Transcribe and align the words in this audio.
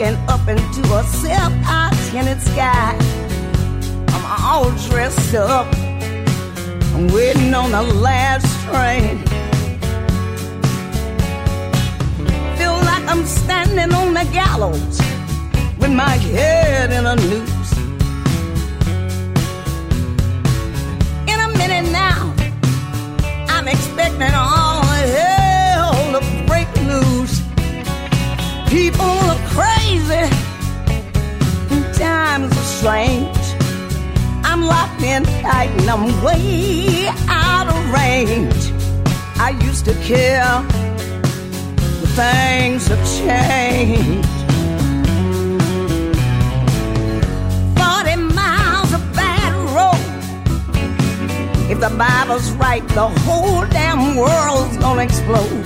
Looking 0.00 0.18
up 0.28 0.48
into 0.48 0.80
a 0.94 1.02
self-tinted 1.04 2.40
sky. 2.40 2.96
I'm 4.08 4.42
all 4.42 4.70
dressed 4.88 5.34
up. 5.34 5.66
I'm 6.94 7.08
waiting 7.08 7.52
on 7.52 7.70
the 7.70 7.82
last 7.82 8.46
train. 8.64 9.18
Feel 12.56 12.72
like 12.72 13.04
I'm 13.08 13.26
standing 13.26 13.94
on 13.94 14.14
the 14.14 14.24
gallows 14.32 14.98
with 15.78 15.92
my 15.92 16.16
head 16.16 16.92
in 16.92 17.04
a 17.06 17.16
noose. 17.16 17.72
In 21.28 21.40
a 21.40 21.48
minute 21.58 21.90
now, 21.92 22.34
I'm 23.48 23.68
expecting 23.68 24.34
all 24.34 24.79
People 28.70 29.02
are 29.02 29.36
crazy, 29.48 30.30
and 31.72 31.94
times 31.96 32.56
are 32.56 32.70
strange. 32.78 33.36
I'm 34.44 34.62
locked 34.62 35.02
in 35.02 35.24
tight 35.42 35.70
and 35.80 35.90
I'm 35.90 36.22
way 36.22 37.08
out 37.26 37.66
of 37.66 37.92
range. 37.92 38.72
I 39.40 39.58
used 39.66 39.86
to 39.86 39.94
care, 39.94 40.62
but 41.74 42.10
things 42.14 42.86
have 42.86 43.04
changed. 43.18 44.28
40 47.76 48.16
miles 48.38 48.92
of 48.94 49.02
bad 49.16 49.52
road. 49.74 49.98
If 51.68 51.80
the 51.80 51.90
Bible's 51.98 52.52
right, 52.52 52.86
the 52.90 53.08
whole 53.08 53.66
damn 53.66 54.14
world's 54.14 54.76
gonna 54.76 55.02
explode. 55.02 55.64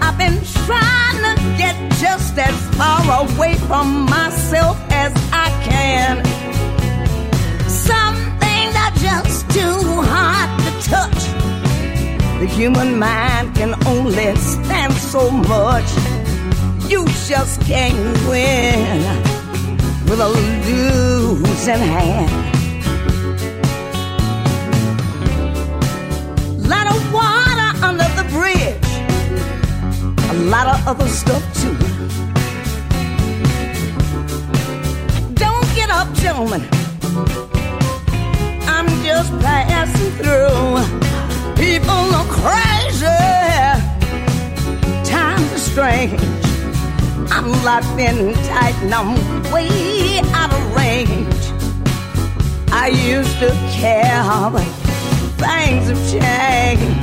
I've 0.00 0.16
been 0.16 0.40
trying 0.64 0.97
get 1.56 1.74
just 1.98 2.36
as 2.38 2.54
far 2.76 3.00
away 3.24 3.54
from 3.68 4.04
myself 4.04 4.76
as 4.90 5.12
I 5.32 5.48
can. 5.68 6.24
Some 7.68 8.16
things 8.38 8.74
are 8.84 8.94
just 9.08 9.50
too 9.50 9.80
hard 10.12 10.50
to 10.64 10.70
touch. 10.88 11.22
The 12.40 12.46
human 12.46 12.98
mind 12.98 13.54
can 13.56 13.74
only 13.86 14.36
stand 14.36 14.92
so 14.94 15.30
much. 15.30 15.90
You 16.88 17.06
just 17.26 17.60
can't 17.62 18.16
win 18.28 19.02
with 20.08 20.20
a 20.20 20.28
losing 20.28 21.84
hand. 21.96 22.30
Lot 26.66 26.86
of 26.94 27.12
water 27.12 27.70
under 27.84 28.08
the 28.18 28.24
bridge, 28.30 28.57
a 30.30 30.34
lot 30.50 30.66
of 30.66 30.86
other 30.86 31.08
stuff 31.08 31.42
too. 31.54 31.74
Don't 35.34 35.68
get 35.74 35.88
up, 35.90 36.12
gentlemen. 36.14 36.62
I'm 38.66 38.88
just 39.02 39.32
passing 39.40 40.10
through. 40.20 40.68
People 41.56 42.04
are 42.18 42.28
crazy. 42.40 43.06
Times 45.08 45.52
are 45.52 45.64
strange. 45.72 46.20
I'm 47.30 47.50
locked 47.64 47.98
in 47.98 48.34
tight 48.44 48.74
and 48.82 48.94
I'm 48.94 49.16
way 49.52 50.20
out 50.34 50.52
of 50.52 50.76
range. 50.76 51.42
I 52.70 52.88
used 52.88 53.38
to 53.40 53.50
care, 53.72 54.50
but 54.52 54.68
things 55.38 55.88
have 55.88 56.10
changed. 56.10 56.97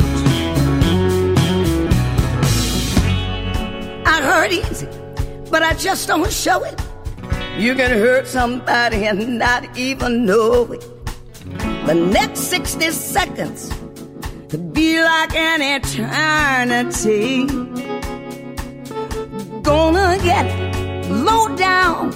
I 4.15 4.21
hurt 4.21 4.51
easy, 4.53 4.87
but 5.51 5.61
I 5.61 5.73
just 5.73 6.07
don't 6.07 6.31
show 6.31 6.63
it. 6.63 6.79
You 7.57 7.75
can 7.75 7.91
hurt 7.91 8.27
somebody 8.27 9.05
and 9.05 9.37
not 9.37 9.77
even 9.77 10.25
know 10.25 10.71
it. 10.71 10.87
The 11.85 11.95
next 11.95 12.47
60 12.47 12.91
seconds 12.91 13.73
could 14.47 14.71
be 14.71 15.03
like 15.03 15.35
an 15.35 15.61
eternity. 15.61 17.45
Gonna 19.61 20.17
get 20.23 20.47
low 21.09 21.53
down, 21.57 22.13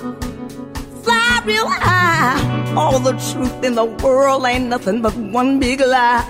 fly 1.03 1.41
real 1.43 1.67
high. 1.67 2.39
All 2.77 2.99
the 2.99 3.11
truth 3.27 3.61
in 3.61 3.75
the 3.75 3.83
world 3.83 4.45
ain't 4.45 4.67
nothing 4.69 5.01
but 5.01 5.13
one 5.17 5.59
big 5.59 5.81
lie. 5.81 6.23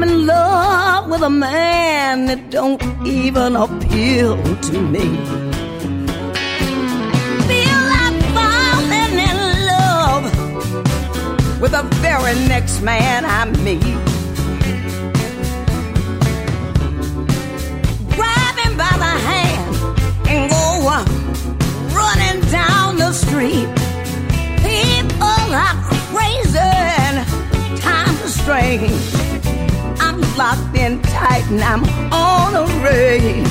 I'm 0.00 0.08
in 0.08 0.26
love 0.28 1.10
with 1.10 1.22
a 1.22 1.28
man 1.28 2.26
that 2.26 2.50
don't 2.50 2.80
even 3.04 3.56
appeal 3.56 4.36
to 4.36 4.80
me. 4.80 5.06
Feel 7.50 7.80
like 7.94 8.18
falling 8.36 9.18
in 9.18 9.38
love 9.66 10.22
with 11.60 11.72
the 11.72 11.82
very 11.98 12.36
next 12.46 12.80
man 12.80 13.24
I 13.24 13.46
meet. 13.66 13.82
Grab 18.14 18.54
him 18.62 18.76
by 18.76 18.94
the 19.04 19.14
hand 19.26 19.74
and 20.28 20.48
go 20.48 20.78
running 21.92 22.40
down 22.52 22.98
the 22.98 23.12
street. 23.12 23.68
People 24.62 25.56
are 25.58 25.74
crazy 26.12 26.56
and 26.56 27.26
times 27.80 28.22
are 28.22 28.28
strange. 28.28 29.27
Locked 30.36 30.76
in 30.76 31.00
tight 31.02 31.44
and 31.50 31.60
I'm 31.60 31.84
on 32.12 32.54
a 32.54 32.64
rage. 32.84 33.44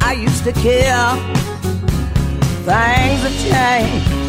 I 0.00 0.12
used 0.12 0.44
to 0.44 0.52
care, 0.52 1.10
things 2.64 3.20
have 3.24 3.36
changed. 3.44 4.24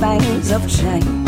Things 0.00 0.50
have 0.50 0.68
changed. 0.68 1.23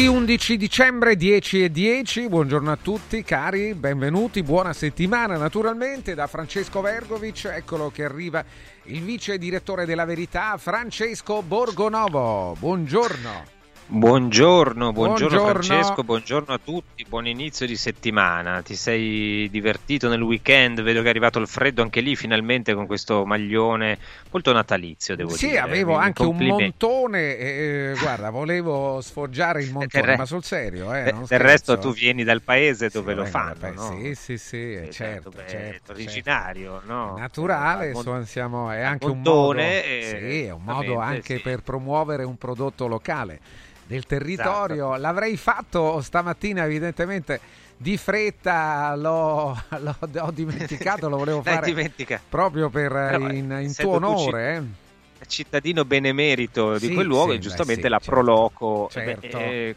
Lunedì 0.00 0.16
11 0.16 0.56
dicembre 0.56 1.14
10 1.14 1.64
e 1.64 1.70
10, 1.70 2.28
buongiorno 2.30 2.72
a 2.72 2.78
tutti 2.80 3.22
cari, 3.22 3.74
benvenuti, 3.74 4.42
buona 4.42 4.72
settimana 4.72 5.36
naturalmente 5.36 6.14
da 6.14 6.26
Francesco 6.26 6.80
Vergovic, 6.80 7.44
eccolo 7.44 7.90
che 7.90 8.04
arriva 8.04 8.42
il 8.84 9.02
vice 9.02 9.36
direttore 9.36 9.84
della 9.84 10.06
Verità 10.06 10.56
Francesco 10.56 11.42
Borgonovo, 11.42 12.56
buongiorno. 12.58 13.59
Buongiorno, 13.92 14.92
buongiorno, 14.92 15.38
Buongiorno. 15.38 15.40
Francesco, 15.40 16.04
buongiorno 16.04 16.54
a 16.54 16.58
tutti, 16.62 17.04
buon 17.06 17.26
inizio 17.26 17.66
di 17.66 17.76
settimana. 17.76 18.62
Ti 18.62 18.76
sei 18.76 19.48
divertito 19.50 20.08
nel 20.08 20.22
weekend? 20.22 20.80
Vedo 20.82 21.00
che 21.00 21.06
è 21.06 21.10
arrivato 21.10 21.38
il 21.40 21.48
freddo 21.48 21.82
anche 21.82 22.00
lì 22.00 22.14
finalmente 22.14 22.72
con 22.74 22.86
questo 22.86 23.26
maglione 23.26 23.98
molto 24.30 24.52
natalizio, 24.52 25.16
devo 25.16 25.36
Sì, 25.36 25.46
dire. 25.50 25.56
avevo 25.56 25.94
Mi- 25.96 25.96
anche 25.96 26.24
un 26.24 26.44
montone, 26.46 27.36
e, 27.36 27.94
guarda, 27.96 28.30
volevo 28.30 29.00
sfoggiare 29.00 29.62
il 29.62 29.70
montone, 29.70 30.12
re- 30.12 30.14
ma 30.14 30.24
sul 30.24 30.42
serio, 30.42 30.92
eh, 30.94 31.14
del 31.26 31.38
resto 31.38 31.76
tu 31.78 31.92
vieni 31.92 32.24
dal 32.24 32.42
paese 32.42 32.88
Sì, 32.88 32.90
dove 32.90 33.14
lo 33.14 33.24
vengo 33.24 33.24
fanno, 33.24 33.70
no? 33.72 34.02
Sì, 34.02 34.14
sì, 34.14 34.38
sì, 34.38 34.56
eh, 34.74 34.88
Eh, 34.88 34.88
certo, 34.88 35.30
beh, 35.30 35.44
certo, 35.44 35.92
originario, 35.92 36.80
no? 36.80 37.16
naturale, 37.16 37.88
Eh, 37.88 37.90
insomma, 37.90 38.24
siamo, 38.24 38.70
è 38.70 38.80
anche 38.80 39.10
un 39.10 39.22
montone, 39.22 39.62
modo, 39.62 39.84
eh, 39.84 39.98
sì, 39.98 40.42
è 40.44 40.50
un 40.50 40.64
modo 40.64 40.98
anche 40.98 41.34
sì. 41.34 41.40
per 41.40 41.62
promuovere 41.62 42.24
un 42.24 42.36
prodotto 42.36 42.86
locale 42.86 43.40
del 43.90 44.06
territorio. 44.06 44.86
Esatto. 44.86 45.00
L'avrei 45.00 45.36
fatto 45.36 46.00
stamattina, 46.00 46.64
evidentemente 46.64 47.40
di 47.76 47.96
fretta 47.96 48.94
l'ho, 48.94 49.60
l'ho, 49.80 49.96
ho 50.18 50.30
dimenticato, 50.30 51.08
lo 51.08 51.16
volevo 51.16 51.42
fare 51.42 51.92
proprio 52.28 52.68
per, 52.68 52.92
Però, 52.92 53.30
in, 53.30 53.58
in 53.60 53.74
tuo 53.74 53.92
onore. 53.92 54.56
Eh 54.56 54.88
cittadino 55.26 55.84
benemerito 55.84 56.78
di 56.78 56.86
sì, 56.86 56.94
quel 56.94 57.06
luogo 57.06 57.32
sì, 57.32 57.36
e 57.36 57.40
giustamente 57.40 57.82
beh, 57.82 57.86
sì, 57.86 57.92
la 57.92 57.98
certo, 57.98 58.10
Proloco 58.10 58.88
certo. 58.90 59.38
Eh, 59.38 59.76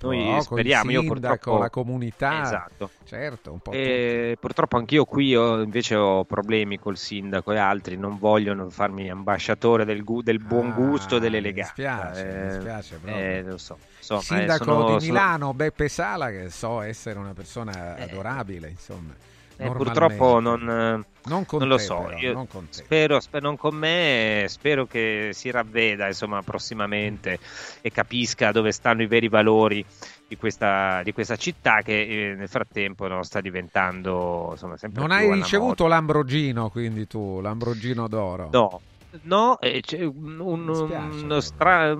noi 0.00 0.40
speriamo, 0.42 0.90
io 0.90 1.04
purtroppo 1.04 1.58
la 1.58 1.70
comunità, 1.70 2.42
esatto. 2.42 2.90
certo, 3.04 3.52
un 3.52 3.58
po' 3.58 3.72
e 3.72 4.36
purtroppo 4.38 4.76
anch'io 4.76 5.04
qui 5.04 5.34
ho, 5.34 5.60
invece 5.62 5.94
ho 5.96 6.24
problemi 6.24 6.78
col 6.78 6.96
sindaco 6.96 7.52
e 7.52 7.58
altri, 7.58 7.96
non 7.96 8.18
vogliono 8.18 8.68
farmi 8.70 9.10
ambasciatore 9.10 9.84
del, 9.84 10.04
gu- 10.04 10.22
del 10.22 10.38
buon 10.38 10.68
ah, 10.68 10.74
gusto 10.74 11.16
e 11.16 11.20
dell'eleganza. 11.20 11.72
Mi 11.76 11.84
spiace, 11.84 12.28
eh, 12.28 12.44
mi 12.44 12.60
spiace 12.60 12.96
proprio. 12.96 13.24
Eh, 13.24 13.42
lo 13.42 13.58
so. 13.58 13.78
Insomma, 13.98 14.20
sindaco 14.20 14.64
sono, 14.64 14.98
di 14.98 15.06
Milano, 15.06 15.38
sono... 15.38 15.54
Beppe 15.54 15.88
Sala, 15.88 16.30
che 16.30 16.50
so 16.50 16.80
essere 16.80 17.18
una 17.18 17.34
persona 17.34 17.96
eh. 17.96 18.02
adorabile, 18.02 18.68
insomma. 18.68 19.14
Eh, 19.62 19.70
purtroppo 19.72 20.40
non, 20.40 20.64
non, 20.64 21.04
non 21.22 21.44
te, 21.44 21.64
lo 21.66 21.76
so. 21.76 22.06
Però, 22.18 22.32
non 22.32 22.48
spero, 22.70 23.20
spero, 23.20 23.46
non 23.46 23.58
con 23.58 23.74
me, 23.76 24.46
spero 24.48 24.86
che 24.86 25.30
si 25.34 25.50
ravveda 25.50 26.06
insomma, 26.06 26.40
prossimamente 26.40 27.38
e 27.82 27.90
capisca 27.90 28.52
dove 28.52 28.72
stanno 28.72 29.02
i 29.02 29.06
veri 29.06 29.28
valori 29.28 29.84
di 30.26 30.36
questa, 30.36 31.02
di 31.02 31.12
questa 31.12 31.36
città 31.36 31.82
che 31.82 32.30
eh, 32.30 32.34
nel 32.34 32.48
frattempo 32.48 33.06
no, 33.06 33.22
sta 33.22 33.42
diventando 33.42 34.48
insomma, 34.52 34.78
sempre 34.78 35.02
Non 35.02 35.10
hai 35.10 35.30
ricevuto 35.30 35.82
moda. 35.84 35.96
l'Ambrogino, 35.96 36.70
quindi 36.70 37.06
tu, 37.06 37.40
l'Ambrogino 37.42 38.08
d'oro? 38.08 38.48
No, 38.52 38.80
no, 39.24 39.60
eh, 39.60 39.82
c'è 39.82 40.02
un, 40.04 40.38
un, 40.40 40.68
uno 40.68 41.40
stra- 41.40 41.94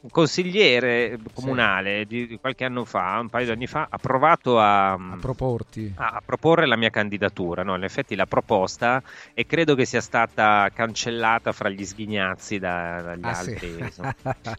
un 0.00 0.10
consigliere 0.10 1.18
comunale 1.34 2.06
sì. 2.08 2.26
di 2.26 2.38
qualche 2.40 2.64
anno 2.64 2.84
fa, 2.84 3.18
un 3.20 3.28
paio 3.28 3.46
di 3.46 3.50
anni 3.50 3.66
fa, 3.66 3.88
ha 3.90 3.98
provato 3.98 4.60
a, 4.60 4.92
a 4.92 5.16
proporti. 5.20 5.92
A, 5.96 6.08
a, 6.08 6.22
proporre 6.24 6.66
la 6.66 6.76
mia 6.76 6.90
candidatura. 6.90 7.64
No? 7.64 7.74
In 7.74 7.82
effetti 7.82 8.14
l'ha 8.14 8.26
proposta 8.26 9.02
e 9.34 9.46
credo 9.46 9.74
che 9.74 9.84
sia 9.84 10.00
stata 10.00 10.70
cancellata 10.72 11.50
fra 11.52 11.68
gli 11.68 11.84
sghignazzi 11.84 12.58
da, 12.58 13.00
dagli 13.02 13.24
ah, 13.24 13.38
altri. 13.38 13.76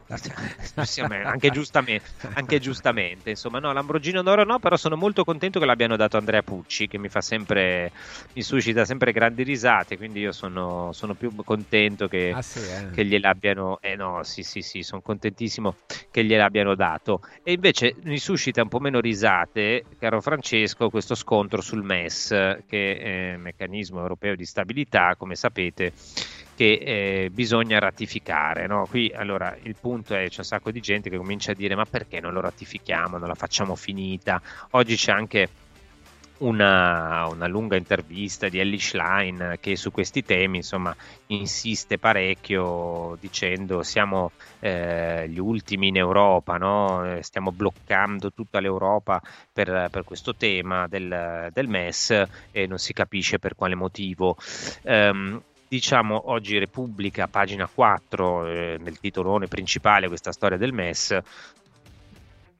Sì. 0.89 1.01
anche, 1.01 1.49
giustamente, 1.51 2.05
anche 2.33 2.59
giustamente. 2.59 3.29
Insomma, 3.29 3.59
no, 3.59 3.71
l'Ambrogino 3.71 4.21
d'Oro 4.21 4.43
no, 4.43 4.59
però 4.59 4.75
sono 4.75 4.95
molto 4.95 5.23
contento 5.23 5.59
che 5.59 5.65
l'abbiano 5.65 5.95
dato 5.95 6.17
Andrea 6.17 6.41
Pucci, 6.41 6.87
che 6.87 6.97
mi 6.97 7.09
fa 7.09 7.21
sempre, 7.21 7.91
mi 8.33 8.41
suscita 8.41 8.85
sempre 8.85 9.11
grandi 9.11 9.43
risate, 9.43 9.97
quindi 9.97 10.19
io 10.19 10.31
sono, 10.31 10.91
sono 10.93 11.13
più 11.13 11.33
contento 11.43 12.07
che, 12.07 12.31
ah, 12.33 12.41
sì, 12.41 12.59
eh. 12.59 12.89
che 12.91 13.05
gliel'abbiano... 13.05 13.77
Eh 13.81 13.95
no, 13.95 14.23
sì, 14.23 14.43
sì, 14.43 14.61
sì, 14.61 14.81
sono 14.81 15.01
contento 15.01 15.28
contentissimo 15.29 15.75
che 16.11 16.23
gliel'abbiano 16.23 16.75
dato. 16.75 17.21
E 17.43 17.53
invece 17.53 17.95
mi 18.03 18.17
suscita 18.17 18.61
un 18.61 18.67
po' 18.67 18.79
meno 18.79 18.99
risate, 18.99 19.85
caro 19.97 20.21
Francesco, 20.21 20.89
questo 20.89 21.15
scontro 21.15 21.61
sul 21.61 21.83
MES, 21.83 22.29
che 22.67 22.97
è 22.97 23.31
il 23.33 23.39
meccanismo 23.39 23.99
europeo 23.99 24.35
di 24.35 24.45
stabilità, 24.45 25.15
come 25.17 25.35
sapete 25.35 25.93
che 26.55 26.73
eh, 26.73 27.29
bisogna 27.31 27.79
ratificare. 27.79 28.67
No? 28.67 28.85
Qui 28.89 29.11
allora 29.15 29.55
il 29.61 29.75
punto 29.79 30.15
è 30.15 30.27
c'è 30.27 30.39
un 30.39 30.43
sacco 30.43 30.71
di 30.71 30.81
gente 30.81 31.09
che 31.09 31.17
comincia 31.17 31.51
a 31.51 31.55
dire 31.55 31.75
ma 31.75 31.85
perché 31.85 32.19
non 32.19 32.33
lo 32.33 32.41
ratifichiamo, 32.41 33.17
non 33.17 33.27
la 33.27 33.35
facciamo 33.35 33.75
finita. 33.75 34.41
Oggi 34.71 34.95
c'è 34.95 35.11
anche 35.11 35.47
una, 36.39 37.27
una, 37.27 37.47
lunga 37.47 37.75
intervista 37.75 38.49
di 38.49 38.59
Ellie 38.59 38.79
Schlein 38.79 39.57
che 39.59 39.75
su 39.75 39.91
questi 39.91 40.23
temi 40.23 40.57
insomma 40.57 40.95
insiste 41.27 41.97
parecchio 41.97 43.17
dicendo 43.19 43.83
siamo 43.83 44.31
eh, 44.59 45.27
gli 45.29 45.39
ultimi 45.39 45.87
in 45.87 45.97
Europa, 45.97 46.57
no? 46.57 47.05
Eh, 47.05 47.23
stiamo 47.23 47.51
bloccando 47.51 48.31
tutta 48.31 48.59
l'Europa 48.59 49.21
per, 49.51 49.87
per 49.91 50.03
questo 50.03 50.35
tema 50.35 50.87
del, 50.87 51.49
del, 51.51 51.67
MES 51.67 52.23
e 52.51 52.67
non 52.67 52.77
si 52.77 52.93
capisce 52.93 53.39
per 53.39 53.55
quale 53.55 53.75
motivo. 53.75 54.37
Um, 54.83 55.41
diciamo 55.69 56.31
oggi 56.31 56.57
Repubblica, 56.57 57.27
pagina 57.27 57.69
4, 57.71 58.47
eh, 58.47 58.77
nel 58.79 58.99
titolone 58.99 59.47
principale, 59.47 60.07
questa 60.07 60.31
storia 60.31 60.57
del 60.57 60.73
MES, 60.73 61.17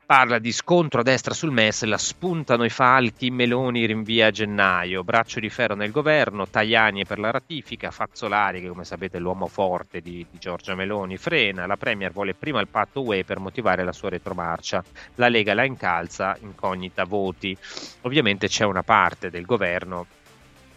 parla 0.10 0.40
di 0.40 0.52
scontro 0.52 1.02
a 1.02 1.04
destra 1.04 1.36
sul 1.36 1.52
MES, 1.52 1.84
la 1.84 2.00
spuntano 2.00 2.64
i 2.64 2.72
falchi, 2.72 3.30
Meloni 3.30 3.86
rinvia 3.86 4.26
a 4.26 4.32
gennaio, 4.32 5.04
braccio 5.04 5.40
di 5.40 5.52
ferro 5.52 5.76
nel 5.76 5.92
governo, 5.92 6.48
Tajani 6.48 7.06
per 7.06 7.20
la 7.20 7.30
ratifica, 7.30 7.92
Fazzolari, 7.92 8.60
che 8.60 8.70
come 8.70 8.86
sapete 8.86 9.18
è 9.18 9.20
l'uomo 9.20 9.46
forte 9.46 10.02
di, 10.02 10.26
di 10.28 10.40
Giorgia 10.40 10.74
Meloni, 10.74 11.18
frena, 11.18 11.68
la 11.68 11.78
Premier 11.78 12.12
vuole 12.12 12.34
prima 12.34 12.60
il 12.60 12.68
patto 12.68 13.04
UE 13.04 13.24
per 13.24 13.38
motivare 13.38 13.84
la 13.84 13.92
sua 13.92 14.10
retromarcia, 14.10 14.84
la 15.14 15.30
Lega 15.30 15.54
la 15.54 15.64
incalza, 15.64 16.36
incognita 16.42 17.04
voti. 17.04 17.56
Ovviamente 18.02 18.48
c'è 18.48 18.66
una 18.66 18.82
parte 18.82 19.30
del 19.30 19.46
governo 19.46 20.08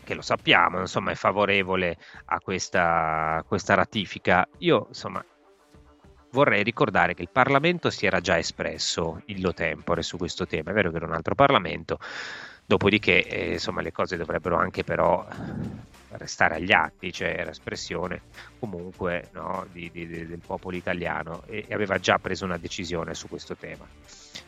che 0.04 0.12
lo 0.12 0.20
sappiamo, 0.20 0.78
insomma, 0.78 1.10
è 1.10 1.14
favorevole 1.14 1.96
a 2.26 2.38
questa, 2.38 3.36
a 3.36 3.42
questa 3.44 3.72
ratifica. 3.72 4.46
Io, 4.58 4.88
insomma, 4.88 5.24
vorrei 6.32 6.62
ricordare 6.62 7.14
che 7.14 7.22
il 7.22 7.28
Parlamento 7.30 7.90
si 7.90 8.06
era 8.06 8.20
già 8.20 8.38
espresso 8.38 9.22
illo 9.26 9.54
tempore 9.54 10.02
su 10.02 10.16
questo 10.16 10.46
tema, 10.46 10.70
è 10.70 10.74
vero 10.74 10.90
che 10.90 10.96
era 10.96 11.06
un 11.06 11.12
altro 11.12 11.34
Parlamento, 11.34 11.98
dopodiché 12.64 13.26
eh, 13.26 13.52
insomma, 13.52 13.80
le 13.82 13.92
cose 13.92 14.16
dovrebbero 14.16 14.56
anche 14.56 14.82
però 14.82 15.26
restare 16.12 16.56
agli 16.56 16.72
atti, 16.72 17.12
cioè 17.12 17.44
l'espressione 17.44 18.22
comunque 18.58 19.28
no, 19.32 19.66
di, 19.72 19.90
di, 19.90 20.06
del 20.06 20.40
popolo 20.44 20.76
italiano 20.76 21.42
e, 21.46 21.64
e 21.68 21.74
aveva 21.74 21.98
già 21.98 22.18
preso 22.18 22.44
una 22.44 22.58
decisione 22.58 23.14
su 23.14 23.28
questo 23.28 23.56
tema. 23.56 23.86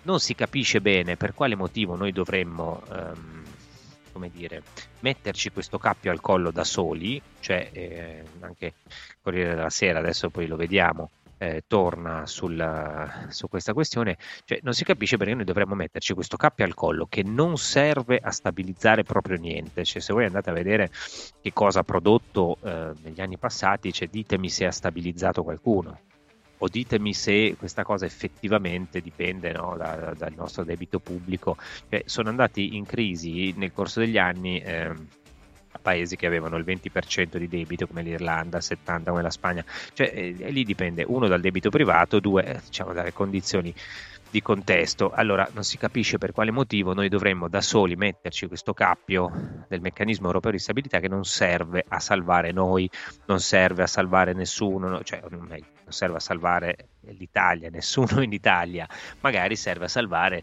Non 0.03 0.21
si 0.21 0.35
capisce 0.35 0.81
bene 0.81 1.17
per 1.17 1.35
quale 1.35 1.55
motivo 1.55 1.97
noi 1.97 2.13
dovremmo... 2.13 2.83
Um, 2.91 3.43
come 4.15 4.31
dire, 4.31 4.63
metterci 5.01 5.51
questo 5.51 5.77
cappio 5.77 6.13
al 6.13 6.21
collo 6.21 6.53
da 6.53 6.63
soli, 6.63 7.21
cioè 7.41 7.69
eh, 7.73 8.23
anche 8.39 8.75
Corriere 9.21 9.57
della 9.57 9.71
Sera, 9.71 9.99
adesso 9.99 10.31
poi 10.31 10.47
lo 10.47 10.55
vediamo, 10.55 11.11
eh, 11.39 11.65
torna 11.67 12.27
sul, 12.27 13.27
su 13.29 13.49
questa 13.49 13.73
questione, 13.73 14.17
cioè 14.45 14.61
non 14.63 14.73
si 14.73 14.85
capisce 14.85 15.17
perché 15.17 15.35
noi 15.35 15.45
dovremmo 15.45 15.75
metterci 15.75 16.15
questo 16.15 16.37
cappio 16.37 16.65
al 16.65 16.75
collo 16.75 17.07
che 17.09 17.23
non 17.23 17.57
serve 17.57 18.19
a 18.23 18.31
stabilizzare 18.31 19.03
proprio 19.03 19.37
niente. 19.39 19.85
Cioè, 19.85 20.01
se 20.01 20.13
voi 20.13 20.25
andate 20.25 20.51
a 20.51 20.53
vedere 20.53 20.91
che 21.41 21.53
cosa 21.53 21.81
ha 21.81 21.85
prodotto 21.85 22.59
eh, 22.63 22.93
negli 23.03 23.21
anni 23.21 23.39
passati, 23.39 23.93
cioè, 23.93 24.09
ditemi 24.09 24.49
se 24.49 24.67
ha 24.67 24.73
stabilizzato 24.73 25.43
qualcuno 25.43 25.99
o 26.59 26.69
ditemi 26.69 27.13
se 27.13 27.57
questa 27.59 27.83
cosa 27.83 28.07
effettivamente 28.07 29.01
dipende 29.01 29.53
no, 29.53 29.75
da, 29.77 29.97
da, 29.97 30.15
dal 30.15 30.33
nostro 30.35 30.65
debito 30.65 30.99
pubblico. 30.99 31.57
Cioè, 31.89 32.03
sono 32.07 32.29
andati 32.31 32.77
in 32.77 32.87
crisi 32.87 33.53
nel 33.57 33.73
corso 33.73 34.01
degli 34.01 34.19
anni. 34.19 34.59
Eh, 34.61 35.23
paesi 35.81 36.17
che 36.17 36.27
avevano 36.27 36.57
il 36.57 36.65
20% 36.65 37.37
di 37.37 37.49
debito 37.49 37.87
come 37.87 38.03
l'Irlanda, 38.03 38.59
il 38.59 38.65
70% 38.67 39.05
come 39.05 39.23
la 39.23 39.31
Spagna, 39.31 39.65
cioè 39.93 40.11
eh, 40.15 40.51
lì 40.51 40.65
dipende 40.65 41.05
uno 41.07 41.27
dal 41.27 41.41
debito 41.41 41.71
privato, 41.71 42.21
due 42.21 42.45
eh, 42.45 42.61
diciamo 42.65 42.93
dalle 42.93 43.13
condizioni 43.13 43.75
di 44.35 44.43
contesto. 44.43 45.13
Allora 45.13 45.49
non 45.53 45.63
si 45.63 45.79
capisce 45.79 46.19
per 46.19 46.33
quale 46.33 46.51
motivo 46.51 46.93
noi 46.93 47.09
dovremmo 47.09 47.47
da 47.49 47.61
soli 47.61 47.95
metterci 47.95 48.49
questo 48.49 48.75
cappio 48.75 49.65
del 49.69 49.81
meccanismo 49.81 50.27
europeo 50.27 50.51
di 50.51 50.59
stabilità 50.59 50.99
che 50.99 51.07
non 51.07 51.25
serve 51.25 51.85
a 51.87 52.01
salvare 52.01 52.51
noi, 52.51 52.91
non 53.27 53.39
serve 53.39 53.85
a 53.85 53.87
salvare 53.87 54.33
nessuno, 54.33 54.89
no, 54.89 55.03
cioè 55.05 55.23
non 55.29 55.57
serve 55.87 56.17
a 56.17 56.21
salvare 56.21 56.89
l'Italia, 57.03 57.71
nessuno 57.71 58.23
in 58.23 58.33
Italia, 58.33 58.89
magari 59.21 59.55
serve 59.55 59.85
a 59.85 59.89
salvare 59.89 60.43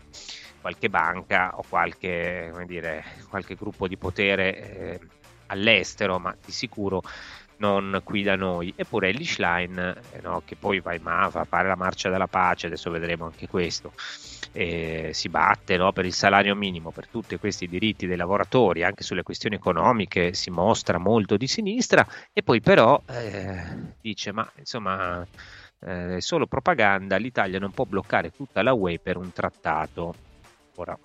qualche 0.61 0.89
banca 0.89 1.57
o 1.57 1.63
qualche, 1.67 2.53
dire, 2.65 3.03
qualche 3.27 3.55
gruppo 3.55 3.89
di 3.89 3.97
potere 3.97 4.55
eh, 4.55 4.99
all'estero, 5.51 6.19
ma 6.19 6.35
di 6.43 6.51
sicuro 6.51 7.03
non 7.57 8.01
qui 8.03 8.23
da 8.23 8.35
noi. 8.35 8.73
Eppure 8.75 9.09
Ellie 9.09 9.25
Schlein, 9.25 9.77
eh, 9.77 10.21
no, 10.21 10.41
che 10.43 10.55
poi 10.55 10.79
va 10.79 10.93
in 10.93 11.03
MAVA, 11.03 11.45
fare 11.45 11.67
la 11.67 11.75
marcia 11.75 12.09
della 12.09 12.27
pace, 12.27 12.67
adesso 12.67 12.89
vedremo 12.89 13.25
anche 13.25 13.47
questo, 13.47 13.93
eh, 14.51 15.11
si 15.13 15.29
batte 15.29 15.77
no, 15.77 15.91
per 15.93 16.05
il 16.05 16.13
salario 16.13 16.55
minimo, 16.55 16.91
per 16.91 17.07
tutti 17.07 17.37
questi 17.37 17.67
diritti 17.67 18.07
dei 18.07 18.17
lavoratori, 18.17 18.83
anche 18.83 19.03
sulle 19.03 19.23
questioni 19.23 19.55
economiche 19.55 20.33
si 20.33 20.49
mostra 20.49 20.97
molto 20.97 21.37
di 21.37 21.47
sinistra 21.47 22.05
e 22.33 22.41
poi 22.43 22.61
però 22.61 23.01
eh, 23.07 23.95
dice 24.01 24.31
ma 24.31 24.49
insomma 24.57 25.25
eh, 25.79 26.19
solo 26.19 26.47
propaganda, 26.47 27.17
l'Italia 27.17 27.59
non 27.59 27.71
può 27.71 27.85
bloccare 27.85 28.31
tutta 28.31 28.61
la 28.61 28.73
UE 28.73 28.99
per 28.99 29.17
un 29.17 29.31
trattato. 29.31 30.13
Ora, 30.75 30.97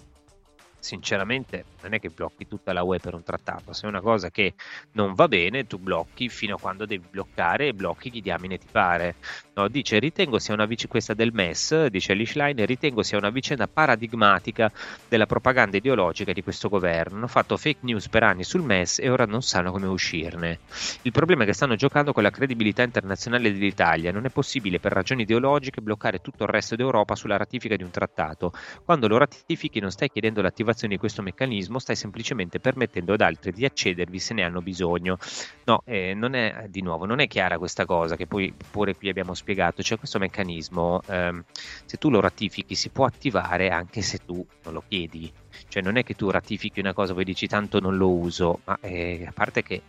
sinceramente 0.86 1.68
non 1.82 1.92
è 1.94 1.98
che 1.98 2.10
blocchi 2.10 2.46
tutta 2.46 2.72
la 2.72 2.82
UE 2.84 3.00
per 3.00 3.14
un 3.14 3.22
trattato, 3.24 3.72
se 3.72 3.86
è 3.86 3.88
una 3.88 4.00
cosa 4.00 4.30
che 4.30 4.54
non 4.92 5.14
va 5.14 5.26
bene 5.28 5.66
tu 5.66 5.78
blocchi 5.78 6.28
fino 6.28 6.54
a 6.54 6.58
quando 6.58 6.86
devi 6.86 7.06
bloccare 7.10 7.68
e 7.68 7.74
blocchi 7.74 8.10
chi 8.10 8.20
diamine 8.20 8.56
ti 8.58 8.68
pare. 8.70 9.16
No, 9.58 9.68
dice 9.68 9.98
ritengo 9.98 10.38
sia 10.38 10.52
una 10.52 10.66
vicenda 10.66 10.92
questa 10.92 11.14
del 11.14 11.32
MES, 11.32 11.86
dice 11.86 12.12
Lischlein, 12.12 12.66
ritengo 12.66 13.02
sia 13.02 13.16
una 13.16 13.30
vicenda 13.30 13.66
paradigmatica 13.66 14.70
della 15.08 15.24
propaganda 15.24 15.78
ideologica 15.78 16.34
di 16.34 16.42
questo 16.42 16.68
governo. 16.68 17.16
Hanno 17.16 17.26
fatto 17.26 17.56
fake 17.56 17.78
news 17.80 18.06
per 18.10 18.22
anni 18.22 18.44
sul 18.44 18.60
MES 18.60 18.98
e 18.98 19.08
ora 19.08 19.24
non 19.24 19.40
sanno 19.40 19.72
come 19.72 19.86
uscirne. 19.86 20.58
Il 21.02 21.12
problema 21.12 21.44
è 21.44 21.46
che 21.46 21.54
stanno 21.54 21.74
giocando 21.74 22.12
con 22.12 22.22
la 22.22 22.28
credibilità 22.28 22.82
internazionale 22.82 23.50
dell'Italia. 23.50 24.12
Non 24.12 24.26
è 24.26 24.28
possibile 24.28 24.78
per 24.78 24.92
ragioni 24.92 25.22
ideologiche 25.22 25.80
bloccare 25.80 26.20
tutto 26.20 26.42
il 26.42 26.50
resto 26.50 26.76
d'Europa 26.76 27.14
sulla 27.14 27.38
ratifica 27.38 27.76
di 27.76 27.82
un 27.82 27.90
trattato. 27.90 28.52
Quando 28.84 29.08
lo 29.08 29.16
ratifichi 29.16 29.80
non 29.80 29.90
stai 29.90 30.10
chiedendo 30.10 30.42
l'attivazione 30.42 30.92
di 30.92 31.00
questo 31.00 31.22
meccanismo 31.22 31.78
stai 31.78 31.96
semplicemente 31.96 32.60
permettendo 32.60 33.14
ad 33.14 33.22
altri 33.22 33.52
di 33.52 33.64
accedervi 33.64 34.18
se 34.18 34.34
ne 34.34 34.42
hanno 34.42 34.60
bisogno. 34.60 35.16
No, 35.64 35.80
eh, 35.86 36.12
non 36.12 36.34
è 36.34 36.66
di 36.68 36.82
nuovo, 36.82 37.06
non 37.06 37.20
è 37.20 37.26
chiara 37.26 37.56
questa 37.56 37.86
cosa 37.86 38.16
che 38.16 38.26
poi 38.26 38.52
pure 38.70 38.94
qui 38.94 39.08
abbiamo 39.08 39.32
spiegato, 39.32 39.45
cioè 39.54 39.98
questo 39.98 40.18
meccanismo, 40.18 41.00
ehm, 41.06 41.44
se 41.84 41.96
tu 41.96 42.10
lo 42.10 42.20
ratifichi, 42.20 42.74
si 42.74 42.88
può 42.90 43.04
attivare 43.04 43.70
anche 43.70 44.02
se 44.02 44.18
tu 44.24 44.44
non 44.64 44.74
lo 44.74 44.82
chiedi. 44.88 45.32
Cioè 45.68 45.82
non 45.82 45.96
è 45.96 46.02
che 46.02 46.14
tu 46.14 46.30
ratifichi 46.30 46.80
una 46.80 46.92
cosa 46.92 47.14
poi 47.14 47.24
dici 47.24 47.46
tanto 47.46 47.80
non 47.80 47.96
lo 47.96 48.10
uso, 48.10 48.60
ma 48.64 48.78
eh, 48.80 49.24
a 49.26 49.32
parte 49.32 49.62
che 49.62 49.82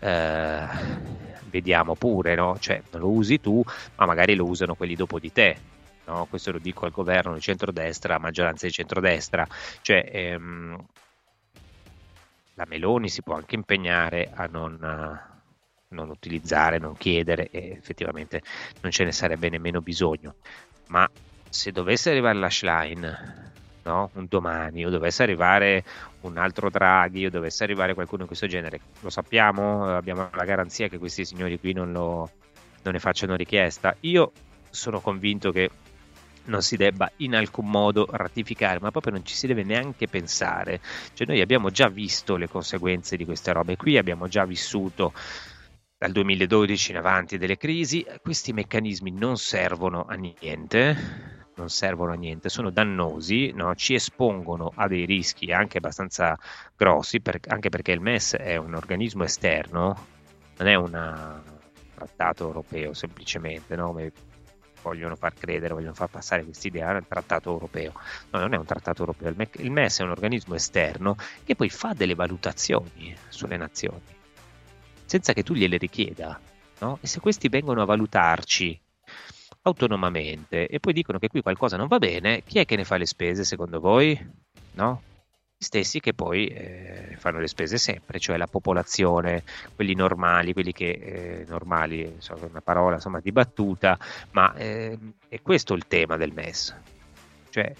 eh, 0.00 0.66
vediamo 1.50 1.94
pure, 1.94 2.34
no? 2.34 2.58
Cioè 2.58 2.82
non 2.92 3.02
lo 3.02 3.10
usi 3.10 3.40
tu, 3.40 3.62
ma 3.96 4.06
magari 4.06 4.34
lo 4.34 4.46
usano 4.46 4.74
quelli 4.74 4.94
dopo 4.94 5.18
di 5.18 5.32
te 5.32 5.76
no? 6.08 6.26
questo 6.28 6.50
lo 6.52 6.58
dico 6.58 6.84
al 6.86 6.90
governo 6.90 7.34
di 7.34 7.40
centrodestra, 7.40 8.18
maggioranza 8.18 8.66
di 8.66 8.72
centrodestra, 8.72 9.46
cioè 9.82 10.08
ehm, 10.10 10.76
la 12.54 12.64
Meloni 12.66 13.08
si 13.08 13.22
può 13.22 13.34
anche 13.34 13.54
impegnare 13.54 14.30
a 14.34 14.46
non, 14.46 14.82
a 14.82 15.37
non 15.88 16.10
utilizzare, 16.10 16.78
non 16.78 16.96
chiedere 16.96 17.48
e 17.50 17.70
effettivamente 17.70 18.42
non 18.80 18.90
ce 18.90 19.04
ne 19.04 19.12
sarebbe 19.12 19.48
nemmeno 19.48 19.80
bisogno, 19.80 20.34
ma 20.88 21.08
se 21.48 21.72
dovesse 21.72 22.10
arrivare 22.10 22.38
la 22.38 22.50
Schlein 22.50 23.46
No? 23.88 24.10
un 24.14 24.26
domani 24.28 24.84
o 24.84 24.90
dovesse 24.90 25.22
arrivare 25.22 25.82
un 26.20 26.36
altro 26.36 26.68
Draghi 26.68 27.24
o 27.24 27.30
dovesse 27.30 27.64
arrivare 27.64 27.94
qualcuno 27.94 28.22
di 28.22 28.26
questo 28.26 28.46
genere, 28.46 28.80
lo 29.00 29.08
sappiamo, 29.08 29.96
abbiamo 29.96 30.28
la 30.30 30.44
garanzia 30.44 30.88
che 30.88 30.98
questi 30.98 31.24
signori 31.24 31.58
qui 31.58 31.72
non, 31.72 31.90
lo, 31.90 32.30
non 32.82 32.92
ne 32.92 32.98
facciano 32.98 33.34
richiesta. 33.34 33.96
Io 34.00 34.32
sono 34.68 35.00
convinto 35.00 35.52
che 35.52 35.70
non 36.44 36.60
si 36.60 36.76
debba 36.76 37.10
in 37.18 37.34
alcun 37.34 37.70
modo 37.70 38.06
ratificare, 38.10 38.78
ma 38.78 38.90
proprio 38.90 39.12
non 39.12 39.24
ci 39.24 39.34
si 39.34 39.46
deve 39.46 39.62
neanche 39.62 40.06
pensare. 40.06 40.80
Cioè 41.14 41.26
noi 41.26 41.40
abbiamo 41.40 41.70
già 41.70 41.88
visto 41.88 42.36
le 42.36 42.48
conseguenze 42.48 43.16
di 43.16 43.24
queste 43.24 43.52
robe 43.52 43.76
qui, 43.76 43.96
abbiamo 43.96 44.28
già 44.28 44.44
vissuto 44.44 45.14
dal 45.98 46.12
2012 46.12 46.92
in 46.92 46.96
avanti 46.96 47.38
delle 47.38 47.56
crisi, 47.56 48.06
questi 48.22 48.52
meccanismi 48.52 49.10
non 49.10 49.36
servono 49.36 50.06
a 50.08 50.14
niente, 50.14 51.50
non 51.56 51.68
servono 51.68 52.12
a 52.12 52.14
niente, 52.14 52.48
sono 52.48 52.70
dannosi, 52.70 53.50
no? 53.50 53.74
ci 53.74 53.94
espongono 53.94 54.70
a 54.76 54.86
dei 54.86 55.04
rischi 55.04 55.50
anche 55.50 55.78
abbastanza 55.78 56.38
grossi, 56.76 57.20
per, 57.20 57.40
anche 57.48 57.68
perché 57.68 57.90
il 57.90 58.00
MES 58.00 58.36
è 58.36 58.54
un 58.54 58.74
organismo 58.74 59.24
esterno, 59.24 60.06
non 60.58 60.68
è 60.68 60.74
un 60.76 61.42
trattato 61.96 62.46
europeo 62.46 62.94
semplicemente, 62.94 63.74
no? 63.74 63.92
vogliono 64.80 65.16
far 65.16 65.34
credere, 65.34 65.74
vogliono 65.74 65.94
far 65.94 66.10
passare 66.10 66.44
quest'idea 66.44 66.92
del 66.92 67.08
trattato 67.08 67.50
europeo. 67.50 67.92
No, 68.30 68.38
non 68.38 68.54
è 68.54 68.56
un 68.56 68.64
trattato 68.64 69.00
europeo, 69.00 69.34
il 69.36 69.70
MES 69.72 69.98
è 69.98 70.04
un 70.04 70.10
organismo 70.10 70.54
esterno 70.54 71.16
che 71.42 71.56
poi 71.56 71.68
fa 71.68 71.92
delle 71.92 72.14
valutazioni 72.14 73.16
sulle 73.28 73.56
nazioni, 73.56 74.00
senza 75.08 75.32
che 75.32 75.42
tu 75.42 75.54
gliele 75.54 75.78
richieda. 75.78 76.38
No? 76.80 76.98
E 77.00 77.06
se 77.06 77.18
questi 77.20 77.48
vengono 77.48 77.82
a 77.82 77.86
valutarci 77.86 78.78
autonomamente 79.62 80.68
e 80.68 80.78
poi 80.78 80.92
dicono 80.92 81.18
che 81.18 81.28
qui 81.28 81.42
qualcosa 81.42 81.76
non 81.76 81.88
va 81.88 81.98
bene, 81.98 82.42
chi 82.44 82.58
è 82.58 82.64
che 82.64 82.76
ne 82.76 82.84
fa 82.84 82.96
le 82.96 83.06
spese 83.06 83.42
secondo 83.42 83.80
voi? 83.80 84.16
No? 84.72 85.02
stessi 85.60 85.98
che 85.98 86.14
poi 86.14 86.46
eh, 86.46 87.16
fanno 87.18 87.40
le 87.40 87.48
spese 87.48 87.78
sempre, 87.78 88.20
cioè 88.20 88.36
la 88.36 88.46
popolazione, 88.46 89.42
quelli 89.74 89.94
normali, 89.94 90.52
quelli 90.52 90.72
che 90.72 90.90
eh, 90.90 91.44
normali, 91.48 92.02
insomma, 92.02 92.46
una 92.46 92.60
parola 92.60 92.94
insomma 92.94 93.18
di 93.18 93.32
battuta, 93.32 93.98
ma 94.30 94.54
eh, 94.54 94.96
è 95.28 95.42
questo 95.42 95.74
il 95.74 95.88
tema 95.88 96.16
del 96.16 96.32
MES. 96.32 96.74
Cioè 97.50 97.74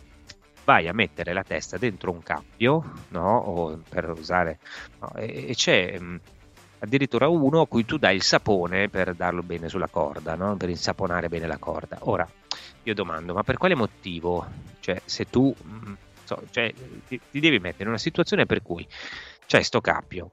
vai 0.64 0.88
a 0.88 0.92
mettere 0.92 1.32
la 1.32 1.44
testa 1.44 1.78
dentro 1.78 2.10
un 2.10 2.22
cappio, 2.22 3.04
no? 3.10 3.80
Per 3.88 4.10
usare, 4.10 4.58
no? 5.00 5.14
e, 5.14 5.46
e, 5.48 5.54
c'è 5.54 5.96
addirittura 6.80 7.28
uno 7.28 7.60
a 7.60 7.66
cui 7.66 7.84
tu 7.84 7.96
dai 7.96 8.16
il 8.16 8.22
sapone 8.22 8.88
per 8.88 9.14
darlo 9.14 9.42
bene 9.42 9.68
sulla 9.68 9.88
corda, 9.88 10.34
no? 10.34 10.56
Per 10.56 10.68
insaponare 10.68 11.28
bene 11.28 11.46
la 11.46 11.58
corda. 11.58 11.98
Ora, 12.02 12.28
io 12.82 12.94
domando, 12.94 13.34
ma 13.34 13.42
per 13.42 13.56
quale 13.56 13.74
motivo? 13.74 14.46
Cioè, 14.80 15.00
se 15.04 15.26
tu 15.28 15.54
mh, 15.60 15.92
so, 16.24 16.42
cioè, 16.50 16.72
ti, 17.06 17.20
ti, 17.30 17.40
devi 17.40 17.58
mettere 17.58 17.84
in 17.84 17.88
una 17.88 17.98
situazione 17.98 18.46
per 18.46 18.62
cui 18.62 18.86
c'è 19.46 19.62
sto 19.62 19.80
cappio, 19.80 20.30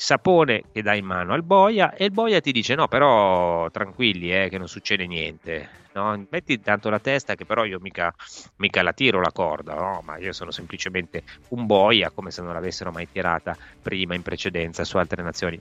sapone 0.00 0.64
che 0.72 0.82
dai 0.82 1.00
in 1.00 1.04
mano 1.04 1.34
al 1.34 1.42
boia 1.42 1.94
e 1.94 2.06
il 2.06 2.10
boia 2.10 2.40
ti 2.40 2.52
dice 2.52 2.74
no 2.74 2.88
però 2.88 3.68
tranquilli 3.70 4.32
eh, 4.32 4.48
che 4.48 4.56
non 4.56 4.66
succede 4.66 5.06
niente 5.06 5.68
no? 5.92 6.26
metti 6.30 6.58
tanto 6.58 6.88
la 6.88 6.98
testa 6.98 7.34
che 7.34 7.44
però 7.44 7.64
io 7.64 7.78
mica, 7.80 8.14
mica 8.56 8.82
la 8.82 8.94
tiro 8.94 9.20
la 9.20 9.30
corda 9.30 9.74
no? 9.74 10.00
ma 10.02 10.16
io 10.16 10.32
sono 10.32 10.50
semplicemente 10.50 11.22
un 11.48 11.66
boia 11.66 12.10
come 12.10 12.30
se 12.30 12.40
non 12.40 12.54
l'avessero 12.54 12.90
mai 12.90 13.10
tirata 13.12 13.54
prima 13.82 14.14
in 14.14 14.22
precedenza 14.22 14.84
su 14.84 14.96
altre 14.96 15.22
nazioni 15.22 15.60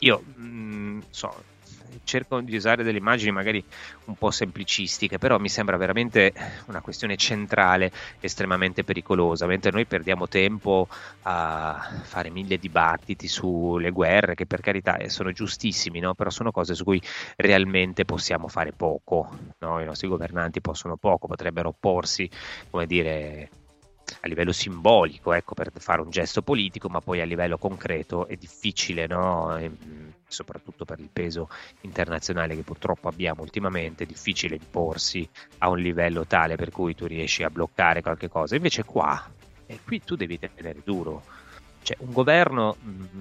io 0.00 0.22
mh, 0.36 0.42
mm, 0.42 1.00
so 1.10 1.34
cerco 2.04 2.40
di 2.40 2.56
usare 2.56 2.82
delle 2.82 2.98
immagini 2.98 3.30
magari 3.30 3.62
un 4.06 4.16
po' 4.16 4.30
semplicistiche, 4.30 5.18
però 5.18 5.38
mi 5.38 5.48
sembra 5.48 5.76
veramente 5.76 6.32
una 6.66 6.80
questione 6.80 7.16
centrale, 7.16 7.90
estremamente 8.20 8.84
pericolosa, 8.84 9.46
mentre 9.46 9.70
noi 9.70 9.86
perdiamo 9.86 10.28
tempo 10.28 10.88
a 11.22 12.00
fare 12.02 12.30
mille 12.30 12.58
dibattiti 12.58 13.28
sulle 13.28 13.90
guerre, 13.90 14.34
che 14.34 14.46
per 14.46 14.60
carità 14.60 14.96
eh, 14.96 15.08
sono 15.10 15.32
giustissimi, 15.32 16.00
no? 16.00 16.14
però 16.14 16.30
sono 16.30 16.50
cose 16.50 16.74
su 16.74 16.84
cui 16.84 17.00
realmente 17.36 18.04
possiamo 18.04 18.48
fare 18.48 18.72
poco, 18.72 19.28
no? 19.58 19.80
i 19.80 19.84
nostri 19.84 20.08
governanti 20.08 20.60
possono 20.60 20.96
poco, 20.96 21.26
potrebbero 21.26 21.68
opporsi, 21.70 22.28
come 22.70 22.86
dire, 22.86 23.50
a 24.20 24.28
livello 24.28 24.52
simbolico, 24.52 25.32
ecco, 25.32 25.54
per 25.54 25.70
fare 25.78 26.00
un 26.00 26.10
gesto 26.10 26.42
politico, 26.42 26.88
ma 26.88 27.00
poi 27.00 27.20
a 27.20 27.24
livello 27.24 27.58
concreto 27.58 28.26
è 28.26 28.36
difficile, 28.36 29.06
no? 29.06 29.56
E, 29.56 29.70
soprattutto 30.26 30.84
per 30.84 31.00
il 31.00 31.08
peso 31.12 31.48
internazionale 31.82 32.54
che 32.54 32.62
purtroppo 32.62 33.08
abbiamo 33.08 33.42
ultimamente, 33.42 34.04
è 34.04 34.06
difficile 34.06 34.56
imporsi 34.56 35.28
a 35.58 35.68
un 35.68 35.78
livello 35.78 36.26
tale 36.26 36.56
per 36.56 36.70
cui 36.70 36.94
tu 36.94 37.06
riesci 37.06 37.42
a 37.42 37.50
bloccare 37.50 38.02
qualche 38.02 38.28
cosa. 38.28 38.56
Invece 38.56 38.84
qua, 38.84 39.30
eh, 39.66 39.80
qui 39.84 40.02
tu 40.02 40.16
devi 40.16 40.38
tenere 40.38 40.80
duro. 40.84 41.22
Cioè, 41.82 41.96
un 42.00 42.12
governo 42.12 42.76
mh, 42.78 43.16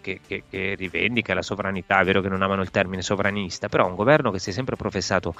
che, 0.00 0.20
che, 0.26 0.42
che, 0.48 0.74
rivendica 0.74 1.32
la 1.32 1.42
sovranità, 1.42 2.00
è 2.00 2.04
vero 2.04 2.20
che 2.20 2.28
non 2.28 2.42
amano 2.42 2.62
il 2.62 2.70
termine 2.70 3.02
sovranista, 3.02 3.68
però 3.68 3.86
un 3.86 3.94
governo 3.94 4.30
che 4.30 4.38
si 4.38 4.50
è 4.50 4.52
sempre 4.52 4.76
professato 4.76 5.34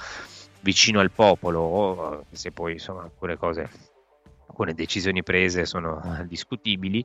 vicino 0.61 0.99
al 0.99 1.11
popolo, 1.11 2.25
se 2.31 2.51
poi 2.51 2.73
insomma 2.73 3.03
alcune 3.03 3.37
cose 3.37 3.69
alcune 4.51 4.73
decisioni 4.73 5.23
prese 5.23 5.65
sono 5.65 6.01
eh, 6.03 6.27
discutibili, 6.27 7.03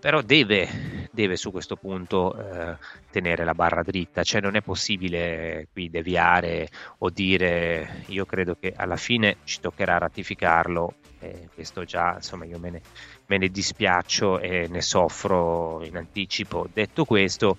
però 0.00 0.20
deve, 0.20 1.08
deve 1.12 1.36
su 1.36 1.50
questo 1.50 1.76
punto 1.76 2.36
eh, 2.36 2.76
tenere 3.10 3.44
la 3.44 3.54
barra 3.54 3.82
dritta, 3.82 4.22
cioè 4.22 4.40
non 4.40 4.56
è 4.56 4.60
possibile 4.60 5.68
qui 5.72 5.88
deviare 5.88 6.68
o 6.98 7.10
dire 7.10 8.04
io 8.06 8.26
credo 8.26 8.56
che 8.58 8.74
alla 8.76 8.96
fine 8.96 9.38
ci 9.44 9.60
toccherà 9.60 9.98
ratificarlo, 9.98 10.94
eh, 11.20 11.48
questo 11.54 11.84
già 11.84 12.14
insomma 12.16 12.44
io 12.44 12.58
me 12.58 12.70
ne, 12.70 12.80
me 13.26 13.38
ne 13.38 13.48
dispiaccio 13.48 14.40
e 14.40 14.66
ne 14.68 14.82
soffro 14.82 15.82
in 15.84 15.96
anticipo. 15.96 16.68
Detto 16.72 17.04
questo, 17.04 17.56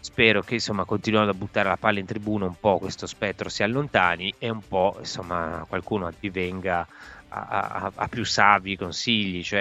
spero 0.00 0.40
che 0.40 0.54
insomma 0.54 0.84
continuando 0.84 1.32
a 1.32 1.34
buttare 1.34 1.68
la 1.68 1.76
palla 1.76 1.98
in 1.98 2.06
tribuna 2.06 2.46
un 2.46 2.54
po' 2.58 2.78
questo 2.78 3.06
spettro 3.06 3.48
si 3.48 3.62
allontani 3.62 4.32
e 4.38 4.48
un 4.48 4.62
po' 4.66 4.96
insomma 5.00 5.66
qualcuno 5.68 6.06
addivenga 6.06 6.86
a, 7.28 7.40
a, 7.86 7.92
a 7.94 8.08
più 8.08 8.24
savi 8.24 8.76
consigli, 8.76 9.42
cioè 9.42 9.60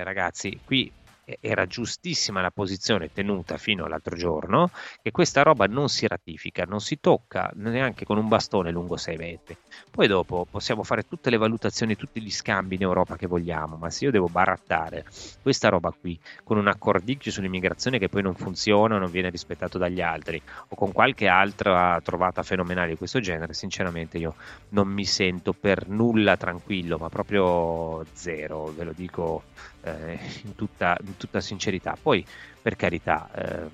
eh, 0.00 0.04
ragazzi, 0.04 0.60
qui 0.64 0.92
era 1.40 1.66
giustissima 1.66 2.40
la 2.40 2.50
posizione 2.50 3.12
tenuta 3.12 3.56
fino 3.56 3.84
all'altro 3.84 4.16
giorno, 4.16 4.70
che 5.00 5.10
questa 5.10 5.42
roba 5.42 5.66
non 5.66 5.88
si 5.88 6.06
ratifica, 6.06 6.64
non 6.64 6.80
si 6.80 6.98
tocca 7.00 7.50
neanche 7.54 8.04
con 8.04 8.18
un 8.18 8.28
bastone 8.28 8.70
lungo 8.70 8.96
6 8.96 9.16
metri. 9.16 9.56
Poi 9.90 10.06
dopo 10.06 10.46
possiamo 10.50 10.82
fare 10.82 11.06
tutte 11.06 11.30
le 11.30 11.36
valutazioni, 11.36 11.96
tutti 11.96 12.20
gli 12.20 12.30
scambi 12.30 12.74
in 12.74 12.82
Europa 12.82 13.16
che 13.16 13.26
vogliamo, 13.26 13.76
ma 13.76 13.90
se 13.90 14.06
io 14.06 14.10
devo 14.10 14.26
barattare 14.26 15.04
questa 15.40 15.68
roba 15.68 15.94
qui 15.98 16.18
con 16.44 16.58
un 16.58 16.66
accordicchio 16.66 17.30
sull'immigrazione 17.30 17.98
che 17.98 18.08
poi 18.08 18.22
non 18.22 18.34
funziona, 18.34 18.98
non 18.98 19.10
viene 19.10 19.30
rispettato 19.30 19.78
dagli 19.78 20.00
altri, 20.00 20.40
o 20.68 20.76
con 20.76 20.92
qualche 20.92 21.28
altra 21.28 22.00
trovata 22.02 22.42
fenomenale 22.42 22.90
di 22.90 22.96
questo 22.96 23.20
genere, 23.20 23.54
sinceramente 23.54 24.18
io 24.18 24.34
non 24.70 24.88
mi 24.88 25.04
sento 25.04 25.52
per 25.52 25.88
nulla 25.88 26.36
tranquillo, 26.36 26.98
ma 26.98 27.08
proprio 27.08 28.04
zero, 28.12 28.72
ve 28.72 28.84
lo 28.84 28.92
dico 28.92 29.42
eh, 29.82 30.18
in, 30.44 30.54
tutta, 30.54 30.96
in, 31.04 31.16
tutta, 31.16 31.40
sincerità. 31.40 31.96
Poi, 32.00 32.24
per 32.60 32.76
carità, 32.76 33.28
ehm, 33.34 33.70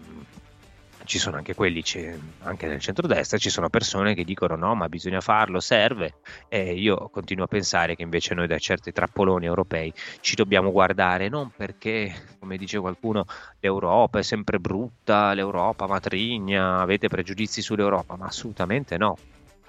ci 1.04 1.18
sono 1.18 1.38
anche 1.38 1.54
quelli, 1.54 1.82
anche 2.40 2.66
nel 2.66 2.80
centrodestra, 2.80 3.38
ci 3.38 3.48
sono 3.48 3.70
persone 3.70 4.14
che 4.14 4.24
dicono 4.24 4.56
no, 4.56 4.74
ma 4.74 4.88
bisogna 4.90 5.20
farlo, 5.20 5.58
serve. 5.58 6.16
E 6.48 6.74
io 6.74 7.08
continuo 7.08 7.44
a 7.44 7.48
pensare 7.48 7.96
che 7.96 8.02
invece 8.02 8.34
noi 8.34 8.46
da 8.46 8.58
certi 8.58 8.92
trappoloni 8.92 9.46
europei 9.46 9.92
ci 10.20 10.34
dobbiamo 10.34 10.70
guardare 10.70 11.30
non 11.30 11.50
perché, 11.56 12.14
come 12.38 12.58
dice 12.58 12.78
qualcuno, 12.78 13.24
l'Europa 13.60 14.18
è 14.18 14.22
sempre 14.22 14.58
brutta, 14.58 15.32
l'Europa 15.32 15.86
matrigna, 15.86 16.80
avete 16.80 17.08
pregiudizi 17.08 17.62
sull'Europa, 17.62 18.16
ma 18.16 18.26
assolutamente 18.26 18.98
no 18.98 19.16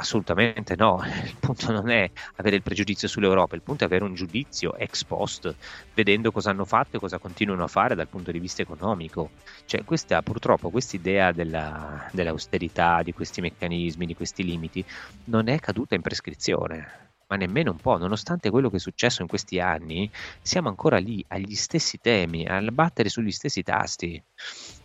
Assolutamente 0.02 0.78
no, 0.78 1.02
il 1.26 1.36
punto 1.38 1.74
non 1.74 1.90
è 1.90 2.10
avere 2.38 2.56
il 2.56 2.62
pregiudizio 2.62 3.10
sull'Europa, 3.10 3.56
il 3.56 3.62
punto 3.62 3.84
è 3.84 3.88
avere 3.88 4.06
un 4.06 4.14
giudizio 4.14 4.74
ex 4.76 5.04
post, 5.04 5.54
vedendo 5.94 6.32
cosa 6.32 6.52
hanno 6.52 6.64
fatto 6.64 6.96
e 6.96 7.00
cosa 7.00 7.18
continuano 7.18 7.66
a 7.66 7.68
fare 7.68 7.96
dal 7.96 8.08
punto 8.08 8.32
di 8.32 8.40
vista 8.40 8.62
economico. 8.62 9.32
Cioè, 9.66 9.84
questa, 9.84 10.22
purtroppo 10.22 10.70
questa 10.70 10.96
idea 10.96 11.34
della, 11.34 12.08
dell'austerità, 12.14 13.02
di 13.04 13.12
questi 13.12 13.42
meccanismi, 13.42 14.06
di 14.06 14.16
questi 14.16 14.46
limiti, 14.46 14.86
non 15.26 15.50
è 15.50 15.60
caduta 15.60 15.96
in 15.96 16.02
prescrizione 16.02 17.08
ma 17.30 17.36
nemmeno 17.36 17.70
un 17.70 17.78
po', 17.78 17.96
nonostante 17.98 18.50
quello 18.50 18.72
che 18.72 18.78
è 18.78 18.80
successo 18.80 19.22
in 19.22 19.28
questi 19.28 19.60
anni, 19.60 20.10
siamo 20.42 20.68
ancora 20.68 20.98
lì 20.98 21.24
agli 21.28 21.54
stessi 21.54 22.00
temi, 22.00 22.48
a 22.48 22.60
battere 22.72 23.08
sugli 23.10 23.30
stessi 23.30 23.62
tasti. 23.62 24.20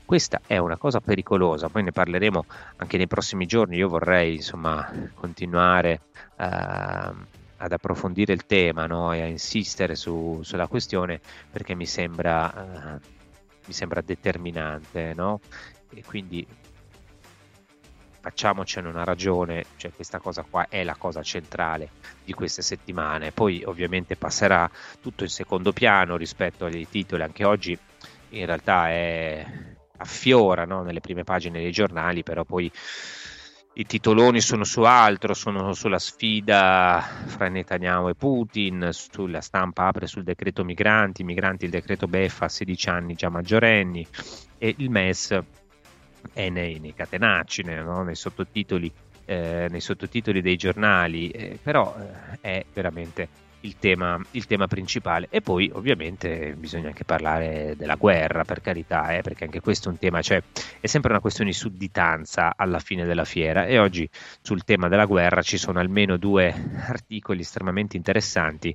Questa 0.06 0.42
è 0.46 0.58
una 0.58 0.76
cosa 0.76 1.00
pericolosa, 1.00 1.70
poi 1.70 1.82
ne 1.82 1.90
parleremo 1.90 2.44
anche 2.76 2.98
nei 2.98 3.06
prossimi 3.06 3.46
giorni. 3.46 3.76
Io 3.76 3.88
vorrei 3.88 4.36
insomma 4.36 4.92
continuare 5.14 6.00
uh, 6.36 6.44
ad 6.44 7.72
approfondire 7.72 8.34
il 8.34 8.44
tema 8.44 8.86
no? 8.86 9.14
e 9.14 9.22
a 9.22 9.26
insistere 9.26 9.94
su, 9.94 10.40
sulla 10.42 10.66
questione 10.66 11.20
perché 11.50 11.74
mi 11.74 11.86
sembra, 11.86 13.00
uh, 13.00 13.06
mi 13.66 13.72
sembra 13.72 14.02
determinante. 14.02 15.14
No? 15.16 15.40
E 15.94 16.04
quindi 16.04 16.46
facciamocene 18.20 18.86
una 18.86 19.04
ragione, 19.04 19.64
cioè 19.76 19.90
questa 19.92 20.18
cosa 20.18 20.44
qua 20.48 20.68
è 20.68 20.84
la 20.84 20.96
cosa 20.96 21.22
centrale 21.22 21.88
di 22.24 22.34
queste 22.34 22.60
settimane. 22.60 23.32
Poi 23.32 23.64
ovviamente 23.64 24.16
passerà 24.16 24.70
tutto 25.00 25.24
in 25.24 25.30
secondo 25.30 25.72
piano 25.72 26.16
rispetto 26.18 26.66
ai 26.66 26.86
titoli, 26.88 27.22
anche 27.22 27.44
oggi 27.44 27.78
in 28.30 28.46
realtà 28.46 28.88
è 28.90 29.46
affiora 29.98 30.64
no? 30.64 30.82
nelle 30.82 31.00
prime 31.00 31.24
pagine 31.24 31.60
dei 31.60 31.70
giornali, 31.70 32.22
però 32.22 32.44
poi 32.44 32.70
i 33.76 33.86
titoloni 33.86 34.40
sono 34.40 34.62
su 34.62 34.82
altro, 34.82 35.34
sono 35.34 35.72
sulla 35.72 35.98
sfida 35.98 37.02
fra 37.26 37.48
Netanyahu 37.48 38.08
e 38.08 38.14
Putin, 38.14 38.90
sulla 38.92 39.40
stampa 39.40 39.86
apre 39.86 40.06
sul 40.06 40.22
decreto 40.22 40.64
migranti, 40.64 41.24
migranti 41.24 41.64
il 41.64 41.72
decreto 41.72 42.06
beffa 42.06 42.44
a 42.44 42.48
16 42.48 42.88
anni 42.88 43.14
già 43.14 43.28
maggiorenni 43.28 44.06
e 44.58 44.74
il 44.78 44.90
MES 44.90 45.40
è 46.32 46.48
nei, 46.48 46.78
nei 46.78 46.94
catenacci, 46.94 47.64
no? 47.64 48.02
nei, 48.04 48.14
sottotitoli, 48.14 48.90
eh, 49.24 49.66
nei, 49.68 49.80
sottotitoli, 49.80 50.40
dei 50.40 50.56
giornali, 50.56 51.30
eh, 51.30 51.58
però 51.60 51.94
eh, 51.98 52.38
è 52.40 52.64
veramente 52.72 53.28
il 53.64 53.76
tema, 53.78 54.20
il 54.32 54.46
tema, 54.46 54.66
principale. 54.66 55.26
E 55.30 55.40
poi 55.40 55.70
ovviamente 55.72 56.54
bisogna 56.56 56.88
anche 56.88 57.04
parlare 57.04 57.74
della 57.76 57.96
guerra, 57.96 58.44
per 58.44 58.60
carità, 58.60 59.08
eh, 59.16 59.22
perché 59.22 59.44
anche 59.44 59.60
questo 59.60 59.88
è 59.88 59.92
un 59.92 59.98
tema, 59.98 60.22
cioè 60.22 60.42
è 60.80 60.86
sempre 60.86 61.10
una 61.10 61.20
questione 61.20 61.50
di 61.50 61.56
sudditanza 61.56 62.54
alla 62.56 62.78
fine 62.78 63.04
della 63.04 63.24
fiera 63.24 63.66
e 63.66 63.78
oggi 63.78 64.08
sul 64.40 64.64
tema 64.64 64.88
della 64.88 65.06
guerra 65.06 65.42
ci 65.42 65.58
sono 65.58 65.80
almeno 65.80 66.16
due 66.16 66.52
articoli 66.88 67.40
estremamente 67.40 67.96
interessanti 67.96 68.74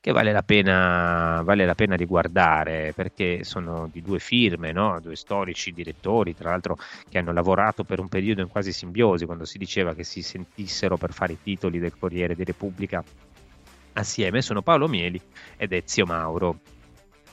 che 0.00 0.12
vale 0.12 0.32
la 0.32 0.42
pena, 0.42 1.42
vale 1.44 1.64
la 1.64 1.74
pena 1.74 1.94
riguardare 1.96 2.92
perché 2.94 3.44
sono 3.44 3.88
di 3.92 4.02
due 4.02 4.18
firme, 4.18 4.72
no? 4.72 5.00
due 5.00 5.16
storici 5.16 5.72
direttori, 5.72 6.34
tra 6.34 6.50
l'altro 6.50 6.76
che 7.08 7.18
hanno 7.18 7.32
lavorato 7.32 7.84
per 7.84 8.00
un 8.00 8.08
periodo 8.08 8.40
in 8.40 8.48
quasi 8.48 8.72
simbiosi, 8.72 9.24
quando 9.24 9.44
si 9.44 9.58
diceva 9.58 9.94
che 9.94 10.04
si 10.04 10.22
sentissero 10.22 10.96
per 10.96 11.12
fare 11.12 11.34
i 11.34 11.38
titoli 11.42 11.78
del 11.78 11.96
Corriere 11.96 12.34
di 12.34 12.44
Repubblica 12.44 13.02
assieme 14.00 14.42
sono 14.42 14.62
Paolo 14.62 14.88
Mieli 14.88 15.20
ed 15.56 15.72
Ezio 15.72 16.06
Mauro. 16.06 16.58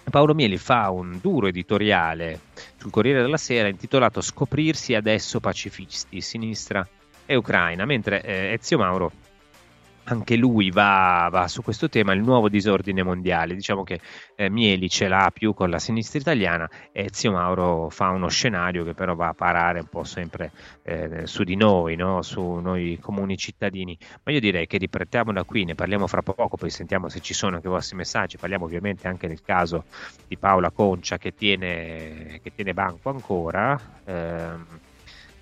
Paolo 0.09 0.33
Mieli 0.33 0.57
fa 0.57 0.89
un 0.89 1.19
duro 1.21 1.47
editoriale 1.47 2.39
sul 2.77 2.91
Corriere 2.91 3.21
della 3.21 3.37
Sera 3.37 3.67
intitolato 3.67 4.21
Scoprirsi 4.21 4.95
adesso 4.95 5.39
pacifisti, 5.39 6.19
sinistra 6.19 6.85
e 7.25 7.35
Ucraina, 7.35 7.85
mentre 7.85 8.21
eh, 8.21 8.57
Ezio 8.59 8.77
Mauro 8.77 9.11
anche 10.05 10.35
lui 10.35 10.69
va, 10.69 11.29
va, 11.31 11.47
su 11.47 11.61
questo 11.61 11.87
tema, 11.87 12.13
il 12.13 12.21
nuovo 12.21 12.49
disordine 12.49 13.03
mondiale. 13.03 13.55
Diciamo 13.55 13.83
che 13.83 13.99
eh, 14.35 14.49
Mieli 14.49 14.89
ce 14.89 15.07
l'ha 15.07 15.31
più 15.33 15.53
con 15.53 15.69
la 15.69 15.79
sinistra 15.79 16.19
italiana 16.19 16.69
e 16.91 17.09
Zio 17.11 17.31
Mauro 17.31 17.89
fa 17.89 18.09
uno 18.09 18.27
scenario 18.27 18.83
che 18.83 18.93
però 18.93 19.15
va 19.15 19.29
a 19.29 19.33
parare 19.33 19.79
un 19.79 19.87
po' 19.87 20.03
sempre 20.03 20.51
eh, 20.83 21.25
su 21.25 21.43
di 21.43 21.55
noi, 21.55 21.95
no? 21.95 22.21
su 22.21 22.41
noi 22.41 22.97
comuni 22.99 23.37
cittadini. 23.37 23.97
Ma 24.23 24.31
io 24.31 24.39
direi 24.39 24.67
che 24.67 24.77
riprendiamo 24.77 25.31
da 25.31 25.43
qui, 25.43 25.63
ne 25.63 25.75
parliamo 25.75 26.07
fra 26.07 26.21
poco, 26.21 26.57
poi 26.57 26.69
sentiamo 26.69 27.07
se 27.07 27.21
ci 27.21 27.33
sono 27.33 27.55
anche 27.55 27.67
i 27.67 27.71
vostri 27.71 27.95
messaggi. 27.95 28.37
Parliamo 28.37 28.65
ovviamente 28.65 29.07
anche 29.07 29.27
del 29.27 29.41
caso 29.41 29.85
di 30.27 30.37
Paola 30.37 30.71
Concia 30.71 31.17
che 31.17 31.33
tiene, 31.33 32.39
che 32.43 32.51
tiene 32.53 32.73
banco 32.73 33.09
ancora. 33.09 33.79
Ehm, 34.05 34.65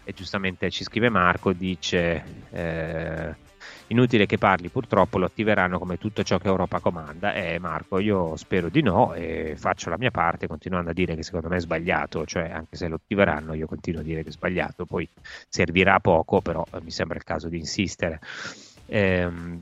e 0.04 0.14
giustamente 0.14 0.70
ci 0.70 0.84
scrive 0.84 1.10
Marco, 1.10 1.52
dice... 1.54 2.24
Eh, 2.52 3.50
Inutile 3.92 4.26
che 4.26 4.38
parli, 4.38 4.70
purtroppo 4.70 5.18
lo 5.18 5.26
attiveranno 5.26 5.78
come 5.78 5.98
tutto 5.98 6.24
ciò 6.24 6.38
che 6.38 6.48
Europa 6.48 6.80
comanda. 6.80 7.34
E 7.34 7.56
eh, 7.56 7.60
Marco, 7.60 8.00
io 8.00 8.38
spero 8.38 8.70
di 8.70 8.82
no 8.82 9.14
e 9.14 9.56
faccio 9.58 9.90
la 9.90 9.98
mia 9.98 10.12
parte 10.12 10.48
continuando 10.48 10.92
a 10.92 10.94
dire 10.94 11.14
che 11.14 11.24
secondo 11.24 11.50
me 11.50 11.58
è 11.58 11.60
sbagliato, 11.60 12.26
cioè 12.26 12.50
anche 12.50 12.78
se 12.78 12.88
lo 12.88 12.96
attiveranno 12.96 13.54
io 13.54 13.68
continuo 13.68 14.00
a 14.00 14.04
dire 14.04 14.24
che 14.24 14.30
è 14.30 14.32
sbagliato, 14.32 14.86
poi 14.86 15.08
servirà 15.50 16.00
poco, 16.00 16.40
però 16.40 16.66
eh, 16.72 16.82
mi 16.82 16.92
sembra 16.92 17.18
il 17.18 17.26
caso 17.26 17.50
di 17.50 17.58
insistere. 17.58 18.22
Ehm, 18.86 19.62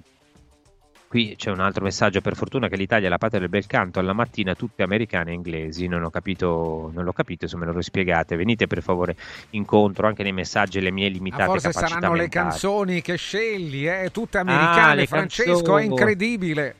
Qui 1.09 1.33
c'è 1.35 1.49
un 1.49 1.59
altro 1.59 1.83
messaggio, 1.83 2.21
per 2.21 2.35
fortuna 2.35 2.67
che 2.67 2.75
l'Italia 2.75 3.07
è 3.07 3.09
la 3.09 3.17
patria 3.17 3.39
del 3.39 3.49
bel 3.49 3.65
canto, 3.65 3.97
alla 3.97 4.13
mattina 4.13 4.53
tutte 4.53 4.83
americane 4.83 5.31
e 5.31 5.33
inglesi, 5.33 5.87
non 5.87 6.03
ho 6.03 6.11
capito, 6.11 6.91
non 6.93 7.03
l'ho 7.03 7.13
capito 7.13 7.47
se 7.47 7.57
me 7.57 7.65
lo 7.65 7.81
spiegate, 7.81 8.35
venite 8.35 8.67
per 8.67 8.83
favore 8.83 9.15
incontro 9.49 10.05
anche 10.05 10.21
nei 10.21 10.33
messaggi 10.33 10.79
le 10.79 10.91
mie 10.91 11.09
limitate 11.09 11.45
Ma 11.45 11.49
forse 11.49 11.71
saranno 11.71 12.11
mentali. 12.11 12.19
le 12.19 12.29
canzoni 12.29 13.01
che 13.01 13.15
scegli, 13.15 13.87
eh? 13.87 14.11
tutte 14.13 14.37
americane, 14.37 15.01
ah, 15.01 15.05
Francesco, 15.07 15.51
canzoni. 15.53 15.81
è 15.81 15.85
incredibile. 15.87 16.75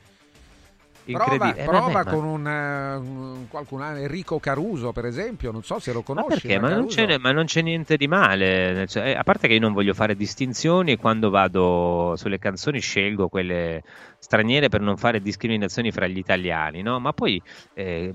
Prova, 1.14 1.56
eh, 1.56 1.64
prova 1.64 1.88
vabbè, 1.92 2.10
con 2.10 2.24
un, 2.24 2.46
uh, 2.46 3.48
qualcun 3.48 3.84
Enrico 3.84 4.40
Caruso, 4.40 4.92
per 4.92 5.06
esempio, 5.06 5.52
non 5.52 5.64
so 5.64 5.80
se 5.80 5.92
lo 5.92 6.02
conosci. 6.02 6.28
Ma 6.28 6.34
perché? 6.36 6.60
Ma 6.60 6.70
non, 6.70 6.88
ma 7.22 7.32
non, 7.32 7.46
c'è, 7.46 7.62
niente 7.62 7.98
di 7.98 8.08
male. 8.08 8.86
Cioè, 8.88 9.10
eh, 9.10 9.16
a 9.16 9.24
parte 9.24 9.48
che 9.48 9.56
io 9.56 9.60
non 9.60 9.74
voglio 9.74 9.94
fare 9.94 10.16
distinzioni 10.16 10.94
e 10.94 10.98
quando 10.98 11.30
vado 11.30 12.14
sulle 12.16 12.38
canzoni 12.38 12.80
scelgo 12.80 13.28
quelle 13.28 13.84
straniere 14.20 14.70
per 14.70 14.82
non 14.82 14.98
fare 14.98 15.22
discriminazioni 15.22 15.92
fra 15.92 16.08
gli 16.08 16.18
italiani, 16.18 16.82
no? 16.82 17.00
Ma 17.00 17.14
poi 17.14 17.42
eh, 17.74 18.14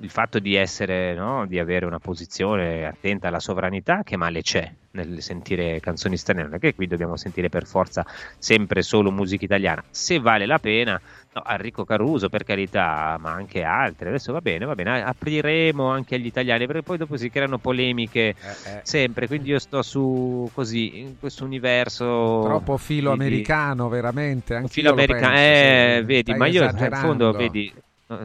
il 0.00 0.10
fatto 0.10 0.38
di 0.38 0.54
essere, 0.54 1.14
no? 1.14 1.46
di 1.46 1.58
avere 1.58 1.86
una 1.86 1.98
posizione 1.98 2.86
attenta 2.86 3.28
alla 3.28 3.40
sovranità, 3.40 4.02
che 4.02 4.16
male 4.16 4.42
c'è? 4.42 4.72
Nel 4.92 5.22
sentire 5.22 5.78
canzoni 5.80 6.16
straniere, 6.16 6.48
non 6.48 6.58
è 6.58 6.60
che 6.60 6.74
qui 6.74 6.86
dobbiamo 6.86 7.16
sentire 7.16 7.48
per 7.48 7.66
forza 7.66 8.04
sempre 8.38 8.82
solo 8.82 9.10
musica 9.10 9.44
italiana. 9.44 9.84
Se 9.90 10.18
vale 10.18 10.46
la 10.46 10.58
pena, 10.58 11.00
no, 11.32 11.44
Enrico 11.46 11.84
Caruso 11.84 12.28
per 12.28 12.44
carità, 12.44 13.16
ma 13.20 13.32
anche 13.32 13.62
altri. 13.62 14.08
Adesso 14.08 14.32
va 14.32 14.40
bene, 14.40 14.64
va 14.64 14.74
bene, 14.74 15.02
apriremo 15.02 15.88
anche 15.88 16.16
agli 16.16 16.26
italiani, 16.26 16.66
perché 16.66 16.82
poi 16.82 16.98
dopo 16.98 17.16
si 17.16 17.30
creano 17.30 17.58
polemiche 17.58 18.20
eh, 18.20 18.34
eh. 18.66 18.80
sempre. 18.82 19.26
Quindi 19.26 19.50
io 19.50 19.58
sto 19.58 19.82
su 19.82 20.50
così, 20.52 21.00
in 21.00 21.18
questo 21.18 21.44
universo. 21.44 22.42
Troppo 22.44 22.76
filo 22.76 23.14
di, 23.14 23.20
americano, 23.20 23.88
veramente. 23.88 24.54
Anche 24.54 24.68
filo 24.68 24.90
americano, 24.90 25.36
eh, 25.36 26.02
vedi, 26.04 26.34
ma 26.34 26.46
io 26.46 26.64
in 26.64 26.88
fondo, 26.92 27.32
vedi 27.32 27.72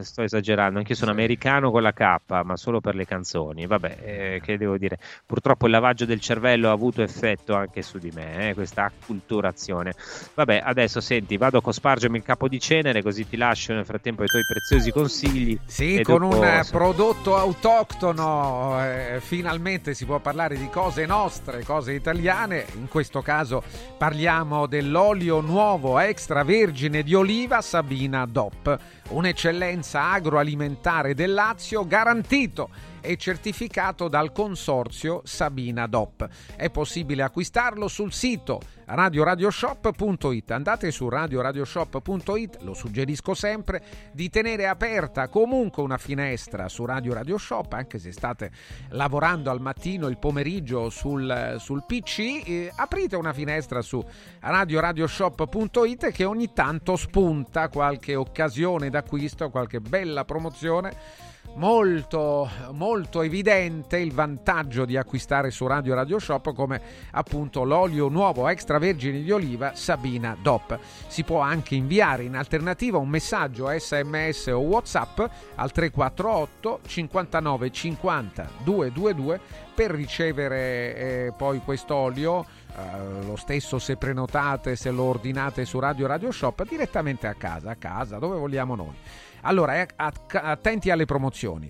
sto 0.02 0.24
esagerando, 0.24 0.80
anche 0.80 0.94
io 0.94 0.98
sono 0.98 1.12
americano 1.12 1.72
con 1.72 1.82
la 1.82 1.94
K, 1.94 2.44
ma 2.44 2.58
solo 2.58 2.82
per 2.82 2.96
le 2.96 3.06
canzoni. 3.06 3.68
Vabbè, 3.68 3.98
eh, 4.02 4.42
che 4.44 4.58
devo 4.58 4.78
dire? 4.78 4.98
Purtroppo 5.26 5.66
il 5.66 5.72
lavaggio 5.72 6.06
del 6.06 6.20
cervello 6.20 6.70
ha 6.70 6.72
avuto 6.72 7.02
effetto 7.02 7.54
anche 7.56 7.82
su 7.82 7.98
di 7.98 8.12
me, 8.14 8.50
eh, 8.50 8.54
questa 8.54 8.86
acculturazione. 8.86 9.94
Vabbè, 10.34 10.62
adesso 10.64 11.02
senti, 11.02 11.38
vado 11.38 11.60
a 11.60 11.62
cospargermi 11.62 12.18
il 12.18 12.24
capo 12.24 12.48
di 12.48 12.60
cenere, 12.60 13.02
così 13.02 13.28
ti 13.28 13.38
lascio 13.38 13.74
nel 13.74 13.86
frattempo 13.86 14.24
i 14.24 14.28
tuoi 14.28 14.44
preziosi 14.44 14.92
consigli. 14.92 15.58
Sì, 15.66 16.02
con 16.04 16.30
dopo... 16.30 16.40
un 16.40 16.68
prodotto 16.70 17.38
autoctono, 17.38 18.84
eh, 18.84 19.20
finalmente 19.20 19.94
si 19.94 20.06
può 20.06 20.20
parlare 20.20 20.58
di 20.58 20.70
cose 20.70 21.06
nostre, 21.06 21.64
cose 21.64 21.94
italiane. 21.94 22.66
In 22.76 22.88
questo 22.88 23.22
caso 23.22 23.64
parliamo 23.98 24.66
dell'olio 24.66 25.42
nuovo 25.42 26.00
extravergine 26.00 27.04
di 27.04 27.14
oliva 27.14 27.62
Sabina 27.62 28.26
DOP 28.26 28.94
un'eccellenza 29.10 30.12
agroalimentare 30.12 31.14
del 31.14 31.34
Lazio 31.34 31.86
garantito 31.86 32.70
e 33.06 33.18
certificato 33.18 34.08
dal 34.08 34.32
consorzio 34.32 35.22
Sabina 35.24 35.88
DOP. 35.88 36.28
È 36.56 36.70
possibile 36.70 37.24
acquistarlo 37.24 37.88
sul 37.88 38.12
sito 38.12 38.60
radioradioshop.it. 38.86 40.52
Andate 40.52 40.92
su 40.92 41.10
radioradioshop.it, 41.10 42.62
lo 42.62 42.74
suggerisco 42.74 43.34
sempre, 43.34 43.84
di 44.12 44.30
tenere 44.30 44.68
aperta 44.68 45.28
comunque 45.28 45.84
una 45.84 45.98
finestra 45.98 46.70
su 46.70 46.86
Radio 46.86 47.14
Radio 47.14 47.38
Shop, 47.38 47.72
anche 47.74 48.00
se 48.00 48.12
state 48.12 48.52
lavorando 48.90 49.50
al 49.50 49.62
mattino, 49.62 50.08
il 50.08 50.18
pomeriggio 50.18 50.90
sul, 50.90 51.56
sul 51.60 51.84
PC, 51.86 52.20
eh, 52.46 52.72
aprite 52.76 53.16
una 53.16 53.34
finestra 53.34 53.82
su 53.82 54.04
radioradioshop.it 54.40 56.12
che 56.12 56.26
ogni 56.26 56.54
tanto 56.54 56.96
spunta 56.96 57.70
qualche 57.70 58.16
occasione 58.16 58.90
d'acquisto, 58.90 59.50
qualche 59.50 59.80
bella 59.80 60.26
promozione 60.26 61.34
molto, 61.56 62.50
molto 62.72 63.22
evidente 63.22 63.98
il 63.98 64.14
vantaggio 64.14 64.86
di 64.86 64.98
acquistare 64.98 65.52
su 65.52 65.68
Radio 65.68 65.94
Radio 65.94 66.20
Shop 66.20 66.54
come 66.54 66.82
appunto 67.12 67.64
l'olio 67.64 68.08
nuovo 68.08 68.48
extravergine 68.48 69.22
di 69.22 69.32
oliva 69.32 69.76
Sabina 69.76 70.36
DOP. 70.42 70.78
Si 71.08 71.24
può 71.24 71.40
anche 71.40 71.76
inviare 71.76 72.24
in 72.24 72.36
alternativa 72.36 72.98
un 72.98 73.10
messaggio 73.10 73.68
sms 73.68 74.48
o 74.48 74.60
whatsapp 74.60 75.20
al 75.56 75.72
348 75.72 76.80
59 76.86 77.72
50 77.72 78.50
222 78.64 79.40
per 79.76 79.92
ricevere 79.92 80.96
eh, 80.96 81.34
poi 81.36 81.60
quest'olio 81.60 82.46
eh, 82.76 83.26
lo 83.26 83.36
stesso 83.36 83.80
se 83.80 83.96
prenotate, 83.96 84.76
se 84.76 84.92
lo 84.92 85.04
ordinate 85.04 85.66
su 85.66 85.80
Radio 85.80 86.08
Radio 86.08 86.32
Shop 86.32 86.68
direttamente 86.68 87.28
a 87.28 87.34
casa, 87.34 87.72
a 87.72 87.76
casa, 87.76 88.18
dove 88.18 88.38
vogliamo 88.38 88.76
noi. 88.76 88.94
Allora, 89.42 89.82
eh, 89.82 89.88
attenti 89.96 90.90
alle 90.90 91.06
promozioni. 91.06 91.70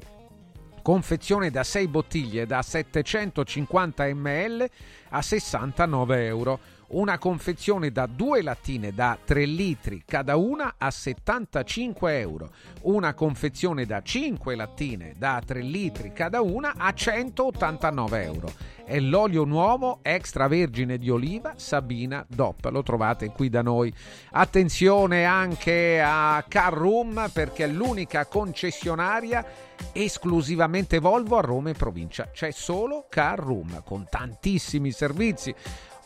Confezione 0.82 1.50
da 1.50 1.64
6 1.64 1.88
bottiglie 1.88 2.46
da 2.46 2.62
750 2.62 4.06
ml 4.14 4.70
a 5.10 5.22
69 5.22 6.26
euro 6.26 6.60
una 6.88 7.18
confezione 7.18 7.92
da 7.92 8.06
due 8.06 8.42
lattine 8.42 8.94
da 8.94 9.18
3 9.24 9.46
litri 9.46 10.04
cada 10.06 10.36
una 10.36 10.76
a 10.78 10.92
75 10.92 12.20
euro, 12.20 12.52
una 12.82 13.14
confezione 13.14 13.86
da 13.86 14.02
5 14.02 14.56
lattine 14.56 15.14
da 15.18 15.42
3 15.44 15.62
litri 15.62 16.14
cada 16.14 16.42
una 16.42 16.74
a 16.78 16.94
189 16.94 18.24
euro. 18.24 18.74
È 18.86 19.00
l'olio 19.00 19.46
nuovo 19.46 20.00
extravergine 20.04 21.00
di 21.00 21.10
oliva 21.10 21.54
Sabina 21.56 22.24
DOP, 22.28 22.66
lo 22.66 22.84
trovate 22.84 23.32
qui 23.32 23.50
da 23.50 23.64
noi. 23.64 23.92
Attenzione 24.32 25.26
anche 25.26 26.00
a 26.00 26.46
Carroom 26.48 27.30
perché 27.34 27.64
è 27.64 27.68
l'unica 27.68 28.28
concessionaria 28.28 29.44
esclusivamente 29.92 31.00
Volvo 31.00 31.38
a 31.38 31.42
Roma 31.42 31.72
e 31.72 31.74
provincia. 31.74 32.30
C'è 32.32 32.52
solo 32.52 33.08
Carroom 33.10 33.82
con 33.84 34.06
tantissimi 34.08 34.92
servizi 34.92 35.54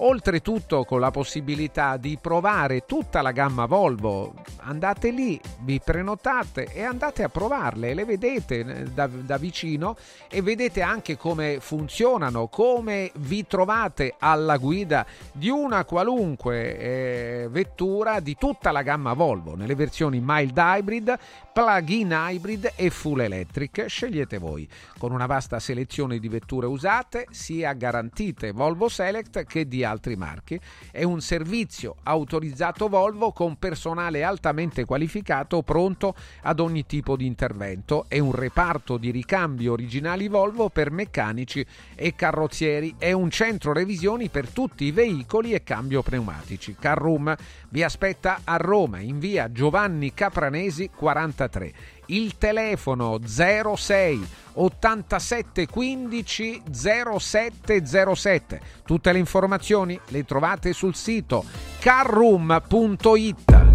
oltretutto 0.01 0.85
con 0.85 0.99
la 0.99 1.11
possibilità 1.11 1.97
di 1.97 2.17
provare 2.21 2.85
tutta 2.85 3.21
la 3.21 3.31
gamma 3.31 3.65
Volvo. 3.65 4.33
Andate 4.61 5.11
lì, 5.11 5.39
vi 5.61 5.79
prenotate 5.83 6.65
e 6.71 6.83
andate 6.83 7.23
a 7.23 7.29
provarle, 7.29 7.93
le 7.93 8.05
vedete 8.05 8.91
da, 8.93 9.07
da 9.07 9.37
vicino 9.37 9.97
e 10.29 10.41
vedete 10.41 10.81
anche 10.81 11.17
come 11.17 11.57
funzionano, 11.59 12.47
come 12.47 13.11
vi 13.17 13.45
trovate 13.47 14.15
alla 14.19 14.57
guida 14.57 15.05
di 15.31 15.49
una 15.49 15.83
qualunque 15.85 16.77
eh, 16.77 17.47
vettura 17.49 18.19
di 18.19 18.35
tutta 18.37 18.71
la 18.71 18.83
gamma 18.83 19.13
Volvo, 19.13 19.55
nelle 19.55 19.75
versioni 19.75 20.21
mild 20.23 20.57
hybrid, 20.57 21.17
plug-in 21.51 22.11
hybrid 22.11 22.73
e 22.75 22.89
full 22.89 23.19
electric. 23.19 23.85
Scegliete 23.87 24.37
voi, 24.37 24.67
con 24.97 25.11
una 25.11 25.25
vasta 25.25 25.59
selezione 25.59 26.19
di 26.19 26.29
vetture 26.29 26.67
usate, 26.67 27.25
sia 27.31 27.73
garantite 27.73 28.51
Volvo 28.51 28.87
Select 28.87 29.43
che 29.43 29.67
di 29.67 29.83
altri 29.89 30.15
marchi. 30.15 30.59
È 30.91 31.03
un 31.03 31.21
servizio 31.21 31.95
autorizzato 32.03 32.87
Volvo 32.87 33.31
con 33.31 33.57
personale 33.57 34.23
altamente 34.23 34.85
qualificato 34.85 35.61
pronto 35.61 36.15
ad 36.43 36.59
ogni 36.59 36.85
tipo 36.85 37.15
di 37.15 37.25
intervento. 37.25 38.05
È 38.07 38.19
un 38.19 38.31
reparto 38.31 38.97
di 38.97 39.11
ricambio 39.11 39.73
originali 39.73 40.27
Volvo 40.27 40.69
per 40.69 40.91
meccanici 40.91 41.65
e 41.95 42.15
carrozzieri. 42.15 42.95
È 42.97 43.11
un 43.11 43.29
centro 43.29 43.73
revisioni 43.73 44.29
per 44.29 44.49
tutti 44.49 44.85
i 44.85 44.91
veicoli 44.91 45.53
e 45.53 45.63
cambio 45.63 46.01
pneumatici. 46.01 46.75
Carroom 46.79 47.35
vi 47.69 47.83
aspetta 47.83 48.41
a 48.43 48.57
Roma 48.57 48.99
in 48.99 49.19
via 49.19 49.51
Giovanni 49.51 50.13
Capranesi 50.13 50.89
43 50.95 51.97
il 52.09 52.37
telefono 52.37 53.19
06 53.25 54.27
87 54.53 55.67
15 55.67 56.63
0707. 56.71 58.61
Tutte 58.85 59.11
le 59.11 59.19
informazioni 59.19 59.99
le 60.07 60.25
trovate 60.25 60.73
sul 60.73 60.95
sito 60.95 61.43
carroom.it. 61.79 63.67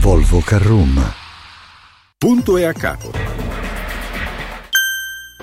Volvo 0.00 0.40
Carroom. 0.40 1.12
Punto 2.16 2.56
e 2.56 2.64
a 2.64 2.72
capo. 2.72 3.47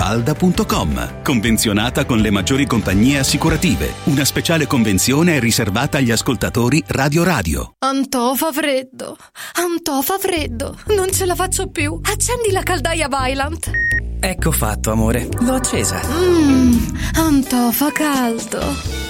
villamafalda.com. 0.00 1.22
Convenzionata 1.22 2.04
con 2.06 2.18
le 2.18 2.30
maggiori 2.30 2.66
compagnie 2.66 3.18
assicurative. 3.18 3.92
Una 4.04 4.24
speciale 4.24 4.66
convenzione 4.66 5.36
è 5.36 5.40
riservata 5.40 5.98
agli 5.98 6.10
ascoltatori 6.10 6.82
Radio 6.88 7.22
Radio. 7.22 7.74
Antò 7.78 8.34
fa 8.34 8.50
freddo. 8.50 9.16
Antò 9.54 10.00
fa 10.00 10.16
freddo. 10.18 10.76
Non 10.96 11.12
ce 11.12 11.26
la 11.26 11.34
faccio 11.34 11.68
più. 11.68 11.98
Accendi 12.02 12.50
la 12.50 12.62
caldaia 12.62 13.08
Vylant. 13.08 13.70
Ecco 14.20 14.50
fatto, 14.50 14.90
amore. 14.90 15.28
L'ho 15.40 15.54
accesa. 15.54 16.00
Mmm, 16.02 16.96
Antò 17.14 17.70
fa 17.70 17.92
caldo. 17.92 19.09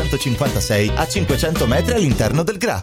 956 0.00 0.92
a 0.94 1.06
500 1.06 1.66
metri 1.66 1.94
all'interno 1.94 2.42
del 2.42 2.56
GRA. 2.56 2.82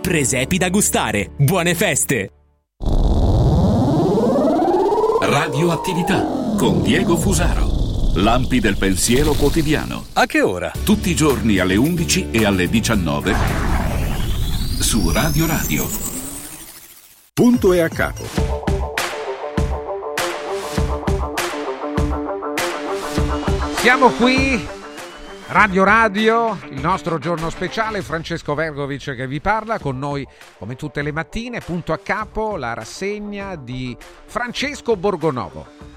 Presepi 0.00 0.56
da 0.58 0.68
gustare. 0.68 1.30
Buone 1.36 1.74
feste! 1.74 2.30
Radioattività 5.20 6.54
con 6.56 6.82
Diego 6.82 7.16
Fusaro. 7.16 7.74
Lampi 8.14 8.60
del 8.60 8.76
pensiero 8.76 9.32
quotidiano. 9.32 10.04
A 10.14 10.26
che 10.26 10.40
ora? 10.40 10.72
Tutti 10.84 11.10
i 11.10 11.16
giorni 11.16 11.58
alle 11.58 11.76
11 11.76 12.28
e 12.30 12.44
alle 12.46 12.68
19 12.68 13.34
su 14.78 15.10
Radio 15.10 15.46
Radio. 15.46 15.88
Punto 17.34 17.72
e 17.72 17.80
a 17.80 17.88
capo. 17.88 18.24
Siamo 23.76 24.10
qui 24.10 24.66
Radio 25.48 25.84
Radio, 25.84 26.58
il 26.70 26.80
nostro 26.80 27.18
giorno 27.18 27.50
speciale, 27.50 28.02
Francesco 28.02 28.54
Vergovic 28.54 29.14
che 29.14 29.28
vi 29.28 29.40
parla, 29.40 29.78
con 29.78 29.96
noi 29.96 30.26
come 30.58 30.74
tutte 30.74 31.02
le 31.02 31.12
mattine, 31.12 31.60
punto 31.60 31.92
a 31.92 31.98
capo, 31.98 32.56
la 32.56 32.74
rassegna 32.74 33.54
di 33.54 33.96
Francesco 34.26 34.96
Borgonovo. 34.96 35.95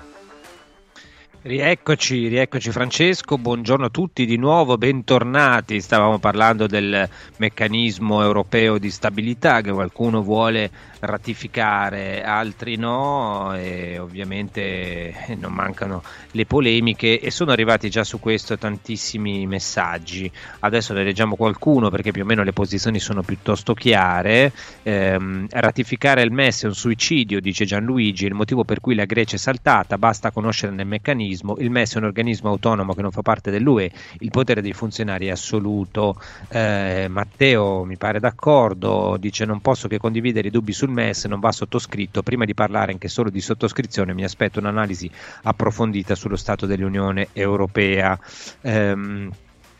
Rieccoci, 1.41 2.27
rieccoci 2.27 2.69
Francesco, 2.69 3.37
buongiorno 3.37 3.85
a 3.85 3.89
tutti 3.89 4.25
di 4.25 4.35
nuovo, 4.35 4.77
bentornati. 4.77 5.79
Stavamo 5.79 6.19
parlando 6.19 6.67
del 6.67 7.07
meccanismo 7.37 8.21
europeo 8.21 8.77
di 8.77 8.91
stabilità 8.91 9.61
che 9.61 9.71
qualcuno 9.71 10.21
vuole 10.21 10.69
ratificare, 10.99 12.25
altri 12.25 12.75
no 12.75 13.55
e 13.55 13.97
ovviamente 13.99 15.15
non 15.39 15.53
mancano 15.53 16.03
le 16.31 16.45
polemiche 16.45 17.21
e 17.21 17.31
sono 17.31 17.51
arrivati 17.51 17.89
già 17.89 18.03
su 18.03 18.19
questo 18.19 18.57
tantissimi 18.57 19.47
messaggi. 19.47 20.29
Adesso 20.59 20.91
ne 20.91 21.05
leggiamo 21.05 21.37
qualcuno 21.37 21.89
perché 21.89 22.11
più 22.11 22.23
o 22.23 22.25
meno 22.25 22.43
le 22.43 22.51
posizioni 22.51 22.99
sono 22.99 23.21
piuttosto 23.21 23.73
chiare. 23.73 24.51
Eh, 24.83 25.47
ratificare 25.51 26.21
il 26.21 26.33
MES 26.33 26.63
è 26.63 26.67
un 26.67 26.75
suicidio, 26.75 27.39
dice 27.39 27.63
Gianluigi, 27.63 28.25
il 28.25 28.33
motivo 28.33 28.65
per 28.65 28.81
cui 28.81 28.93
la 28.93 29.05
Grecia 29.05 29.37
è 29.37 29.39
saltata, 29.39 29.97
basta 29.97 30.31
conoscere 30.31 30.75
il 30.75 30.85
meccanismo 30.85 31.27
il 31.31 31.69
MES 31.69 31.95
è 31.95 31.97
un 31.97 32.05
organismo 32.05 32.49
autonomo 32.49 32.93
che 32.93 33.01
non 33.01 33.11
fa 33.11 33.21
parte 33.21 33.51
dell'UE, 33.51 33.91
il 34.19 34.29
potere 34.29 34.61
dei 34.61 34.73
funzionari 34.73 35.27
è 35.27 35.31
assoluto. 35.31 36.19
Eh, 36.49 37.07
Matteo 37.09 37.83
mi 37.83 37.97
pare 37.97 38.19
d'accordo, 38.19 39.17
dice 39.19 39.45
non 39.45 39.61
posso 39.61 39.87
che 39.87 39.97
condividere 39.97 40.47
i 40.47 40.51
dubbi 40.51 40.73
sul 40.73 40.89
MES, 40.89 41.25
non 41.25 41.39
va 41.39 41.51
sottoscritto. 41.51 42.23
Prima 42.23 42.45
di 42.45 42.53
parlare 42.53 42.91
anche 42.91 43.07
solo 43.07 43.29
di 43.29 43.41
sottoscrizione 43.41 44.13
mi 44.13 44.23
aspetto 44.23 44.59
un'analisi 44.59 45.09
approfondita 45.43 46.15
sullo 46.15 46.35
stato 46.35 46.65
dell'Unione 46.65 47.29
Europea. 47.33 48.17
Um, 48.61 49.31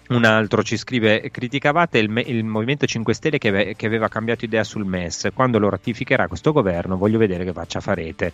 un 0.10 0.26
altro 0.26 0.64
ci 0.64 0.78
scrive: 0.78 1.30
Criticavate 1.30 2.00
il, 2.00 2.24
il 2.26 2.44
Movimento 2.44 2.86
5 2.86 3.14
Stelle 3.14 3.38
che, 3.38 3.74
che, 3.76 3.86
aveva 3.86 4.08
cambiato 4.08 4.46
idea 4.46 4.64
sul 4.64 4.86
MES. 4.86 5.30
Quando 5.34 5.60
lo 5.60 5.70
ratificherà 5.70 6.28
questo 6.28 6.52
governo, 6.52 6.98
voglio 6.98 7.18
vedere 7.18 7.44
che 7.44 7.54
faccia 7.54 7.80
farete. 7.80 8.32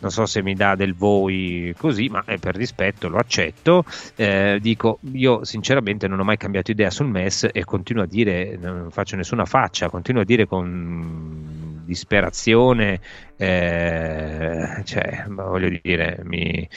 Non 0.00 0.10
so 0.10 0.26
se 0.26 0.42
mi 0.42 0.54
dà 0.54 0.74
del 0.74 0.94
voi 0.94 1.74
così, 1.78 2.08
ma 2.08 2.24
eh, 2.26 2.38
per 2.38 2.56
rispetto 2.56 3.08
lo 3.08 3.18
accetto. 3.18 3.84
Eh, 4.16 4.58
dico: 4.60 4.98
Io 5.12 5.44
sinceramente 5.44 6.08
non 6.08 6.20
ho 6.20 6.24
mai 6.24 6.36
cambiato 6.36 6.70
idea 6.70 6.90
sul 6.90 7.06
MES 7.06 7.48
e 7.52 7.64
continuo 7.64 8.02
a 8.02 8.06
dire: 8.06 8.56
non 8.60 8.90
faccio 8.90 9.16
nessuna 9.16 9.44
faccia, 9.44 9.88
continuo 9.88 10.22
a 10.22 10.24
dire 10.24 10.46
con 10.46 11.82
disperazione, 11.84 13.00
eh, 13.36 14.82
cioè, 14.84 15.24
voglio 15.28 15.78
dire, 15.82 16.20
mi 16.24 16.68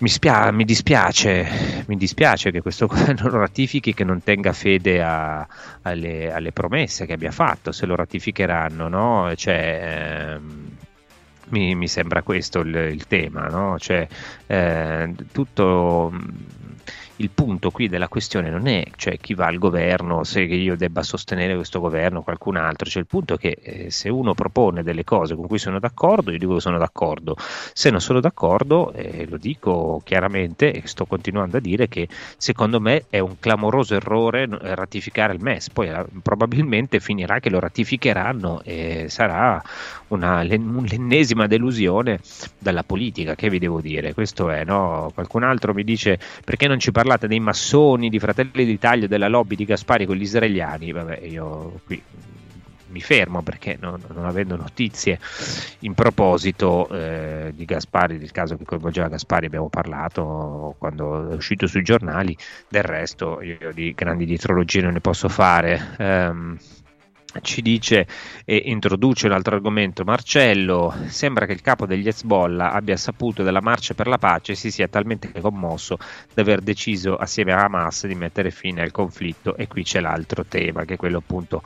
mi, 0.00 0.08
spia- 0.08 0.50
mi, 0.50 0.64
dispiace, 0.64 1.84
mi, 1.86 1.96
dispiace, 1.96 2.50
che 2.50 2.60
questo 2.60 2.86
governo 2.86 3.28
lo 3.30 3.38
ratifichi, 3.38 3.94
che 3.94 4.04
non 4.04 4.22
tenga 4.22 4.52
fede 4.52 5.02
a, 5.02 5.46
alle, 5.82 6.32
alle, 6.32 6.52
promesse 6.52 7.06
che 7.06 7.12
abbia 7.12 7.30
fatto, 7.30 7.72
se 7.72 7.86
lo 7.86 7.94
ratificheranno, 7.96 8.88
no? 8.88 9.32
Cioè, 9.34 10.34
ehm, 10.34 10.76
mi, 11.48 11.74
mi, 11.74 11.88
sembra 11.88 12.22
questo 12.22 12.60
il, 12.60 12.74
il 12.74 13.06
tema, 13.06 13.46
no? 13.48 13.78
Cioè, 13.78 14.06
eh, 14.46 15.14
tutto 15.32 16.12
il 17.20 17.30
punto 17.30 17.70
qui 17.70 17.88
della 17.88 18.08
questione 18.08 18.50
non 18.50 18.66
è 18.66 18.84
cioè, 18.96 19.18
chi 19.18 19.34
va 19.34 19.46
al 19.46 19.58
governo, 19.58 20.24
se 20.24 20.40
io 20.40 20.76
debba 20.76 21.02
sostenere 21.02 21.54
questo 21.54 21.78
governo 21.78 22.20
o 22.20 22.22
qualcun 22.22 22.56
altro, 22.56 22.88
cioè, 22.88 23.02
il 23.02 23.08
punto 23.08 23.34
è 23.34 23.38
che 23.38 23.58
eh, 23.62 23.90
se 23.90 24.08
uno 24.08 24.34
propone 24.34 24.82
delle 24.82 25.04
cose 25.04 25.34
con 25.34 25.46
cui 25.46 25.58
sono 25.58 25.78
d'accordo, 25.78 26.30
io 26.30 26.38
dico 26.38 26.54
che 26.54 26.60
sono 26.60 26.78
d'accordo, 26.78 27.36
se 27.72 27.90
non 27.90 28.00
sono 28.00 28.20
d'accordo 28.20 28.92
eh, 28.92 29.26
lo 29.28 29.36
dico 29.36 30.00
chiaramente 30.02 30.72
e 30.72 30.86
sto 30.86 31.04
continuando 31.04 31.58
a 31.58 31.60
dire 31.60 31.88
che 31.88 32.08
secondo 32.36 32.80
me 32.80 33.04
è 33.10 33.18
un 33.18 33.38
clamoroso 33.38 33.94
errore 33.94 34.48
ratificare 34.50 35.34
il 35.34 35.42
MES, 35.42 35.70
poi 35.70 35.88
eh, 35.88 36.04
probabilmente 36.22 37.00
finirà 37.00 37.38
che 37.38 37.50
lo 37.50 37.60
ratificheranno 37.60 38.62
e 38.64 39.06
sarà 39.08 39.62
una, 40.08 40.42
l'ennesima 40.42 41.46
delusione 41.46 42.20
dalla 42.58 42.82
politica, 42.82 43.34
che 43.34 43.50
vi 43.50 43.58
devo 43.58 43.80
dire, 43.80 44.14
questo 44.14 44.48
è, 44.50 44.64
no? 44.64 45.10
qualcun 45.14 45.42
altro 45.42 45.74
mi 45.74 45.84
dice 45.84 46.18
perché 46.44 46.66
non 46.66 46.78
ci 46.78 46.90
parla 46.90 47.09
parlate 47.10 47.26
dei 47.26 47.40
massoni, 47.40 48.08
di 48.08 48.20
Fratelli 48.20 48.64
d'Italia, 48.64 49.08
della 49.08 49.26
lobby 49.26 49.56
di 49.56 49.64
Gaspari 49.64 50.06
con 50.06 50.14
gli 50.14 50.22
israeliani, 50.22 50.92
vabbè, 50.92 51.20
io 51.24 51.80
qui 51.84 52.00
mi 52.90 53.00
fermo 53.00 53.42
perché 53.42 53.76
non, 53.80 54.00
non 54.14 54.26
avendo 54.26 54.56
notizie 54.56 55.18
in 55.80 55.94
proposito 55.94 56.88
eh, 56.88 57.52
di 57.54 57.64
Gaspari, 57.64 58.18
del 58.18 58.30
caso 58.30 58.56
che 58.56 58.64
coinvolgeva 58.64 59.08
Gaspari 59.08 59.46
abbiamo 59.46 59.68
parlato 59.68 60.74
quando 60.78 61.30
è 61.30 61.34
uscito 61.34 61.66
sui 61.66 61.82
giornali, 61.82 62.36
del 62.68 62.84
resto 62.84 63.42
io 63.42 63.72
di 63.72 63.92
grandi 63.92 64.24
dietrologie 64.24 64.82
non 64.82 64.92
ne 64.92 65.00
posso 65.00 65.28
fare. 65.28 65.96
Um, 65.98 66.58
ci 67.42 67.62
dice 67.62 68.06
e 68.44 68.62
introduce 68.66 69.26
un 69.26 69.32
altro 69.32 69.54
argomento. 69.54 70.04
Marcello 70.04 70.94
sembra 71.06 71.46
che 71.46 71.52
il 71.52 71.60
capo 71.60 71.86
degli 71.86 72.06
Hezbollah 72.06 72.72
abbia 72.72 72.96
saputo 72.96 73.42
della 73.42 73.60
marcia 73.60 73.94
per 73.94 74.08
la 74.08 74.18
pace 74.18 74.52
e 74.52 74.54
si 74.56 74.70
sia 74.70 74.88
talmente 74.88 75.32
commosso 75.40 75.96
da 76.34 76.42
aver 76.42 76.60
deciso 76.60 77.16
assieme 77.16 77.52
a 77.52 77.64
Hamas 77.64 78.06
di 78.06 78.14
mettere 78.14 78.50
fine 78.50 78.82
al 78.82 78.90
conflitto. 78.90 79.56
E 79.56 79.68
qui 79.68 79.84
c'è 79.84 80.00
l'altro 80.00 80.44
tema 80.44 80.84
che 80.84 80.94
è 80.94 80.96
quello 80.96 81.18
appunto 81.18 81.62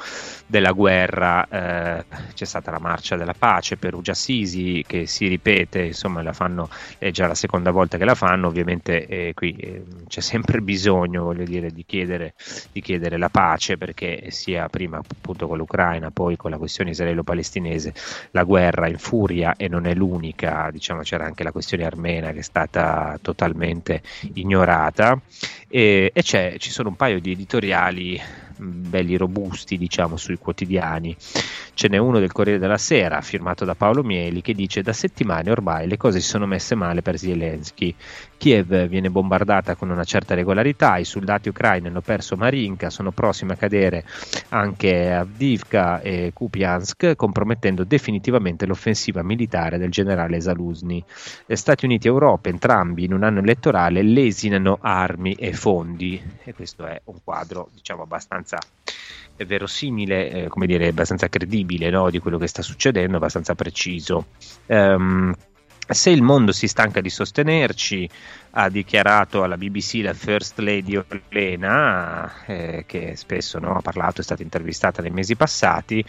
della 0.47 0.73
guerra. 0.73 1.47
Eh, 1.49 2.05
c'è 2.35 2.45
stata 2.45 2.71
la 2.71 2.81
marcia 2.81 3.17
della 3.17 3.35
pace 3.37 3.77
per 3.77 3.95
Ujassisi 3.95 4.85
che 4.87 5.07
si 5.07 5.29
ripete 5.29 5.83
insomma 5.83 6.23
la 6.23 6.33
fanno 6.33 6.69
è 6.99 7.11
già 7.11 7.27
la 7.27 7.35
seconda 7.35 7.71
volta 7.71 7.97
che 7.97 8.05
la 8.05 8.15
fanno. 8.15 8.49
Ovviamente 8.49 9.07
eh, 9.07 9.33
qui 9.35 9.57
eh, 9.57 9.83
c'è 10.09 10.21
sempre 10.21 10.61
bisogno 10.61 11.23
voglio 11.25 11.45
dire 11.45 11.71
di 11.71 11.85
chiedere, 11.87 12.35
di 12.71 12.81
chiedere 12.81 13.17
la 13.17 13.31
pace 13.31 13.79
perché 13.79 14.31
sia 14.31 14.69
prima 14.69 14.99
appunto 14.99 15.47
con 15.55 15.59
l'Ucraina, 15.59 16.11
poi 16.11 16.37
con 16.37 16.51
la 16.51 16.59
questione 16.59 16.91
israelo-palestinese, 16.91 17.95
la 18.33 18.43
guerra 18.43 18.89
infuria 18.89 19.55
e 19.57 19.69
non 19.69 19.87
è 19.87 19.95
l'unica, 19.95 20.69
diciamo 20.71 21.03
c'era 21.03 21.25
anche 21.25 21.45
la 21.45 21.53
questione 21.53 21.85
armena 21.85 22.33
che 22.33 22.41
è 22.41 22.43
stata 22.43 23.19
totalmente 23.23 24.03
ignorata. 24.35 25.19
E, 25.69 26.11
e 26.13 26.23
ci 26.23 26.71
sono 26.71 26.91
un 26.91 26.97
paio 26.97 27.21
di 27.21 27.33
editoriali 27.33 28.21
belli 28.57 29.17
robusti 29.17 29.77
diciamo 29.77 30.17
sui 30.17 30.39
quotidiani. 30.39 31.17
Ce 31.75 31.89
n'è 31.89 31.97
uno 31.97 32.21
del 32.21 32.31
Corriere 32.31 32.61
della 32.61 32.79
Sera 32.79 33.21
firmato 33.21 33.65
da 33.65 33.75
Paolo 33.75 34.03
Mieli 34.05 34.43
che 34.43 34.55
dice 34.55 34.83
da 34.83 34.93
settimane 34.93 35.51
ormai 35.51 35.89
le 35.89 35.97
cose 35.97 36.21
si 36.21 36.29
sono 36.29 36.47
messe 36.47 36.77
male 36.77 37.03
per 37.03 37.19
Zelensky 37.19 37.95
Kiev 38.37 38.87
viene 38.87 39.11
bombardata 39.11 39.75
con 39.75 39.91
una 39.91 40.05
certa 40.05 40.35
regolarità 40.35 40.97
i 40.97 41.05
soldati 41.05 41.49
ucraini 41.49 41.89
hanno 41.89 42.01
perso 42.01 42.37
Marinka 42.37 42.91
sono 42.91 43.11
prossimi 43.11 43.53
a 43.53 43.57
cadere 43.57 44.05
anche 44.51 45.13
Avdivka 45.13 46.01
e 46.01 46.31
Kupiansk 46.33 47.17
compromettendo 47.17 47.85
definitivamente 47.85 48.67
l'offensiva 48.67 49.23
militare 49.23 49.79
del 49.79 49.91
generale 49.91 50.41
Zaluzny 50.41 51.03
Stati 51.49 51.85
Uniti 51.85 52.07
e 52.07 52.11
Europa 52.11 52.49
entrambi 52.49 53.05
in 53.05 53.13
un 53.13 53.23
anno 53.23 53.41
elettorale 53.41 54.03
lesinano 54.03 54.79
armi 54.81 55.35
e 55.35 55.53
fondi 55.53 56.23
e 56.45 56.55
questo 56.55 56.87
è 56.87 57.01
un 57.05 57.19
quadro 57.23 57.69
diciamo 57.73 58.03
abbastanza 58.03 58.35
abbastanza 58.35 58.59
verosimile, 59.45 60.31
eh, 60.31 60.49
come 60.49 60.67
dire, 60.67 60.89
abbastanza 60.89 61.29
credibile 61.29 61.91
no? 61.91 62.11
di 62.11 62.19
quello 62.19 62.39
che 62.39 62.47
sta 62.47 62.63
succedendo, 62.63 63.17
abbastanza 63.17 63.55
preciso. 63.55 64.27
Um, 64.67 65.35
se 65.89 66.11
il 66.11 66.23
mondo 66.23 66.53
si 66.53 66.67
stanca 66.67 67.01
di 67.01 67.11
sostenerci, 67.11 68.09
ha 68.57 68.69
dichiarato 68.69 69.43
alla 69.43 69.57
BBC 69.57 70.01
la 70.03 70.15
First 70.15 70.59
Lady 70.61 70.97
Olena, 70.97 72.45
eh, 72.47 72.85
che 72.87 73.17
spesso 73.17 73.59
no, 73.59 73.77
ha 73.77 73.81
parlato, 73.81 74.21
è 74.21 74.25
stata 74.25 74.43
intervistata 74.43 75.03
nei 75.03 75.11
mesi 75.11 75.35
passati, 75.35 76.05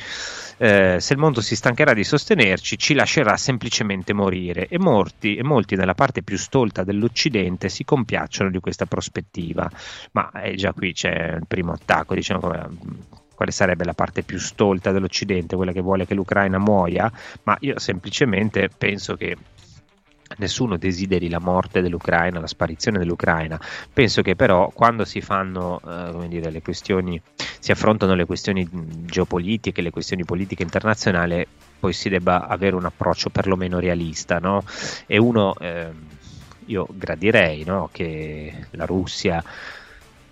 eh, 0.58 0.98
se 1.00 1.14
il 1.14 1.20
mondo 1.20 1.42
si 1.42 1.56
stancherà 1.56 1.94
di 1.94 2.04
sostenerci, 2.04 2.78
ci 2.78 2.94
lascerà 2.94 3.36
semplicemente 3.36 4.14
morire 4.14 4.68
e, 4.68 4.78
morti, 4.80 5.36
e 5.36 5.44
molti 5.44 5.76
nella 5.76 5.96
parte 5.96 6.22
più 6.22 6.38
stolta 6.38 6.84
dell'Occidente 6.84 7.70
si 7.70 7.84
compiacciono 7.84 8.50
di 8.50 8.60
questa 8.60 8.86
prospettiva. 8.86 9.70
Ma 10.12 10.32
eh, 10.42 10.56
già 10.56 10.72
qui 10.72 10.94
c'è 10.94 11.36
il 11.36 11.46
primo 11.48 11.72
attacco, 11.74 12.14
diciamo 12.14 12.40
come 12.40 12.70
quale 13.36 13.52
sarebbe 13.52 13.84
la 13.84 13.94
parte 13.94 14.24
più 14.24 14.40
stolta 14.40 14.92
dell'Occidente, 14.92 15.56
quella 15.56 15.74
che 15.74 15.82
vuole 15.82 16.08
che 16.08 16.14
l'Ucraina 16.14 16.58
muoia, 16.58 17.12
ma 17.44 17.58
io 17.60 17.78
semplicemente 17.78 18.70
penso 18.76 19.16
che 19.16 19.36
nessuno 20.38 20.78
desideri 20.78 21.30
la 21.30 21.39
morte 21.39 21.82
dell'Ucraina, 21.82 22.39
la 22.39 22.48
sparizione 22.48 22.98
dell'Ucraina. 22.98 23.60
Penso 23.91 24.21
che 24.21 24.36
però 24.36 24.69
quando 24.74 25.06
si 25.06 25.21
fanno 25.21 25.82
eh, 25.86 26.28
dire, 26.28 26.52
le 26.52 26.62
questioni, 26.62 27.21
si 27.60 27.71
affrontano 27.71 28.15
le 28.15 28.26
questioni 28.26 28.67
geopolitiche, 28.71 29.82
le 29.82 29.91
questioni 29.91 30.24
politiche 30.24 30.63
internazionali, 30.63 31.45
poi 31.80 31.93
si 31.93 32.10
debba 32.10 32.48
avere 32.48 32.76
un 32.76 32.86
approccio 32.86 33.30
perlomeno 33.30 33.80
realista, 33.80 34.39
no? 34.39 34.63
E 35.06 35.17
uno, 35.17 35.56
eh, 35.60 35.89
io 36.65 36.88
gradirei 36.91 37.63
no? 37.63 37.89
che 37.91 38.67
la 38.71 38.86
Russia 38.86 39.43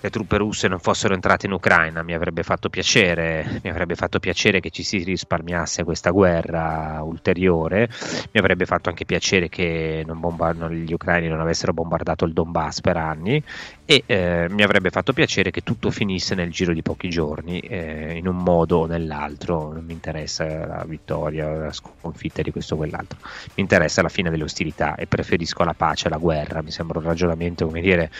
le 0.03 0.09
truppe 0.09 0.35
russe 0.35 0.67
non 0.67 0.79
fossero 0.79 1.13
entrate 1.13 1.45
in 1.45 1.53
Ucraina, 1.53 2.03
mi 2.03 2.13
avrebbe 2.13 2.43
fatto 2.43 2.67
piacere, 2.67 3.61
mi 3.63 3.69
avrebbe 3.69 3.95
fatto 3.95 4.19
piacere 4.19 4.59
che 4.59 4.69
ci 4.69 4.83
si 4.83 4.97
risparmiasse 4.97 5.85
questa 5.85 6.09
guerra 6.09 6.99
ulteriore, 7.03 7.87
mi 8.31 8.39
avrebbe 8.41 8.65
fatto 8.65 8.89
anche 8.89 9.05
piacere 9.05 9.47
che 9.47 10.03
bombard- 10.05 10.71
gli 10.71 10.91
ucraini 10.91 11.29
non 11.29 11.39
avessero 11.39 11.71
bombardato 11.71 12.25
il 12.25 12.33
Donbass 12.33 12.81
per 12.81 12.97
anni 12.97 13.41
e 13.85 14.03
eh, 14.05 14.47
mi 14.49 14.61
avrebbe 14.61 14.89
fatto 14.89 15.13
piacere 15.13 15.51
che 15.51 15.61
tutto 15.61 15.89
finisse 15.89 16.35
nel 16.35 16.51
giro 16.51 16.73
di 16.73 16.81
pochi 16.81 17.07
giorni, 17.07 17.59
eh, 17.61 18.17
in 18.17 18.27
un 18.27 18.35
modo 18.35 18.79
o 18.79 18.85
nell'altro, 18.85 19.71
non 19.71 19.85
mi 19.85 19.93
interessa 19.93 20.65
la 20.65 20.83
vittoria 20.85 21.49
la 21.49 21.71
sconfitta 21.71 22.41
di 22.41 22.51
questo 22.51 22.73
o 22.73 22.77
quell'altro, 22.77 23.19
mi 23.21 23.61
interessa 23.61 24.01
la 24.01 24.09
fine 24.09 24.29
delle 24.29 24.43
ostilità 24.43 24.95
e 24.95 25.07
preferisco 25.07 25.63
la 25.63 25.73
pace 25.73 26.07
alla 26.07 26.17
guerra, 26.17 26.61
mi 26.61 26.71
sembra 26.71 26.99
un 26.99 27.05
ragionamento 27.05 27.65
come 27.67 27.79
dire 27.79 28.11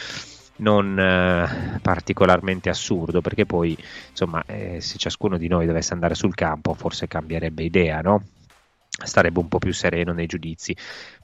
non 0.63 0.97
eh, 0.97 1.79
particolarmente 1.81 2.69
assurdo, 2.69 3.21
perché 3.21 3.45
poi 3.45 3.77
insomma 4.09 4.43
eh, 4.47 4.79
se 4.81 4.97
ciascuno 4.97 5.37
di 5.37 5.47
noi 5.47 5.67
dovesse 5.67 5.93
andare 5.93 6.15
sul 6.15 6.33
campo 6.33 6.73
forse 6.73 7.07
cambierebbe 7.07 7.63
idea, 7.63 8.01
no? 8.01 8.23
Starebbe 9.01 9.39
un 9.39 9.47
po' 9.47 9.57
più 9.57 9.73
sereno 9.73 10.13
nei 10.13 10.27
giudizi. 10.27 10.75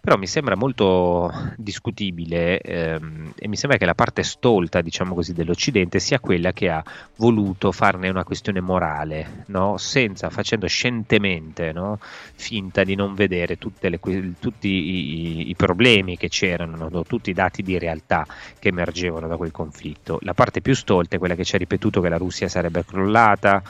Però 0.01 0.17
mi 0.17 0.27
sembra 0.27 0.55
molto 0.55 1.31
discutibile 1.55 2.59
ehm, 2.59 3.33
e 3.37 3.47
mi 3.47 3.55
sembra 3.55 3.77
che 3.77 3.85
la 3.85 3.93
parte 3.93 4.23
stolta, 4.23 4.81
diciamo 4.81 5.13
così, 5.13 5.33
dell'Occidente 5.33 5.99
sia 5.99 6.19
quella 6.19 6.51
che 6.51 6.69
ha 6.69 6.83
voluto 7.17 7.71
farne 7.71 8.09
una 8.09 8.23
questione 8.23 8.59
morale, 8.59 9.43
no? 9.47 9.77
senza, 9.77 10.29
facendo 10.29 10.67
scientemente 10.67 11.71
no? 11.71 11.99
finta 12.33 12.83
di 12.83 12.95
non 12.95 13.13
vedere 13.13 13.57
le, 13.59 13.99
tutti 14.39 14.67
i, 14.67 15.49
i, 15.49 15.55
problemi 15.55 16.17
che 16.17 16.29
c'erano, 16.29 16.89
no? 16.89 17.03
tutti 17.03 17.29
i 17.29 17.33
dati 17.33 17.61
di 17.61 17.77
realtà 17.77 18.25
che 18.57 18.69
emergevano 18.69 19.27
da 19.27 19.37
quel 19.37 19.51
conflitto. 19.51 20.17
La 20.21 20.33
parte 20.33 20.61
più 20.61 20.73
stolta 20.73 21.17
è 21.17 21.19
quella 21.19 21.35
che 21.35 21.43
ci 21.43 21.55
ha 21.55 21.59
ripetuto 21.59 22.01
che 22.01 22.09
la 22.09 22.17
Russia 22.17 22.47
sarebbe 22.47 22.83
crollata, 22.85 23.61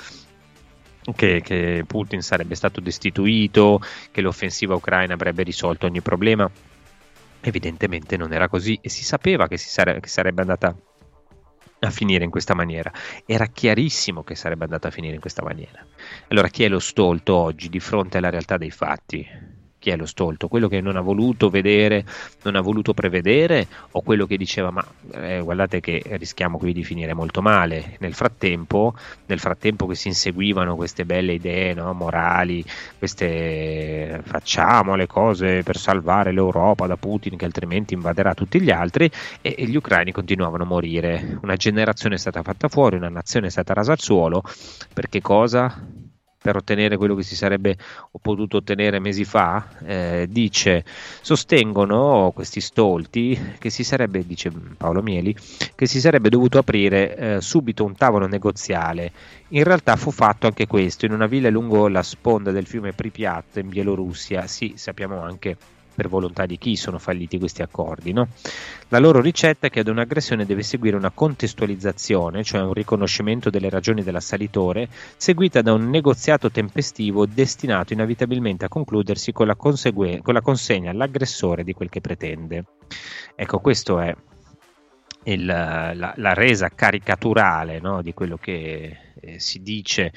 che, 1.14 1.42
che, 1.42 1.84
Putin 1.86 2.22
sarebbe 2.22 2.56
stato 2.56 2.80
destituito, 2.80 3.82
che 4.12 4.22
l'offensiva 4.22 4.76
ucraina 4.76 5.14
avrebbe 5.14 5.44
risolto 5.44 5.86
ogni 5.86 6.02
problema. 6.02 6.50
Evidentemente 7.42 8.18
non 8.18 8.34
era 8.34 8.48
così 8.48 8.78
e 8.82 8.90
si 8.90 9.04
sapeva 9.04 9.48
che, 9.48 9.58
si 9.58 9.70
sare- 9.70 10.00
che 10.00 10.10
sarebbe 10.10 10.42
andata 10.42 10.76
a 11.80 11.90
finire 11.90 12.24
in 12.24 12.30
questa 12.30 12.54
maniera. 12.54 12.92
Era 13.26 13.46
chiarissimo 13.46 14.24
che 14.24 14.36
sarebbe 14.36 14.66
andata 14.66 14.90
a 14.90 14.92
finire 14.92 15.16
in 15.16 15.22
questa 15.22 15.44
maniera. 15.44 15.86
Allora 16.28 16.50
chi 16.50 16.64
è 16.64 16.68
lo 16.68 16.80
stolto 16.80 17.36
oggi 17.36 17.70
di 17.70 17.80
fronte 17.80 18.18
alla 18.18 18.30
realtà 18.30 18.58
dei 18.58 18.72
fatti? 18.72 19.58
Chi 19.80 19.90
è 19.90 19.96
lo 19.96 20.06
stolto? 20.06 20.48
Quello 20.48 20.68
che 20.68 20.82
non 20.82 20.98
ha 20.98 21.02
voluto 21.02 21.50
vedere, 21.50 22.06
non 22.44 22.56
ha 22.56 22.62
voluto 22.62 22.94
prevedere 22.94 23.68
o 23.92 24.02
quello 24.02 24.26
che 24.26 24.38
diceva 24.38 24.70
ma 24.70 24.86
eh, 25.14 25.40
guardate 25.42 25.80
che 25.80 26.04
rischiamo 26.18 26.58
qui 26.58 26.74
di 26.74 26.84
finire 26.84 27.14
molto 27.14 27.42
male. 27.42 27.96
Nel 28.00 28.14
frattempo, 28.14 28.94
nel 29.26 29.40
frattempo 29.40 29.88
che 29.88 29.96
si 29.96 30.10
inseguivano 30.10 30.76
queste 30.76 31.06
belle 31.06 31.34
idee 31.34 31.74
no, 31.74 31.94
morali, 31.94 32.64
queste 32.98 34.22
facciamo 34.24 34.96
le 34.96 35.08
cose 35.08 35.64
per 35.64 35.78
salvare 35.78 36.32
l'Europa 36.32 36.86
da 36.86 36.98
Putin 36.98 37.38
che 37.38 37.46
altrimenti 37.46 37.94
invaderà 37.94 38.34
tutti 38.34 38.62
gli 38.62 38.72
altri 38.72 39.10
e, 39.42 39.56
e 39.58 39.66
gli 39.66 39.76
ucraini 39.76 40.12
continuavano 40.12 40.64
a 40.64 40.68
morire. 40.68 41.40
Una 41.42 41.56
generazione 41.56 42.16
è 42.16 42.18
stata 42.20 42.44
fatta 42.44 42.68
fuori, 42.68 42.98
una 42.98 43.10
nazione 43.10 43.48
è 43.48 43.50
stata 43.50 43.74
rasa 43.74 43.94
al 43.94 44.00
suolo. 44.00 44.44
Perché 44.94 45.22
cosa? 45.22 46.09
Per 46.42 46.56
ottenere 46.56 46.96
quello 46.96 47.16
che 47.16 47.24
si 47.24 47.36
sarebbe 47.36 47.78
potuto 48.22 48.58
ottenere 48.58 49.00
mesi 49.00 49.26
fa, 49.26 49.68
eh, 49.86 50.28
dice, 50.30 50.86
sostengono 51.22 52.32
questi 52.34 52.62
stolti 52.62 53.56
che 53.60 53.70
si 53.70 53.84
sarebbe, 53.84 54.26
dice 54.26 54.50
Paolo 54.78 55.02
Mieli, 55.02 55.36
che 55.76 55.86
si 55.86 56.00
sarebbe 56.00 56.30
dovuto 56.30 56.58
aprire 56.58 57.16
eh, 57.16 57.42
subito 57.42 57.84
un 57.84 57.96
tavolo 57.96 58.28
negoziale. 58.28 59.12
In 59.50 59.64
realtà 59.64 59.96
fu 59.98 60.12
fatto 60.12 60.48
anche 60.48 60.66
questo 60.66 61.06
in 61.06 61.12
una 61.12 61.28
villa 61.28 61.50
lungo 61.50 61.88
la 61.88 62.04
sponda 62.04 62.52
del 62.52 62.66
fiume 62.66 62.94
Pripyat 62.94 63.58
in 63.58 63.70
Bielorussia. 63.70 64.48
Sì, 64.48 64.74
sappiamo 64.76 65.22
anche 65.22 65.58
per 66.00 66.08
volontà 66.08 66.46
di 66.46 66.58
chi 66.58 66.78
sono 66.78 66.98
falliti 66.98 67.38
questi 67.38 67.62
accordi. 67.62 68.14
No? 68.14 68.30
La 68.88 69.00
loro 69.00 69.20
ricetta 69.20 69.68
è 69.68 69.70
che 69.70 69.82
ad 69.82 69.90
un'aggressione 69.90 70.46
deve 70.46 70.64
seguire 70.64 70.96
una 70.96 71.10
contestualizzazione, 71.10 72.42
cioè 72.42 72.62
un 72.62 72.72
riconoscimento 72.72 73.50
delle 73.50 73.70
ragioni 73.70 74.02
dell'assalitore, 74.02 74.88
seguita 75.18 75.62
da 75.62 75.74
un 75.74 75.90
negoziato 75.90 76.50
tempestivo 76.50 77.26
destinato 77.26 77.92
inevitabilmente 77.92 78.64
a 78.64 78.70
concludersi 78.70 79.34
con 79.34 79.48
la, 79.48 79.58
consegue- 79.58 80.22
con 80.22 80.34
la 80.34 80.42
consegna 80.42 80.92
all'aggressore 80.92 81.66
di 81.66 81.74
quel 81.74 81.90
che 81.90 82.00
pretende. 82.00 82.64
Ecco, 83.36 83.60
questo 83.60 84.00
è 84.00 84.16
il, 85.24 85.46
la, 85.46 86.14
la, 86.16 86.34
resa 86.34 86.70
caricaturale 86.70 87.82
no, 87.82 88.02
di 88.02 88.14
quello 88.14 88.38
che 88.38 89.09
eh, 89.22 89.40
si 89.40 89.62
dice 89.62 90.12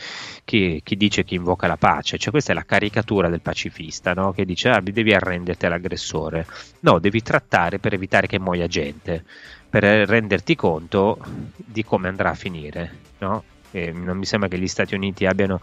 chi, 0.44 0.80
chi, 0.82 0.96
dice 0.96 1.24
che 1.24 1.34
invoca 1.34 1.66
la 1.66 1.76
pace, 1.76 2.18
cioè 2.18 2.30
questa 2.30 2.53
è 2.53 2.55
la 2.55 2.64
caricatura 2.64 3.28
del 3.28 3.40
pacifista 3.40 4.12
no, 4.12 4.32
che 4.32 4.44
dice 4.44 4.68
ah, 4.70 4.80
devi 4.80 5.12
arrenderti 5.12 5.66
all'aggressore, 5.66 6.46
no, 6.80 6.98
devi 6.98 7.22
trattare 7.22 7.78
per 7.78 7.94
evitare 7.94 8.26
che 8.26 8.38
muoia 8.38 8.66
gente, 8.66 9.24
per 9.68 9.84
renderti 9.84 10.55
conto 10.55 11.18
di 11.57 11.84
come 11.84 12.09
andrà 12.09 12.30
a 12.30 12.34
finire. 12.34 12.98
No? 13.18 13.44
non 13.72 14.18
mi 14.18 14.26
sembra 14.26 14.50
che 14.50 14.59
gli 14.59 14.68
Stati 14.68 14.94
Uniti 14.94 15.24
abbiano 15.24 15.59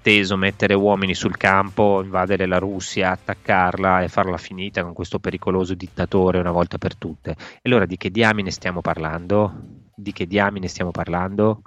teso 0.00 0.36
mettere 0.36 0.74
uomini 0.74 1.14
sul 1.14 1.36
campo, 1.36 2.02
invadere 2.02 2.46
la 2.46 2.58
Russia, 2.58 3.10
attaccarla 3.10 4.02
e 4.02 4.08
farla 4.08 4.38
finita 4.38 4.82
con 4.82 4.94
questo 4.94 5.18
pericoloso 5.18 5.74
dittatore 5.74 6.38
una 6.38 6.50
volta 6.50 6.78
per 6.78 6.96
tutte. 6.96 7.32
E 7.32 7.60
allora 7.64 7.84
di 7.84 7.96
che 7.96 8.10
diamine 8.10 8.50
stiamo 8.50 8.80
parlando? 8.80 9.52
Di 9.94 10.12
che 10.12 10.26
diamine 10.26 10.66
stiamo 10.68 10.90
parlando? 10.90 11.62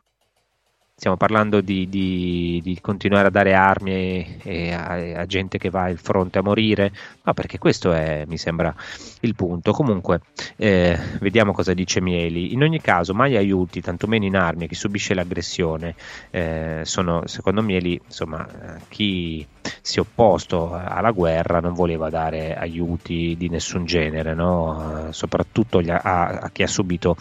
Stiamo 1.00 1.16
parlando 1.16 1.62
di, 1.62 1.88
di, 1.88 2.60
di 2.64 2.82
continuare 2.82 3.28
a 3.28 3.30
dare 3.30 3.54
armi 3.54 4.40
e, 4.42 4.74
a, 4.74 5.20
a, 5.20 5.26
gente 5.28 5.60
che 5.60 5.70
va 5.70 5.84
al 5.84 6.00
fronte 6.00 6.40
a 6.40 6.42
morire? 6.42 6.92
No, 7.22 7.36
perché 7.36 7.60
questo 7.60 7.94
è, 7.94 8.24
mi 8.26 8.40
sembra, 8.40 8.74
il 9.20 9.36
punto. 9.36 9.74
Comunque, 9.74 10.22
eh, 10.56 10.98
vediamo 11.20 11.54
cosa 11.54 11.76
dice 11.76 12.02
Mieli. 12.02 12.52
In 12.52 12.64
ogni 12.64 12.82
caso, 12.82 13.14
mai 13.14 13.38
aiuti, 13.38 13.80
tantomeno 13.80 14.26
in 14.26 14.36
armi, 14.36 14.68
chi 14.68 14.74
subisce 14.74 15.14
l'aggressione. 15.14 15.94
Eh, 16.32 16.82
sono, 16.82 17.28
secondo 17.28 17.62
Mieli, 17.62 18.02
insomma, 18.04 18.48
chi 18.88 19.46
si 19.82 19.98
è 19.98 20.02
opposto 20.02 20.74
alla 20.74 21.12
guerra 21.12 21.60
non 21.60 21.74
voleva 21.74 22.10
dare 22.10 22.56
aiuti 22.56 23.36
di 23.38 23.50
nessun 23.50 23.86
genere, 23.86 24.34
no? 24.34 25.08
soprattutto 25.12 25.80
a, 25.80 26.00
a 26.02 26.50
chi 26.52 26.64
ha 26.64 26.68
subito 26.68 27.16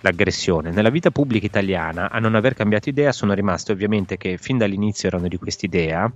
l'aggressione. 0.00 0.70
Nella 0.70 0.90
vita 0.90 1.10
pubblica 1.10 1.46
italiana, 1.46 2.10
a 2.10 2.18
non 2.18 2.34
aver 2.34 2.54
cambiato 2.54 2.88
idea, 2.88 3.12
sono 3.12 3.34
rimaste 3.34 3.72
ovviamente 3.72 4.16
che 4.16 4.36
fin 4.38 4.58
dall'inizio 4.58 5.08
erano 5.08 5.28
di 5.28 5.38
quest'idea, 5.38 6.10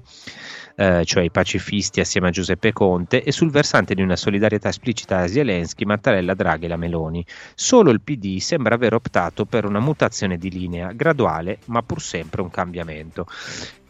eh, 0.76 1.04
cioè 1.04 1.22
i 1.22 1.30
pacifisti 1.30 2.00
assieme 2.00 2.28
a 2.28 2.30
Giuseppe 2.30 2.72
Conte, 2.72 3.22
e 3.22 3.32
sul 3.32 3.50
versante 3.50 3.94
di 3.94 4.02
una 4.02 4.16
solidarietà 4.16 4.68
esplicita 4.68 5.18
a 5.18 5.28
Zelensky, 5.28 5.84
Mattarella, 5.84 6.34
Draghi 6.34 6.64
e 6.64 6.68
la 6.68 6.76
Meloni. 6.76 7.24
Solo 7.54 7.90
il 7.90 8.00
PD 8.00 8.38
sembra 8.38 8.74
aver 8.74 8.94
optato 8.94 9.44
per 9.44 9.64
una 9.64 9.80
mutazione 9.80 10.36
di 10.36 10.50
linea, 10.50 10.92
graduale, 10.92 11.58
ma 11.66 11.82
pur 11.82 12.00
sempre 12.02 12.42
un 12.42 12.50
cambiamento. 12.50 13.26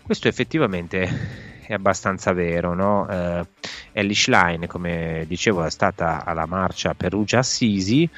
Questo 0.03 0.29
effettivamente 0.29 1.54
è 1.67 1.73
abbastanza 1.75 2.33
vero. 2.33 2.75
No? 2.75 3.09
Eh, 3.09 3.47
Ellie 3.93 4.15
Schlein, 4.15 4.67
come 4.67 5.25
dicevo, 5.27 5.65
è 5.65 5.71
stata 5.71 6.25
alla 6.25 6.47
marcia 6.47 6.95
Perugia-Assisi 6.95 8.09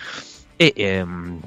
e 0.57 0.73
ehm, 0.75 1.41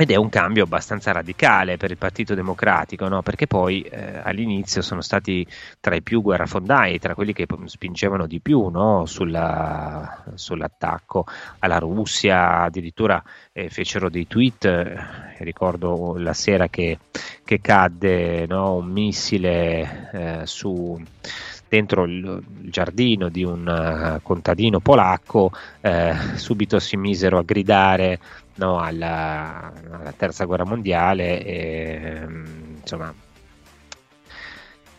ed 0.00 0.12
è 0.12 0.14
un 0.14 0.28
cambio 0.28 0.62
abbastanza 0.62 1.10
radicale 1.10 1.76
per 1.76 1.90
il 1.90 1.96
Partito 1.96 2.36
Democratico, 2.36 3.08
no? 3.08 3.20
perché 3.20 3.48
poi 3.48 3.82
eh, 3.82 4.20
all'inizio 4.22 4.80
sono 4.80 5.00
stati 5.00 5.44
tra 5.80 5.96
i 5.96 6.02
più 6.02 6.22
guerrafondai, 6.22 7.00
tra 7.00 7.16
quelli 7.16 7.32
che 7.32 7.46
spingevano 7.64 8.28
di 8.28 8.38
più 8.38 8.68
no? 8.68 9.06
Sulla, 9.06 10.22
sull'attacco 10.36 11.26
alla 11.58 11.78
Russia, 11.78 12.62
addirittura 12.62 13.20
eh, 13.52 13.70
fecero 13.70 14.08
dei 14.08 14.28
tweet, 14.28 14.66
eh, 14.66 14.98
ricordo 15.38 16.14
la 16.16 16.32
sera 16.32 16.68
che, 16.68 17.00
che 17.44 17.60
cadde 17.60 18.46
no? 18.46 18.76
un 18.76 18.86
missile 18.86 20.10
eh, 20.12 20.46
su 20.46 20.96
dentro 21.68 22.04
il, 22.04 22.42
giardino 22.68 23.28
di 23.28 23.44
un 23.44 23.66
uh, 23.66 24.22
contadino 24.22 24.80
polacco, 24.80 25.50
eh, 25.80 26.14
subito 26.36 26.78
si 26.78 26.96
misero 26.96 27.38
a 27.38 27.42
gridare 27.42 28.18
no, 28.58 28.78
alla, 28.78 29.72
alla, 29.90 30.12
terza 30.12 30.44
guerra 30.44 30.64
mondiale 30.64 31.44
e 31.44 32.26
insomma 32.80 33.12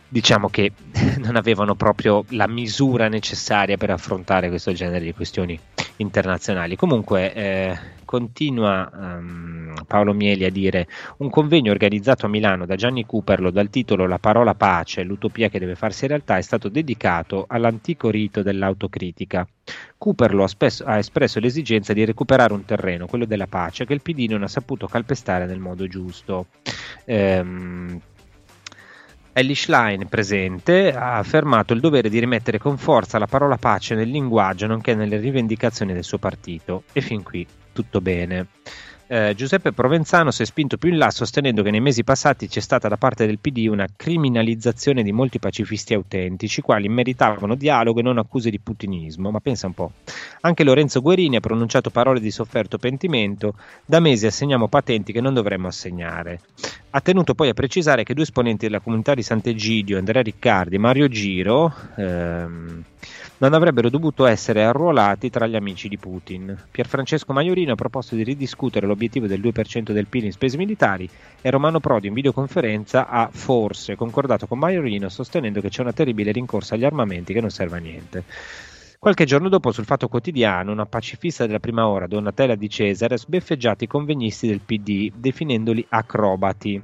diciamo 0.08 0.48
che 0.48 0.72
non 1.18 1.36
avevano 1.36 1.74
proprio 1.74 2.24
la 2.30 2.48
misura 2.48 3.08
necessaria 3.08 3.76
per 3.76 3.90
affrontare 3.90 4.48
questo 4.48 4.72
genere 4.72 5.04
di 5.04 5.14
questioni 5.14 5.58
internazionali. 5.96 6.76
Comunque 6.76 7.32
eh, 7.32 7.78
continua 8.04 8.90
um, 8.92 9.59
Paolo 9.86 10.12
Mieli 10.12 10.44
a 10.44 10.50
dire 10.50 10.86
un 11.18 11.30
convegno 11.30 11.70
organizzato 11.70 12.26
a 12.26 12.28
Milano 12.28 12.66
da 12.66 12.76
Gianni 12.76 13.06
Cooperlo 13.06 13.50
dal 13.50 13.70
titolo 13.70 14.06
La 14.06 14.18
parola 14.18 14.54
pace, 14.54 15.02
l'utopia 15.02 15.48
che 15.48 15.58
deve 15.58 15.74
farsi 15.74 16.06
realtà 16.06 16.36
è 16.36 16.42
stato 16.42 16.68
dedicato 16.68 17.44
all'antico 17.48 18.10
rito 18.10 18.42
dell'autocritica. 18.42 19.46
Cooperlo 19.96 20.42
ha, 20.42 20.48
spesso, 20.48 20.84
ha 20.84 20.98
espresso 20.98 21.40
l'esigenza 21.40 21.92
di 21.92 22.04
recuperare 22.04 22.52
un 22.52 22.64
terreno, 22.64 23.06
quello 23.06 23.24
della 23.24 23.46
pace, 23.46 23.84
che 23.84 23.94
il 23.94 24.02
PD 24.02 24.26
non 24.28 24.42
ha 24.42 24.48
saputo 24.48 24.86
calpestare 24.86 25.46
nel 25.46 25.58
modo 25.58 25.86
giusto. 25.86 26.46
Ehm, 27.04 28.00
Ellie 29.32 29.54
Schlein, 29.54 30.08
presente, 30.08 30.92
ha 30.92 31.16
affermato 31.16 31.72
il 31.72 31.80
dovere 31.80 32.08
di 32.08 32.18
rimettere 32.18 32.58
con 32.58 32.76
forza 32.76 33.18
la 33.18 33.26
parola 33.26 33.56
pace 33.56 33.94
nel 33.94 34.10
linguaggio 34.10 34.66
nonché 34.66 34.94
nelle 34.94 35.18
rivendicazioni 35.18 35.92
del 35.92 36.04
suo 36.04 36.18
partito. 36.18 36.82
E 36.92 37.00
fin 37.00 37.22
qui 37.22 37.46
tutto 37.72 38.00
bene 38.00 38.48
eh, 39.12 39.34
Giuseppe 39.34 39.72
Provenzano 39.72 40.30
si 40.30 40.42
è 40.42 40.44
spinto 40.44 40.76
più 40.76 40.88
in 40.88 40.96
là 40.96 41.10
sostenendo 41.10 41.64
che 41.64 41.72
nei 41.72 41.80
mesi 41.80 42.04
passati 42.04 42.46
c'è 42.46 42.60
stata 42.60 42.86
da 42.86 42.96
parte 42.96 43.26
del 43.26 43.40
PD 43.40 43.66
una 43.68 43.88
criminalizzazione 43.96 45.02
di 45.02 45.10
molti 45.10 45.40
pacifisti 45.40 45.94
autentici, 45.94 46.62
quali 46.62 46.88
meritavano 46.88 47.56
dialogo 47.56 47.98
e 47.98 48.02
non 48.04 48.18
accuse 48.18 48.50
di 48.50 48.60
putinismo. 48.60 49.32
Ma 49.32 49.40
pensa 49.40 49.66
un 49.66 49.74
po'. 49.74 49.90
Anche 50.42 50.62
Lorenzo 50.62 51.00
Guerini 51.00 51.34
ha 51.34 51.40
pronunciato 51.40 51.90
parole 51.90 52.20
di 52.20 52.30
sofferto 52.30 52.78
pentimento. 52.78 53.54
Da 53.84 53.98
mesi 53.98 54.26
assegniamo 54.26 54.68
patenti 54.68 55.12
che 55.12 55.20
non 55.20 55.34
dovremmo 55.34 55.66
assegnare. 55.66 56.42
Ha 56.90 57.00
tenuto 57.00 57.34
poi 57.34 57.48
a 57.48 57.54
precisare 57.54 58.04
che 58.04 58.14
due 58.14 58.22
esponenti 58.22 58.66
della 58.66 58.78
comunità 58.78 59.14
di 59.14 59.22
Sant'Egidio, 59.22 59.98
Andrea 59.98 60.22
Riccardi 60.22 60.76
e 60.76 60.78
Mario 60.78 61.08
Giro, 61.08 61.74
ehm, 61.96 62.84
non 63.38 63.54
avrebbero 63.54 63.88
dovuto 63.88 64.26
essere 64.26 64.64
arruolati 64.64 65.30
tra 65.30 65.46
gli 65.46 65.56
amici 65.56 65.88
di 65.88 65.96
Putin. 65.96 66.56
Pierfrancesco 66.70 67.32
Maiorino 67.32 67.72
ha 67.72 67.76
proposto 67.76 68.14
di 68.14 68.22
ridiscutere 68.22 68.86
l'obiettivo 68.86 69.26
del 69.26 69.40
2% 69.40 69.92
del 69.92 70.06
PIL 70.06 70.24
in 70.24 70.32
spese 70.32 70.56
militari 70.56 71.08
e 71.40 71.50
Romano 71.50 71.80
Prodi 71.80 72.08
in 72.08 72.14
videoconferenza 72.14 73.08
ha 73.08 73.28
forse 73.32 73.96
concordato 73.96 74.46
con 74.46 74.58
Maiorino 74.58 75.08
sostenendo 75.08 75.60
che 75.60 75.68
c'è 75.68 75.82
una 75.82 75.92
terribile 75.92 76.32
rincorsa 76.32 76.74
agli 76.74 76.84
armamenti 76.84 77.32
che 77.32 77.40
non 77.40 77.50
serve 77.50 77.76
a 77.76 77.80
niente. 77.80 78.24
Qualche 79.00 79.24
giorno 79.24 79.48
dopo, 79.48 79.72
sul 79.72 79.86
Fatto 79.86 80.08
Quotidiano, 80.08 80.72
una 80.72 80.84
pacifista 80.84 81.46
della 81.46 81.58
prima 81.58 81.88
ora, 81.88 82.06
Donatella 82.06 82.54
Di 82.54 82.68
Cesare, 82.68 83.14
ha 83.14 83.16
sbeffeggiato 83.16 83.82
i 83.82 83.86
convegnisti 83.86 84.46
del 84.46 84.60
PD, 84.60 85.10
definendoli 85.16 85.82
acrobati. 85.88 86.78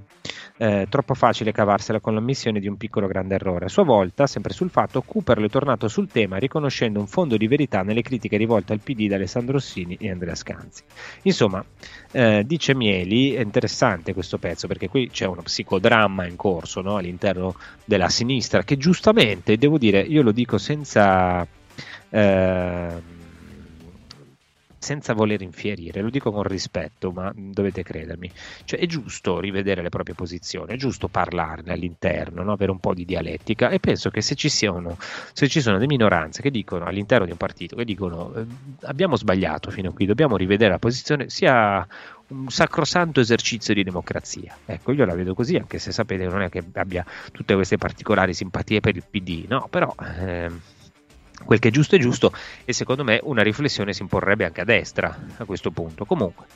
Eh, 0.57 0.87
troppo 0.89 1.12
facile 1.12 1.53
cavarsela 1.53 2.01
con 2.01 2.14
l'ammissione 2.14 2.59
di 2.59 2.69
un 2.69 2.79
piccolo 2.79 3.07
grande 3.07 3.35
errore. 3.35 3.67
A 3.67 3.69
sua 3.69 3.85
volta, 3.85 4.27
sempre 4.27 4.55
sul 4.55 4.71
fatto, 4.71 5.03
Cooper 5.03 5.43
è 5.43 5.51
tornato 5.51 5.89
sul 5.89 6.09
tema 6.09 6.39
riconoscendo 6.39 7.01
un 7.01 7.07
fondo 7.07 7.37
di 7.37 7.47
verità 7.49 7.83
nelle 7.83 8.01
critiche 8.01 8.39
rivolte 8.39 8.73
al 8.73 8.81
PD 8.81 9.09
da 9.09 9.17
Alessandro 9.17 9.53
Rossini 9.53 9.99
e 10.01 10.11
Andrea 10.11 10.35
Scanzi. 10.35 10.85
Insomma, 11.25 11.62
eh, 12.12 12.45
dice 12.47 12.75
Mieli, 12.75 13.35
è 13.35 13.43
interessante 13.43 14.14
questo 14.14 14.39
pezzo 14.39 14.67
perché 14.67 14.89
qui 14.89 15.11
c'è 15.11 15.27
uno 15.27 15.43
psicodramma 15.43 16.27
in 16.27 16.37
corso 16.37 16.81
no? 16.81 16.97
all'interno 16.97 17.57
della 17.85 18.09
sinistra 18.09 18.62
che 18.62 18.79
giustamente, 18.79 19.59
devo 19.59 19.77
dire, 19.77 20.01
io 20.01 20.23
lo 20.23 20.33
dico 20.33 20.57
senza 20.57 21.47
Ehm, 22.11 23.03
senza 24.87 25.15
voler 25.15 25.43
infierire, 25.43 26.01
lo 26.01 26.11
dico 26.11 26.31
con 26.31 26.45
rispetto, 26.45 27.11
ma 27.11 27.33
dovete 27.35 27.83
credermi. 27.83 28.31
Cioè, 28.65 28.79
è 28.79 28.87
giusto 28.87 29.41
rivedere 29.41 29.83
le 29.83 29.89
proprie 29.89 30.15
posizioni, 30.15 30.75
è 30.75 30.77
giusto 30.77 31.09
parlarne 31.09 31.73
all'interno, 31.73 32.45
no? 32.45 32.53
avere 32.53 32.71
un 32.71 32.79
po' 32.79 32.95
di 32.95 33.05
dialettica 33.05 33.71
e 33.71 33.81
penso 33.81 34.11
che 34.11 34.21
se 34.21 34.37
ci, 34.37 34.49
siano, 34.49 34.97
se 35.33 35.49
ci 35.49 35.61
sono 35.61 35.75
delle 35.75 35.89
minoranze 35.89 36.41
che 36.41 36.53
dicono 36.53 36.85
all'interno 36.85 37.25
di 37.25 37.33
un 37.33 37.37
partito, 37.37 37.75
che 37.75 37.85
dicono 37.85 38.33
eh, 38.37 38.47
abbiamo 38.83 39.17
sbagliato 39.17 39.73
fino 39.73 39.89
a 39.89 39.93
qui, 39.93 40.07
dobbiamo 40.07 40.37
rivedere 40.37 40.71
la 40.71 40.79
posizione, 40.79 41.31
sia 41.31 41.85
un 42.29 42.49
sacrosanto 42.49 43.19
esercizio 43.19 43.75
di 43.75 43.83
democrazia. 43.83 44.57
Ecco, 44.65 44.93
io 44.93 45.05
la 45.05 45.15
vedo 45.17 45.35
così, 45.35 45.57
anche 45.57 45.81
se 45.81 45.91
sapete 45.91 46.27
non 46.27 46.43
è 46.43 46.49
che 46.49 46.63
abbia 46.75 47.05
tutte 47.33 47.55
queste 47.55 47.77
particolari 47.77 48.35
simpatie 48.35 48.79
per 48.79 48.95
il 48.95 49.03
PD, 49.09 49.47
no? 49.49 49.67
Però... 49.69 49.93
Eh, 50.01 50.75
quel 51.45 51.59
che 51.59 51.68
è 51.68 51.70
giusto 51.70 51.97
è 51.97 51.99
giusto 51.99 52.32
e 52.64 52.72
secondo 52.72 53.05
me 53.05 53.20
una 53.22 53.43
riflessione 53.43 53.93
si 53.93 54.03
imporrebbe 54.03 54.45
anche 54.45 54.61
a 54.61 54.64
destra 54.64 55.16
a 55.37 55.45
questo 55.45 55.70
punto. 55.70 56.05
Comunque, 56.05 56.47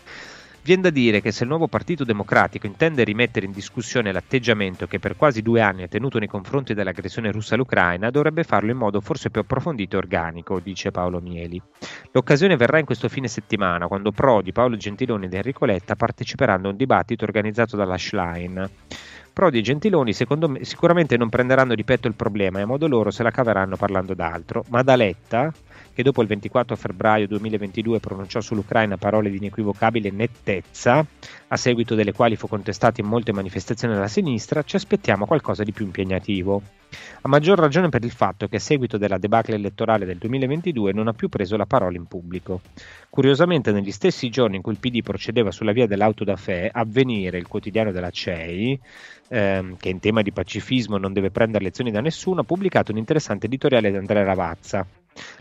viene 0.63 0.83
da 0.83 0.91
dire 0.91 1.21
che 1.21 1.33
se 1.33 1.45
il 1.45 1.49
nuovo 1.49 1.69
Partito 1.69 2.05
Democratico 2.05 2.67
intende 2.67 3.05
rimettere 3.05 3.47
in 3.47 3.53
discussione 3.53 4.13
l'atteggiamento 4.13 4.87
che 4.87 4.99
per 4.99 5.17
quasi 5.17 5.43
due 5.43 5.61
anni 5.61 5.83
ha 5.83 5.89
tenuto 5.89 6.19
nei 6.19 6.29
confronti 6.29 6.75
dell'aggressione 6.75 7.31
russa 7.31 7.55
all'Ucraina, 7.55 8.11
dovrebbe 8.11 8.45
farlo 8.45 8.71
in 8.71 8.77
modo 8.77 9.01
forse 9.01 9.31
più 9.31 9.41
approfondito 9.41 9.97
e 9.97 9.99
organico, 9.99 10.61
dice 10.61 10.91
Paolo 10.91 11.21
Mieli. 11.21 11.61
L'occasione 12.13 12.57
verrà 12.57 12.79
in 12.79 12.85
questo 12.85 13.09
fine 13.09 13.29
settimana, 13.29 13.87
quando 13.87 14.13
Prodi, 14.13 14.53
Paolo 14.53 14.77
Gentiloni 14.77 15.27
ed 15.27 15.35
Enrico 15.35 15.65
Letta 15.65 15.95
parteciperanno 15.95 16.69
a 16.69 16.71
un 16.71 16.77
dibattito 16.77 17.25
organizzato 17.25 17.77
dalla 17.77 17.97
Schlein. 17.97 18.69
Prodi 19.41 19.61
e 19.61 19.63
Gentiloni 19.63 20.15
me 20.49 20.65
sicuramente 20.67 21.17
non 21.17 21.31
prenderanno 21.31 21.75
di 21.75 21.83
petto 21.83 22.07
il 22.07 22.13
problema 22.13 22.59
e 22.59 22.63
a 22.63 22.67
modo 22.67 22.87
loro 22.87 23.11
se 23.11 23.23
la 23.23 23.31
caveranno 23.31 23.75
parlando 23.75 24.13
d'altro, 24.13 24.65
ma 24.69 24.83
da 24.83 24.97
Letta, 24.97 25.51
che 26.01 26.03
dopo 26.03 26.23
il 26.23 26.29
24 26.29 26.77
febbraio 26.77 27.27
2022 27.27 28.01
pronunciò 28.01 28.41
sull'Ucraina 28.41 28.97
parole 28.97 29.29
di 29.29 29.37
inequivocabile 29.37 30.11
nettezza, 30.11 31.05
a 31.49 31.57
seguito 31.57 31.95
delle 31.95 32.13
quali 32.13 32.37
fu 32.37 32.49
contestato 32.49 33.03
in 33.03 33.07
molte 33.07 33.33
manifestazioni 33.33 33.93
della 33.93 34.09
sinistra, 34.09 34.63
ci 34.63 34.77
aspettiamo 34.77 35.27
qualcosa 35.27 35.63
di 35.63 35.73
più 35.73 35.85
impegnativo. 35.85 36.63
A 37.21 37.29
maggior 37.29 37.59
ragione 37.59 37.91
per 37.91 38.03
il 38.03 38.13
fatto 38.13 38.49
che 38.49 38.57
a 38.57 38.61
seguito 38.61 38.97
della 38.97 39.19
debacle 39.19 39.57
elettorale 39.57 40.07
del 40.07 40.17
2022 40.17 40.93
non 40.93 41.07
ha 41.07 41.13
più 41.13 41.29
preso 41.29 41.59
la 41.59 41.67
parola 41.67 41.99
in 41.99 42.07
pubblico. 42.07 42.63
Curiosamente, 43.11 43.71
negli 43.71 43.93
stessi 43.93 44.31
giorni 44.31 44.57
in 44.57 44.63
cui 44.63 44.73
il 44.73 44.79
PD 44.79 45.03
procedeva 45.03 45.51
sulla 45.51 45.73
via 45.73 45.87
dell'auto 45.87 46.25
da 46.25 46.37
fè, 46.37 46.71
Avvenire, 46.73 47.37
il 47.37 47.47
quotidiano 47.47 47.93
della 47.93 48.11
CEI, 48.11 48.81
ehm, 49.29 49.77
che 49.77 49.91
in 49.91 50.01
tema 50.01 50.23
di 50.23 50.33
pacifismo 50.33 50.97
non 50.97 51.13
deve 51.13 51.31
prendere 51.31 51.65
lezioni 51.65 51.91
da 51.91 52.01
nessuno, 52.01 52.41
ha 52.41 52.45
pubblicato 52.45 52.91
un 52.91 52.99
interessante 52.99 53.47
editoriale 53.47 53.91
di 53.91 53.97
Andrea 53.99 54.25
Lavazza. 54.25 54.87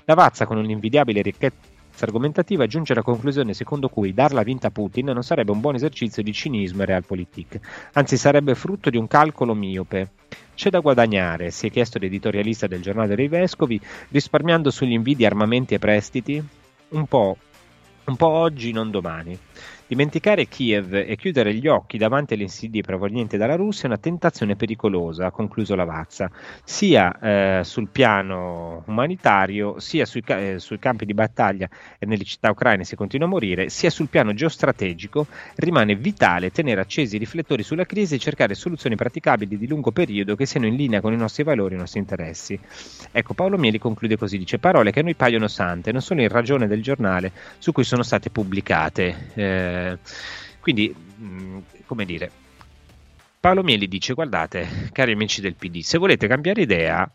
Lavazza, 0.05 0.45
con 0.45 0.57
un'invidiabile 0.57 1.21
ricchezza 1.21 2.05
argomentativa, 2.05 2.65
giunge 2.65 2.93
alla 2.93 3.01
conclusione 3.01 3.53
secondo 3.53 3.89
cui 3.89 4.13
darla 4.13 4.43
vinta 4.43 4.67
a 4.67 4.71
Putin 4.71 5.07
non 5.07 5.23
sarebbe 5.23 5.51
un 5.51 5.59
buon 5.59 5.75
esercizio 5.75 6.23
di 6.23 6.31
cinismo 6.31 6.83
e 6.83 6.85
realpolitik, 6.85 7.59
anzi 7.93 8.17
sarebbe 8.17 8.55
frutto 8.55 8.89
di 8.89 8.97
un 8.97 9.07
calcolo 9.07 9.53
miope. 9.53 10.11
C'è 10.55 10.69
da 10.69 10.79
guadagnare, 10.79 11.51
si 11.51 11.67
è 11.67 11.71
chiesto 11.71 11.99
l'editorialista 11.99 12.67
del 12.67 12.81
giornale 12.81 13.15
dei 13.15 13.27
Vescovi, 13.27 13.79
risparmiando 14.09 14.71
sugli 14.71 14.91
invidi 14.91 15.25
armamenti 15.25 15.73
e 15.73 15.79
prestiti? 15.79 16.43
Un 16.89 17.05
po', 17.05 17.37
un 18.05 18.15
po' 18.15 18.27
oggi, 18.27 18.71
non 18.71 18.91
domani. 18.91 19.37
Dimenticare 19.89 20.45
Kiev 20.45 20.93
e 20.93 21.15
chiudere 21.15 21.51
gli 21.51 21.65
occhi 21.65 21.97
davanti 21.97 22.35
alle 22.35 22.43
insidie 22.43 22.83
provenienti 22.83 23.37
dalla 23.37 23.55
Russia 23.55 23.85
è 23.85 23.87
una 23.87 23.97
tentazione 23.97 24.55
pericolosa, 24.55 25.25
ha 25.25 25.31
concluso 25.31 25.73
Lavazza, 25.73 26.29
sia 26.63 27.17
eh, 27.19 27.61
sul 27.63 27.87
piano 27.87 28.83
umanitario, 28.85 29.79
sia 29.79 30.05
sui, 30.05 30.21
eh, 30.27 30.59
sui, 30.59 30.77
campi 30.77 31.05
di 31.05 31.15
battaglia 31.15 31.67
e 31.97 32.05
nelle 32.05 32.23
città 32.23 32.51
ucraine 32.51 32.83
si 32.83 32.95
continua 32.95 33.25
a 33.25 33.31
morire, 33.31 33.69
sia 33.69 33.89
sul 33.89 34.09
piano 34.09 34.35
geostrategico 34.35 35.25
rimane 35.55 35.95
vitale 35.95 36.51
tenere 36.51 36.81
accesi 36.81 37.15
i 37.15 37.19
riflettori 37.19 37.63
sulla 37.63 37.87
crisi 37.87 38.13
e 38.13 38.19
cercare 38.19 38.53
soluzioni 38.53 38.95
praticabili 38.95 39.57
di 39.57 39.67
lungo 39.67 39.91
periodo 39.91 40.35
che 40.35 40.45
siano 40.45 40.67
in 40.67 40.75
linea 40.75 41.01
con 41.01 41.13
i 41.13 41.17
nostri 41.17 41.41
valori 41.41 41.73
e 41.73 41.77
i 41.77 41.79
nostri 41.79 41.99
interessi. 41.99 42.59
Ecco, 43.11 43.33
Paolo 43.33 43.57
Mieli 43.57 43.79
conclude 43.79 44.17
così, 44.17 44.37
dice 44.37 44.59
parole 44.59 44.91
che 44.91 44.99
a 44.99 45.03
noi 45.03 45.15
paiono 45.15 45.47
sante, 45.47 45.91
non 45.91 46.01
solo 46.01 46.21
in 46.21 46.29
ragione 46.29 46.67
del 46.67 46.83
giornale 46.83 47.31
su 47.57 47.71
cui 47.71 47.83
sono 47.83 48.03
state 48.03 48.29
pubblicate. 48.29 49.31
Eh, 49.33 49.77
quindi, 50.59 50.93
mh, 50.93 51.25
mm, 51.25 51.57
come 51.85 52.05
dire, 52.05 52.31
Paolo 53.39 53.63
Mieli 53.63 53.87
dice: 53.87 54.13
Guardate, 54.13 54.89
cari 54.91 55.13
amici 55.13 55.41
del 55.41 55.55
PD, 55.55 55.79
se 55.79 55.97
volete 55.97 56.27
cambiare 56.27 56.61
idea, 56.61 57.09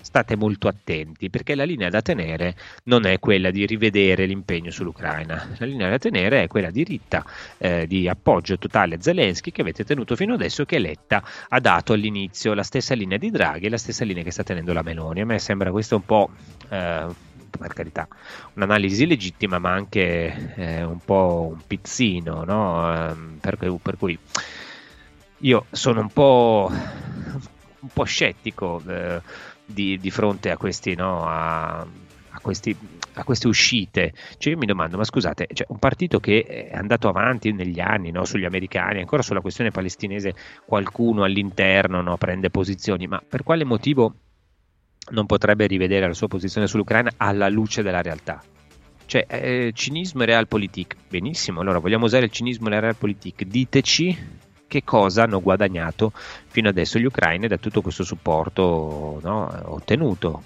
state 0.00 0.36
molto 0.36 0.68
attenti 0.68 1.30
perché 1.30 1.54
la 1.54 1.64
linea 1.64 1.88
da 1.88 2.02
tenere 2.02 2.56
non 2.84 3.04
è 3.06 3.18
quella 3.18 3.50
di 3.50 3.66
rivedere 3.66 4.26
l'impegno 4.26 4.70
sull'Ucraina, 4.70 5.50
la 5.58 5.66
linea 5.66 5.90
da 5.90 5.98
tenere 5.98 6.42
è 6.42 6.46
quella 6.46 6.70
diritta 6.70 7.24
eh, 7.58 7.86
di 7.86 8.08
appoggio 8.08 8.58
totale 8.58 8.96
a 8.96 9.00
Zelensky 9.00 9.50
che 9.52 9.60
avete 9.60 9.84
tenuto 9.84 10.16
fino 10.16 10.34
adesso 10.34 10.64
che 10.64 10.78
Letta 10.78 11.22
ha 11.48 11.60
dato 11.60 11.92
all'inizio 11.92 12.54
la 12.54 12.62
stessa 12.62 12.94
linea 12.94 13.18
di 13.18 13.30
Draghi 13.30 13.66
e 13.66 13.70
la 13.70 13.78
stessa 13.78 14.04
linea 14.04 14.22
che 14.22 14.30
sta 14.30 14.42
tenendo 14.42 14.72
la 14.72 14.82
Meloni. 14.82 15.20
A 15.20 15.26
me 15.26 15.38
sembra 15.38 15.70
questo 15.70 15.96
un 15.96 16.04
po'... 16.04 16.30
Eh, 16.68 17.28
per 17.58 17.72
carità, 17.72 18.08
un'analisi 18.54 19.06
legittima, 19.06 19.58
ma 19.58 19.72
anche 19.72 20.54
eh, 20.56 20.82
un 20.82 20.98
po' 20.98 21.52
un 21.52 21.60
pizzino, 21.66 22.44
no? 22.44 23.10
eh, 23.10 23.14
per, 23.40 23.56
per, 23.56 23.96
cui 23.96 24.18
io 25.38 25.66
sono 25.70 26.00
un 26.00 26.10
po', 26.10 26.70
un 26.70 27.88
po 27.92 28.04
scettico 28.04 28.82
eh, 28.86 29.20
di, 29.64 29.98
di, 29.98 30.10
fronte 30.10 30.50
a 30.50 30.56
questi, 30.56 30.94
no? 30.94 31.26
a, 31.26 31.78
a 31.80 32.40
questi 32.40 32.76
a 33.14 33.24
queste 33.24 33.48
uscite. 33.48 34.12
Cioè 34.38 34.52
io 34.52 34.58
mi 34.58 34.66
domando, 34.66 34.96
ma 34.96 35.04
scusate, 35.04 35.48
cioè 35.52 35.66
un 35.70 35.78
partito 35.78 36.20
che 36.20 36.42
è 36.42 36.76
andato 36.76 37.08
avanti 37.08 37.52
negli 37.52 37.80
anni 37.80 38.10
no, 38.10 38.24
sugli 38.24 38.44
americani, 38.44 39.00
ancora 39.00 39.22
sulla 39.22 39.40
questione 39.40 39.70
palestinese 39.70 40.34
qualcuno 40.64 41.24
all'interno 41.24 42.00
no, 42.00 42.16
prende 42.16 42.50
posizioni, 42.50 43.06
ma 43.06 43.22
per 43.26 43.42
quale 43.42 43.64
motivo 43.64 44.14
non 45.10 45.26
potrebbe 45.26 45.66
rivedere 45.66 46.06
la 46.06 46.14
sua 46.14 46.28
posizione 46.28 46.66
sull'Ucraina 46.66 47.12
alla 47.16 47.48
luce 47.48 47.82
della 47.82 48.02
realtà. 48.02 48.42
Cioè, 49.06 49.26
eh, 49.28 49.72
cinismo 49.74 50.22
e 50.22 50.26
realpolitik, 50.26 50.94
benissimo, 51.08 51.60
allora 51.60 51.78
vogliamo 51.78 52.04
usare 52.04 52.26
il 52.26 52.30
cinismo 52.30 52.68
e 52.68 52.70
la 52.70 52.78
realpolitik, 52.78 53.42
diteci 53.42 54.38
che 54.68 54.84
cosa 54.84 55.24
hanno 55.24 55.42
guadagnato 55.42 56.12
fino 56.46 56.68
adesso 56.68 56.96
gli 56.96 57.04
ucraini 57.04 57.48
da 57.48 57.56
tutto 57.56 57.82
questo 57.82 58.04
supporto 58.04 59.18
no, 59.20 59.62
ottenuto, 59.64 60.44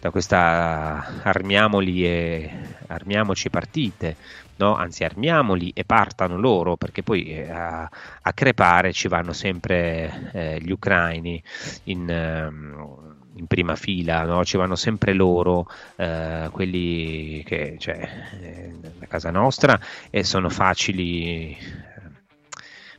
da 0.00 0.10
questa 0.10 1.22
armiamoli 1.22 2.04
e 2.04 2.50
armiamoci 2.88 3.48
partite, 3.48 4.16
no? 4.56 4.76
anzi 4.76 5.02
armiamoli 5.02 5.70
e 5.74 5.84
partano 5.84 6.38
loro, 6.38 6.76
perché 6.76 7.02
poi 7.02 7.24
eh, 7.24 7.50
a, 7.50 7.88
a, 8.20 8.32
crepare 8.34 8.92
ci 8.92 9.08
vanno 9.08 9.32
sempre 9.32 10.30
eh, 10.34 10.58
gli 10.60 10.70
ucraini 10.70 11.42
in... 11.84 12.50
Um, 12.50 13.13
in 13.36 13.46
prima 13.46 13.76
fila, 13.76 14.24
no? 14.24 14.44
ci 14.44 14.56
vanno 14.56 14.76
sempre 14.76 15.12
loro, 15.12 15.68
eh, 15.96 16.48
quelli 16.50 17.42
che 17.44 17.76
cioè, 17.78 18.08
eh, 18.40 18.74
a 19.00 19.06
casa 19.06 19.30
nostra 19.30 19.78
e 20.10 20.24
sono 20.24 20.48
facili 20.48 21.50
eh, 21.50 21.84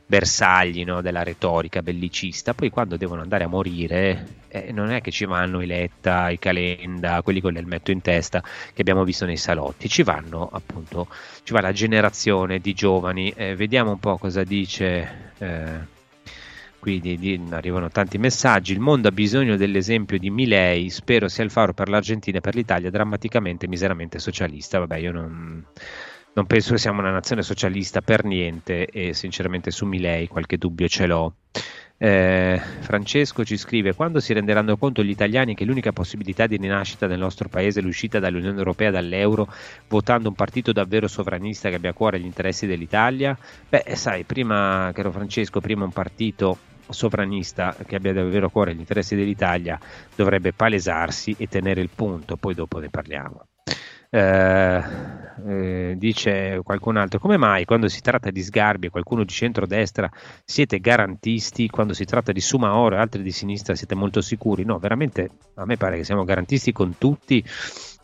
bersagli 0.06 0.84
no? 0.84 1.00
della 1.00 1.22
retorica 1.22 1.82
bellicista, 1.82 2.54
poi 2.54 2.70
quando 2.70 2.96
devono 2.96 3.22
andare 3.22 3.44
a 3.44 3.48
morire 3.48 4.44
eh, 4.48 4.72
non 4.72 4.90
è 4.90 5.00
che 5.00 5.10
ci 5.10 5.24
vanno 5.24 5.60
i 5.62 5.66
Letta, 5.66 6.30
i 6.30 6.38
Calenda, 6.38 7.22
quelli 7.22 7.40
con 7.40 7.52
l'elmetto 7.52 7.90
in 7.90 8.02
testa 8.02 8.42
che 8.42 8.80
abbiamo 8.80 9.04
visto 9.04 9.24
nei 9.24 9.36
salotti, 9.36 9.88
ci 9.88 10.02
vanno 10.02 10.48
appunto, 10.52 11.08
ci 11.42 11.52
va 11.52 11.60
la 11.60 11.72
generazione 11.72 12.58
di 12.58 12.72
giovani, 12.72 13.30
eh, 13.30 13.56
vediamo 13.56 13.92
un 13.92 13.98
po' 13.98 14.18
cosa 14.18 14.44
dice 14.44 15.32
eh, 15.38 15.94
qui 16.86 17.00
di, 17.00 17.18
di, 17.18 17.42
arrivano 17.50 17.90
tanti 17.90 18.16
messaggi. 18.16 18.72
Il 18.72 18.78
mondo 18.78 19.08
ha 19.08 19.10
bisogno 19.10 19.56
dell'esempio 19.56 20.20
di 20.20 20.30
Milei, 20.30 20.88
spero 20.88 21.26
sia 21.26 21.42
il 21.42 21.50
faro 21.50 21.74
per 21.74 21.88
l'Argentina 21.88 22.38
e 22.38 22.40
per 22.40 22.54
l'Italia, 22.54 22.90
drammaticamente 22.90 23.66
miseramente 23.66 24.20
socialista. 24.20 24.78
Vabbè, 24.78 24.96
io 24.98 25.10
non, 25.10 25.66
non 26.32 26.46
penso 26.46 26.74
che 26.74 26.78
siamo 26.78 27.00
una 27.00 27.10
nazione 27.10 27.42
socialista 27.42 28.02
per 28.02 28.22
niente 28.22 28.86
e 28.86 29.14
sinceramente 29.14 29.72
su 29.72 29.84
Milei 29.84 30.28
qualche 30.28 30.58
dubbio 30.58 30.86
ce 30.86 31.06
l'ho. 31.06 31.34
Eh, 31.98 32.60
Francesco 32.82 33.44
ci 33.44 33.56
scrive: 33.56 33.92
Quando 33.96 34.20
si 34.20 34.32
renderanno 34.32 34.76
conto 34.76 35.02
gli 35.02 35.10
italiani 35.10 35.56
che 35.56 35.64
l'unica 35.64 35.90
possibilità 35.90 36.46
di 36.46 36.56
rinascita 36.56 37.08
del 37.08 37.18
nostro 37.18 37.48
paese 37.48 37.80
è 37.80 37.82
l'uscita 37.82 38.20
dall'Unione 38.20 38.58
Europea, 38.58 38.92
dall'euro, 38.92 39.52
votando 39.88 40.28
un 40.28 40.36
partito 40.36 40.70
davvero 40.70 41.08
sovranista 41.08 41.68
che 41.68 41.74
abbia 41.74 41.90
a 41.90 41.94
cuore 41.94 42.20
gli 42.20 42.26
interessi 42.26 42.68
dell'Italia? 42.68 43.36
Beh, 43.68 43.96
sai, 43.96 44.22
prima, 44.22 44.92
caro 44.94 45.10
Francesco, 45.10 45.60
prima 45.60 45.82
un 45.82 45.90
partito 45.90 46.74
sovranista 46.88 47.74
che 47.86 47.96
abbia 47.96 48.12
davvero 48.12 48.46
a 48.46 48.50
cuore 48.50 48.74
gli 48.74 48.80
interessi 48.80 49.16
dell'Italia 49.16 49.78
dovrebbe 50.14 50.52
palesarsi 50.52 51.34
e 51.38 51.46
tenere 51.46 51.80
il 51.80 51.90
punto, 51.94 52.36
poi 52.36 52.54
dopo 52.54 52.78
ne 52.78 52.88
parliamo. 52.90 53.46
Eh, 54.08 54.82
eh, 55.46 55.94
dice 55.98 56.60
qualcun 56.62 56.96
altro 56.96 57.18
come 57.18 57.36
mai 57.36 57.64
quando 57.64 57.88
si 57.88 58.00
tratta 58.00 58.30
di 58.30 58.40
Sgarbi 58.40 58.86
e 58.86 58.90
qualcuno 58.90 59.24
di 59.24 59.32
centrodestra 59.32 60.08
siete 60.44 60.78
garantisti 60.78 61.68
quando 61.68 61.92
si 61.92 62.04
tratta 62.04 62.30
di 62.30 62.40
Sumaoro 62.40 62.94
e 62.94 62.98
altri 63.00 63.22
di 63.22 63.32
sinistra 63.32 63.74
siete 63.74 63.96
molto 63.96 64.20
sicuri 64.20 64.64
no 64.64 64.78
veramente 64.78 65.28
a 65.54 65.64
me 65.66 65.76
pare 65.76 65.96
che 65.96 66.04
siamo 66.04 66.22
garantisti 66.22 66.70
con 66.70 66.96
tutti 66.98 67.44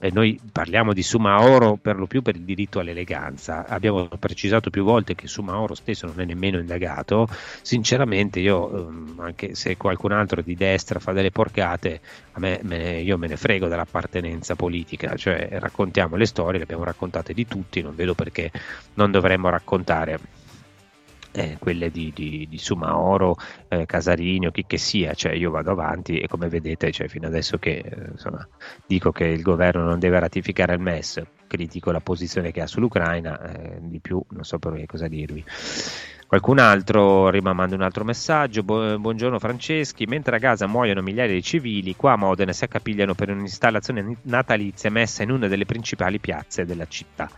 e 0.05 0.11
noi 0.13 0.37
parliamo 0.51 0.93
di 0.93 1.03
Sumaoro 1.05 1.77
per 1.77 1.97
lo 1.97 2.09
più 2.09 2.23
per 2.23 2.35
il 2.35 2.43
diritto 2.43 2.81
all'eleganza. 2.81 3.67
Abbiamo 3.69 4.09
precisato 4.19 4.69
più 4.69 4.83
volte 4.83 5.15
che 5.15 5.29
Sumaoro 5.29 5.77
stesso 5.77 6.07
non 6.07 6.19
è 6.19 6.25
nemmeno 6.25 6.59
indagato. 6.59 7.29
Sinceramente, 7.63 8.41
io, 8.41 8.89
ehm, 8.89 9.21
anche 9.21 9.55
se 9.55 9.77
qualcun 9.77 10.11
altro 10.11 10.43
di 10.43 10.57
destra 10.57 10.99
fa 10.99 11.13
delle 11.13 11.31
porcate, 11.31 12.01
a 12.33 12.41
me, 12.41 12.59
me 12.65 12.79
ne, 12.79 13.01
io 13.01 13.17
me 13.17 13.29
ne 13.29 13.37
frego 13.37 13.69
dell'appartenenza 13.69 14.57
politica. 14.57 15.15
Cioè, 15.15 15.51
raccontiamo 15.61 16.17
le 16.17 16.27
storie, 16.27 16.59
le 16.59 16.65
abbiamo 16.65 16.83
raccontate 16.83 17.33
di 17.33 17.47
tutti, 17.47 17.81
non 17.81 17.95
vedo 17.95 18.15
perché 18.15 18.51
non 18.95 19.13
dovremmo 19.13 19.51
raccontare 19.51 20.19
eh, 21.33 21.57
quelle 21.59 21.91
di, 21.91 22.13
di, 22.15 22.47
di 22.49 22.59
Sumaoro, 22.59 23.37
eh, 23.69 23.87
Casarini 23.87 24.47
o 24.47 24.51
chi 24.51 24.65
che 24.67 24.79
sia, 24.79 25.15
cioè 25.15 25.33
io 25.33 25.51
vado 25.51 25.73
avanti 25.73 26.19
e 26.19 26.29
come 26.29 26.49
vedete 26.49 26.93
cioè, 26.93 27.09
fino 27.09 27.27
adesso 27.27 27.59
che 27.59 27.79
eh, 27.85 28.11
insomma, 28.13 28.47
dico 28.87 29.11
che 29.11 29.25
il 29.25 29.43
governo 29.43 29.85
non 29.85 29.99
deve 29.99 30.21
ratificare 30.21 30.75
il 30.75 30.81
MES, 30.81 31.23
critico 31.47 31.91
la 31.91 32.01
posizione 32.01 32.53
che 32.53 32.61
ha 32.61 32.67
sull'Ucraina, 32.67 33.41
eh, 33.41 33.79
di 33.81 33.99
più 34.01 34.23
non 34.31 34.45
so 34.45 34.59
per 34.59 34.85
cosa 34.87 35.09
dirvi. 35.09 35.45
Qualcun 36.33 36.61
altro 36.61 37.29
rimanda 37.29 37.75
un 37.75 37.83
altro 37.83 38.05
messaggio. 38.05 38.63
buongiorno 38.63 39.39
Franceschi. 39.39 40.07
Mentre 40.07 40.37
a 40.37 40.39
Gaza 40.39 40.67
muoiono 40.67 41.03
migliaia 41.03 41.31
di 41.31 41.43
civili, 41.43 41.95
qua 41.95 42.13
a 42.13 42.17
Modena 42.17 42.55
si 42.55 42.65
accapigliano 42.65 43.15
per 43.15 43.29
un'installazione 43.29 44.17
natalizia 44.23 44.91
messa 44.91 45.23
in 45.23 45.31
una 45.31 45.47
delle 45.47 45.67
principali 45.67 46.19
piazze 46.21 46.65
della 46.65 46.87
città. 46.87 47.29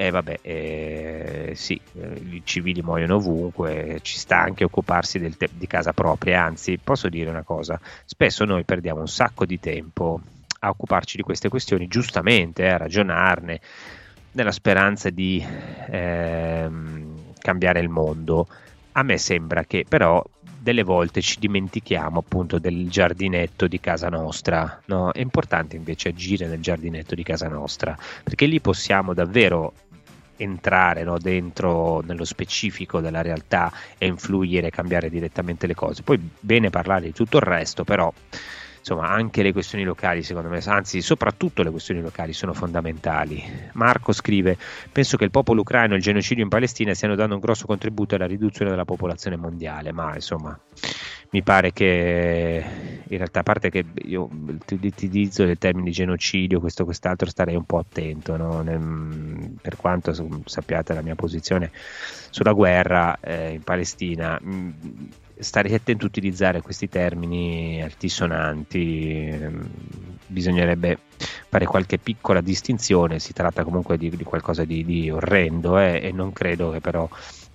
Eh, 0.00 0.10
vabbè, 0.10 0.38
eh, 0.40 1.52
sì, 1.54 1.78
eh, 2.00 2.14
i 2.30 2.40
civili 2.42 2.80
muoiono 2.80 3.16
ovunque, 3.16 3.98
ci 4.00 4.16
sta 4.16 4.40
anche 4.40 4.64
occuparsi 4.64 5.20
te- 5.36 5.50
di 5.52 5.66
casa 5.66 5.92
propria, 5.92 6.42
anzi 6.42 6.78
posso 6.82 7.10
dire 7.10 7.28
una 7.28 7.42
cosa, 7.42 7.78
spesso 8.06 8.46
noi 8.46 8.64
perdiamo 8.64 9.00
un 9.00 9.08
sacco 9.08 9.44
di 9.44 9.60
tempo 9.60 10.18
a 10.60 10.70
occuparci 10.70 11.18
di 11.18 11.22
queste 11.22 11.50
questioni, 11.50 11.86
giustamente, 11.86 12.62
eh, 12.62 12.68
a 12.70 12.78
ragionarne, 12.78 13.60
nella 14.32 14.52
speranza 14.52 15.10
di 15.10 15.44
ehm, 15.90 17.34
cambiare 17.38 17.80
il 17.80 17.90
mondo. 17.90 18.48
A 18.92 19.02
me 19.02 19.18
sembra 19.18 19.64
che 19.64 19.84
però 19.86 20.24
delle 20.60 20.82
volte 20.82 21.20
ci 21.20 21.38
dimentichiamo 21.38 22.20
appunto 22.20 22.58
del 22.58 22.88
giardinetto 22.88 23.66
di 23.66 23.78
casa 23.80 24.08
nostra. 24.08 24.80
No? 24.86 25.12
È 25.12 25.20
importante 25.20 25.76
invece 25.76 26.08
agire 26.08 26.46
nel 26.46 26.60
giardinetto 26.60 27.14
di 27.14 27.22
casa 27.22 27.48
nostra, 27.48 27.94
perché 28.24 28.46
lì 28.46 28.60
possiamo 28.62 29.12
davvero 29.12 29.74
entrare 30.42 31.04
no, 31.04 31.18
dentro 31.18 32.00
nello 32.00 32.24
specifico 32.24 33.00
della 33.00 33.22
realtà 33.22 33.72
e 33.98 34.06
influire, 34.06 34.70
cambiare 34.70 35.10
direttamente 35.10 35.66
le 35.66 35.74
cose. 35.74 36.02
Poi 36.02 36.18
bene 36.40 36.70
parlare 36.70 37.06
di 37.06 37.12
tutto 37.12 37.36
il 37.36 37.42
resto, 37.42 37.84
però 37.84 38.12
insomma 38.78 39.08
anche 39.08 39.42
le 39.42 39.52
questioni 39.52 39.84
locali 39.84 40.22
secondo 40.22 40.48
me, 40.48 40.62
anzi 40.64 41.02
soprattutto 41.02 41.62
le 41.62 41.70
questioni 41.70 42.00
locali 42.00 42.32
sono 42.32 42.54
fondamentali. 42.54 43.42
Marco 43.72 44.12
scrive, 44.12 44.56
penso 44.90 45.16
che 45.16 45.24
il 45.24 45.30
popolo 45.30 45.60
ucraino 45.60 45.94
e 45.94 45.96
il 45.98 46.02
genocidio 46.02 46.42
in 46.42 46.48
Palestina 46.48 46.94
stiano 46.94 47.14
dando 47.14 47.34
un 47.34 47.40
grosso 47.40 47.66
contributo 47.66 48.14
alla 48.14 48.26
riduzione 48.26 48.70
della 48.70 48.86
popolazione 48.86 49.36
mondiale, 49.36 49.92
ma 49.92 50.14
insomma 50.14 50.58
mi 51.30 51.42
pare 51.42 51.72
che 51.72 52.64
in 53.08 53.16
realtà 53.16 53.40
a 53.40 53.42
parte 53.44 53.70
che 53.70 53.84
io 54.04 54.28
ti 54.64 54.78
utilizzo 54.82 55.42
il 55.42 55.58
termine 55.58 55.90
genocidio, 55.90 56.60
questo 56.60 56.84
quest'altro 56.84 57.28
starei 57.28 57.54
un 57.54 57.64
po' 57.64 57.78
attento, 57.78 58.36
no? 58.36 58.62
Per 59.60 59.76
quanto 59.76 60.12
sappiate 60.44 60.94
la 60.94 61.02
mia 61.02 61.14
posizione 61.14 61.70
sulla 62.30 62.52
guerra 62.52 63.18
eh, 63.20 63.52
in 63.52 63.62
Palestina. 63.62 64.38
Mh, 64.40 64.72
stare 65.40 65.74
attento 65.74 66.04
a 66.04 66.08
utilizzare 66.08 66.60
questi 66.60 66.88
termini 66.88 67.82
altisonanti, 67.82 69.34
bisognerebbe 70.26 70.98
fare 71.48 71.64
qualche 71.64 71.98
piccola 71.98 72.40
distinzione, 72.40 73.18
si 73.18 73.32
tratta 73.32 73.64
comunque 73.64 73.96
di, 73.96 74.10
di 74.10 74.24
qualcosa 74.24 74.64
di, 74.64 74.84
di 74.84 75.10
orrendo 75.10 75.78
eh, 75.78 76.00
e 76.02 76.12
non 76.12 76.32
credo 76.32 76.70
che 76.70 76.80
però 76.80 77.08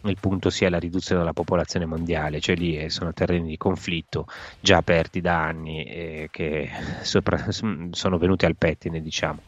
il 0.10 0.18
punto 0.20 0.50
sia 0.50 0.70
la 0.70 0.80
riduzione 0.80 1.22
della 1.22 1.34
popolazione 1.34 1.86
mondiale, 1.86 2.40
cioè 2.40 2.56
lì 2.56 2.78
eh, 2.78 2.90
sono 2.90 3.14
terreni 3.14 3.48
di 3.48 3.58
conflitto 3.58 4.28
già 4.60 4.78
aperti 4.78 5.22
da 5.22 5.44
anni 5.44 5.84
e 5.84 6.28
che 6.32 6.70
sopra, 7.02 7.48
sono 7.50 8.18
venuti 8.18 8.46
al 8.46 8.56
pettine, 8.56 9.02
diciamo. 9.02 9.42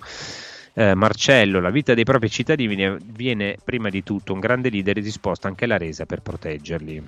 Eh, 0.73 0.93
Marcello, 0.93 1.59
la 1.59 1.71
vita 1.71 1.95
dei 1.95 2.03
propri 2.03 2.29
cittadini 2.29 2.97
viene, 3.03 3.57
prima 3.63 3.89
di 3.89 4.03
tutto 4.03 4.33
un 4.33 4.39
grande 4.39 4.69
leader 4.69 5.01
disposto 5.01 5.47
anche 5.47 5.65
alla 5.65 5.77
resa 5.77 6.05
per 6.05 6.21
proteggerli. 6.21 7.03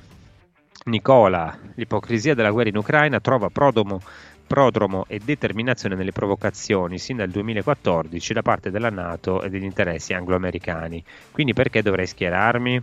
Nicola, 0.85 1.55
l'ipocrisia 1.75 2.33
della 2.33 2.49
guerra 2.49 2.69
in 2.69 2.77
Ucraina 2.77 3.19
trova 3.19 3.49
prodomo, 3.49 4.01
prodromo 4.47 5.05
e 5.07 5.19
determinazione 5.23 5.93
nelle 5.93 6.11
provocazioni 6.11 6.97
sin 6.97 7.17
dal 7.17 7.29
2014 7.29 8.33
da 8.33 8.41
parte 8.41 8.71
della 8.71 8.89
Nato 8.89 9.43
e 9.43 9.49
degli 9.49 9.63
interessi 9.65 10.13
anglo-americani. 10.13 11.03
Quindi 11.31 11.53
perché 11.53 11.83
dovrei 11.83 12.07
schierarmi? 12.07 12.81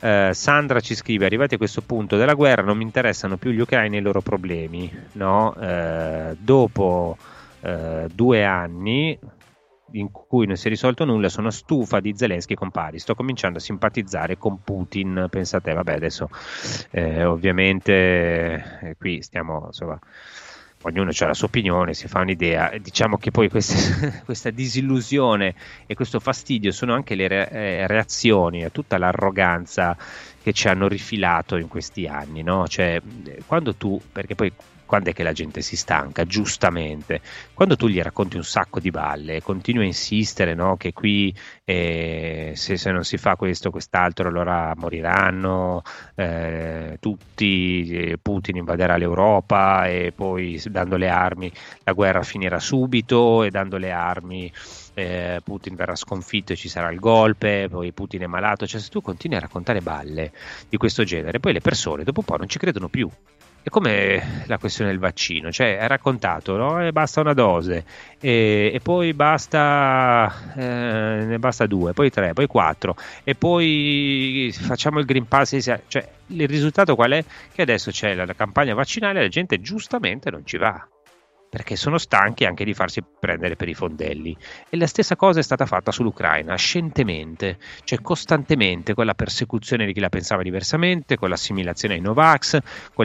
Uh, 0.00 0.32
Sandra 0.32 0.80
ci 0.80 0.94
scrive: 0.94 1.26
Arrivati 1.26 1.54
a 1.54 1.58
questo 1.58 1.82
punto 1.82 2.16
della 2.16 2.34
guerra, 2.34 2.62
non 2.62 2.76
mi 2.76 2.84
interessano 2.84 3.36
più 3.36 3.50
gli 3.50 3.60
ucraini 3.60 3.96
e 3.96 4.00
i 4.00 4.02
loro 4.02 4.20
problemi. 4.20 4.90
No? 5.12 5.54
Uh, 5.56 6.36
dopo 6.38 7.16
uh, 7.60 8.06
due 8.12 8.44
anni, 8.44 9.18
in 9.92 10.10
cui 10.10 10.46
non 10.46 10.56
si 10.56 10.66
è 10.66 10.70
risolto 10.70 11.04
nulla, 11.04 11.28
sono 11.28 11.50
stufa 11.50 12.00
di 12.00 12.14
Zelensky 12.16 12.54
con 12.54 12.70
Paris, 12.70 13.02
sto 13.02 13.14
cominciando 13.14 13.58
a 13.58 13.60
simpatizzare 13.60 14.36
con 14.36 14.62
Putin, 14.62 15.26
pensate, 15.30 15.72
vabbè 15.72 15.94
adesso 15.94 16.28
eh, 16.90 17.24
ovviamente 17.24 17.92
eh, 18.82 18.96
qui 18.98 19.22
stiamo 19.22 19.64
insomma 19.66 19.98
ognuno 20.82 21.10
ha 21.16 21.26
la 21.26 21.34
sua 21.34 21.48
opinione, 21.48 21.94
si 21.94 22.08
fa 22.08 22.20
un'idea. 22.20 22.72
Diciamo 22.78 23.16
che 23.16 23.30
poi 23.30 23.48
queste, 23.48 24.22
questa 24.24 24.50
disillusione 24.50 25.54
e 25.86 25.94
questo 25.94 26.20
fastidio 26.20 26.70
sono 26.70 26.94
anche 26.94 27.14
le 27.14 27.48
eh, 27.50 27.86
reazioni 27.86 28.64
a 28.64 28.70
tutta 28.70 28.98
l'arroganza 28.98 29.96
che 30.42 30.52
ci 30.52 30.68
hanno 30.68 30.88
rifilato 30.88 31.56
in 31.56 31.68
questi 31.68 32.06
anni, 32.06 32.42
no? 32.42 32.66
Cioè, 32.68 33.00
quando 33.46 33.74
tu, 33.74 34.00
perché 34.12 34.34
poi 34.34 34.52
quando 34.88 35.10
è 35.10 35.12
che 35.12 35.22
la 35.22 35.32
gente 35.32 35.60
si 35.60 35.76
stanca, 35.76 36.24
giustamente. 36.24 37.20
Quando 37.52 37.76
tu 37.76 37.88
gli 37.88 38.00
racconti 38.00 38.36
un 38.36 38.42
sacco 38.42 38.80
di 38.80 38.90
balle, 38.90 39.42
continui 39.42 39.84
a 39.84 39.86
insistere 39.86 40.54
no, 40.54 40.78
che 40.78 40.94
qui 40.94 41.32
eh, 41.64 42.52
se, 42.56 42.78
se, 42.78 42.90
non 42.90 43.04
si 43.04 43.18
fa 43.18 43.36
questo 43.36 43.70
quest'altro 43.70 44.28
allora 44.28 44.72
moriranno 44.76 45.82
eh, 46.14 46.96
tutti, 47.00 47.86
eh, 47.90 48.18
Putin 48.20 48.56
invaderà 48.56 48.96
l'Europa 48.96 49.86
e 49.86 50.12
poi 50.16 50.58
dando 50.70 50.96
le 50.96 51.10
armi 51.10 51.52
la 51.84 51.92
guerra 51.92 52.22
finirà 52.22 52.58
subito 52.58 53.42
e 53.42 53.50
dando 53.50 53.76
le 53.76 53.92
armi 53.92 54.50
eh, 54.94 55.40
Putin 55.44 55.74
verrà 55.74 55.94
sconfitto 55.94 56.54
e 56.54 56.56
ci 56.56 56.68
sarà 56.68 56.90
il 56.90 56.98
golpe, 56.98 57.68
poi 57.70 57.92
Putin 57.92 58.22
è 58.22 58.26
malato, 58.26 58.66
cioè 58.66 58.80
se 58.80 58.88
tu 58.88 59.02
continui 59.02 59.36
a 59.36 59.40
raccontare 59.40 59.80
balle 59.80 60.32
di 60.68 60.78
questo 60.78 61.04
genere, 61.04 61.38
poi 61.38 61.52
le 61.52 61.60
persone 61.60 62.02
dopo 62.02 62.20
un 62.20 62.26
po' 62.26 62.36
non 62.36 62.48
ci 62.48 62.58
credono 62.58 62.88
più. 62.88 63.08
È 63.68 63.70
come 63.70 64.44
la 64.46 64.56
questione 64.56 64.88
del 64.88 64.98
vaccino, 64.98 65.52
cioè 65.52 65.76
è 65.76 65.86
raccontato, 65.86 66.56
no? 66.56 66.82
E 66.82 66.90
basta 66.90 67.20
una 67.20 67.34
dose, 67.34 67.84
e, 68.18 68.70
e 68.72 68.80
poi 68.80 69.12
basta, 69.12 70.54
eh, 70.56 71.24
ne 71.26 71.38
basta 71.38 71.66
due, 71.66 71.92
poi 71.92 72.08
tre, 72.08 72.32
poi 72.32 72.46
quattro, 72.46 72.96
e 73.24 73.34
poi 73.34 74.50
facciamo 74.58 75.00
il 75.00 75.04
Green 75.04 75.28
Pass. 75.28 75.58
Cioè, 75.86 76.08
il 76.28 76.48
risultato 76.48 76.94
qual 76.94 77.10
è? 77.10 77.24
Che 77.52 77.60
adesso 77.60 77.90
c'è 77.90 78.14
la, 78.14 78.24
la 78.24 78.34
campagna 78.34 78.72
vaccinale 78.72 79.18
e 79.18 79.22
la 79.24 79.28
gente 79.28 79.60
giustamente 79.60 80.30
non 80.30 80.46
ci 80.46 80.56
va 80.56 80.88
perché 81.48 81.76
sono 81.76 81.98
stanchi 81.98 82.44
anche 82.44 82.64
di 82.64 82.74
farsi 82.74 83.02
prendere 83.18 83.56
per 83.56 83.68
i 83.68 83.74
fondelli. 83.74 84.36
E 84.68 84.76
la 84.76 84.86
stessa 84.86 85.16
cosa 85.16 85.40
è 85.40 85.42
stata 85.42 85.66
fatta 85.66 85.90
sull'Ucraina, 85.90 86.54
scientemente, 86.56 87.58
cioè 87.84 88.00
costantemente, 88.00 88.94
con 88.94 89.06
la 89.06 89.14
persecuzione 89.14 89.86
di 89.86 89.92
chi 89.92 90.00
la 90.00 90.08
pensava 90.08 90.42
diversamente, 90.42 91.16
con 91.16 91.28
l'assimilazione 91.28 91.94
ai 91.94 92.00
Novax, 92.00 92.58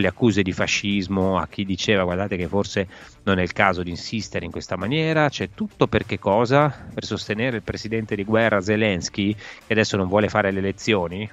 le 0.03 0.07
accuse 0.07 0.41
di 0.41 0.51
fascismo 0.51 1.37
a 1.37 1.47
chi 1.47 1.65
diceva 1.65 2.03
guardate 2.03 2.35
che 2.35 2.47
forse 2.47 2.87
non 3.23 3.39
è 3.39 3.41
il 3.41 3.53
caso 3.53 3.83
di 3.83 3.89
insistere 3.89 4.43
in 4.45 4.51
questa 4.51 4.75
maniera, 4.75 5.29
c'è 5.29 5.49
tutto 5.53 5.87
per 5.87 6.05
che 6.05 6.19
cosa? 6.19 6.87
Per 6.93 7.05
sostenere 7.05 7.57
il 7.57 7.63
presidente 7.63 8.15
di 8.15 8.23
guerra 8.23 8.59
Zelensky, 8.59 9.33
che 9.33 9.73
adesso 9.73 9.95
non 9.95 10.07
vuole 10.07 10.29
fare 10.29 10.51
le 10.51 10.59
elezioni, 10.59 11.29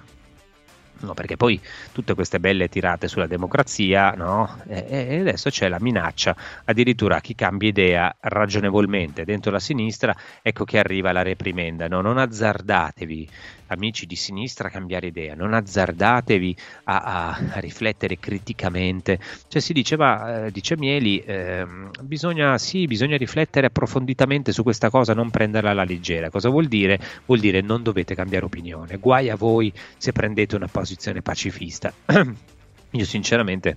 No, 1.01 1.15
perché 1.15 1.37
poi 1.37 1.59
tutte 1.93 2.15
queste 2.15 2.41
belle 2.41 2.69
tirate 2.69 3.09
sulla 3.09 3.27
democrazia, 3.27 4.11
no? 4.11 4.61
e, 4.69 4.85
e, 4.89 5.21
adesso 5.21 5.49
c'è 5.49 5.69
la 5.69 5.79
minaccia 5.81 6.37
addirittura 6.65 7.17
a 7.17 7.21
chi 7.21 7.35
cambia 7.35 7.69
idea 7.69 8.15
ragionevolmente 8.21 9.25
dentro 9.25 9.51
la 9.51 9.61
sinistra, 9.61 10.15
ecco 10.43 10.65
che 10.65 10.79
arriva 10.79 11.13
la 11.13 11.23
reprimenda, 11.23 11.89
no? 11.89 12.03
non 12.03 12.19
azzardatevi 12.19 13.29
amici 13.73 14.07
di 14.07 14.17
sinistra 14.17 14.69
cambiare 14.69 15.09
idea, 15.09 15.35
non 15.35 15.55
azzardatevi 15.55 16.57
a, 16.85 16.99
a, 16.99 17.29
a 17.53 17.59
riflettere 17.61 18.19
criticamente. 18.19 19.19
Cioè 19.49 19.61
si 19.61 19.73
diceva, 19.73 20.47
eh, 20.47 20.51
dice 20.51 20.77
Mieli, 20.77 21.19
eh, 21.21 21.67
bisogna, 22.03 22.59
sì, 22.59 22.87
bisogna 22.87 23.17
riflettere 23.17 23.67
approfonditamente 23.67 24.53
su 24.53 24.63
questa 24.63 24.91
cosa, 24.91 25.15
non 25.15 25.31
prenderla 25.31 25.71
alla 25.71 25.85
leggera. 25.85 26.31
Cosa 26.31 26.49
vuol 26.49 26.67
dire? 26.67 26.99
Vuol 27.27 27.41
dire 27.41 27.61
non 27.61 27.83
dovete 27.83 28.15
cambiare 28.15 28.45
opinione. 28.45 28.97
Guai 28.97 29.31
a 29.31 29.37
voi 29.37 29.73
se 29.97 30.13
prendete 30.13 30.57
una 30.57 30.69
posizione 30.69 31.23
pacifista. 31.23 31.93
Io 32.93 33.05
sinceramente 33.05 33.77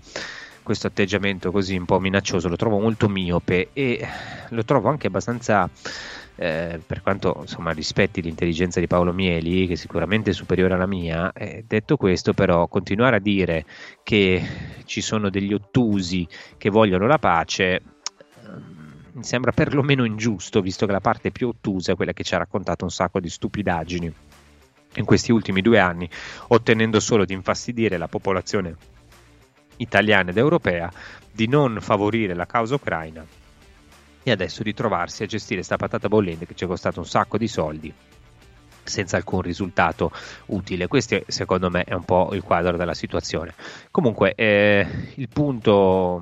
questo 0.63 0.87
atteggiamento 0.87 1.51
così 1.51 1.75
un 1.75 1.85
po' 1.85 1.99
minaccioso 1.99 2.47
lo 2.47 2.55
trovo 2.55 2.79
molto 2.79 3.09
miope 3.09 3.69
e 3.73 4.07
lo 4.49 4.63
trovo 4.63 4.89
anche 4.89 5.07
abbastanza 5.07 5.69
eh, 6.43 6.81
per 6.85 7.01
quanto 7.01 7.37
insomma, 7.39 7.71
rispetti 7.71 8.21
l'intelligenza 8.21 8.81
di 8.81 8.87
Paolo 8.87 9.13
Mieli, 9.13 9.65
che 9.65 9.77
sicuramente 9.77 10.31
è 10.31 10.33
superiore 10.33 10.73
alla 10.73 10.85
mia, 10.85 11.31
eh, 11.31 11.63
detto 11.65 11.95
questo, 11.95 12.33
però, 12.33 12.67
continuare 12.67 13.15
a 13.15 13.19
dire 13.19 13.63
che 14.03 14.45
ci 14.83 14.99
sono 14.99 15.29
degli 15.29 15.53
ottusi 15.53 16.27
che 16.57 16.69
vogliono 16.69 17.07
la 17.07 17.17
pace 17.17 17.81
ehm, 18.43 18.81
mi 19.13 19.23
sembra 19.23 19.53
perlomeno 19.53 20.03
ingiusto, 20.03 20.59
visto 20.59 20.85
che 20.85 20.91
la 20.91 20.99
parte 20.99 21.31
più 21.31 21.47
ottusa 21.47 21.93
è 21.93 21.95
quella 21.95 22.11
che 22.11 22.23
ci 22.23 22.35
ha 22.35 22.39
raccontato 22.39 22.83
un 22.83 22.91
sacco 22.91 23.21
di 23.21 23.29
stupidaggini 23.29 24.13
in 24.95 25.05
questi 25.05 25.31
ultimi 25.31 25.61
due 25.61 25.79
anni, 25.79 26.09
ottenendo 26.47 26.99
solo 26.99 27.23
di 27.23 27.31
infastidire 27.31 27.97
la 27.97 28.09
popolazione 28.09 28.75
italiana 29.77 30.31
ed 30.31 30.37
europea, 30.37 30.91
di 31.31 31.47
non 31.47 31.77
favorire 31.79 32.33
la 32.33 32.45
causa 32.45 32.75
ucraina 32.75 33.25
e 34.23 34.31
adesso 34.31 34.63
di 34.63 34.73
trovarsi 34.73 35.23
a 35.23 35.25
gestire 35.25 35.57
questa 35.57 35.75
patata 35.75 36.07
bollente 36.07 36.45
che 36.45 36.55
ci 36.55 36.63
è 36.63 36.67
costato 36.67 36.99
un 36.99 37.05
sacco 37.05 37.37
di 37.37 37.47
soldi 37.47 37.93
senza 38.83 39.17
alcun 39.17 39.41
risultato 39.41 40.11
utile. 40.47 40.87
Questo 40.87 41.21
secondo 41.27 41.69
me 41.69 41.83
è 41.83 41.93
un 41.93 42.03
po' 42.03 42.29
il 42.33 42.43
quadro 42.43 42.77
della 42.77 42.93
situazione. 42.93 43.53
Comunque 43.91 44.33
eh, 44.35 44.85
il 45.15 45.29
punto 45.29 46.21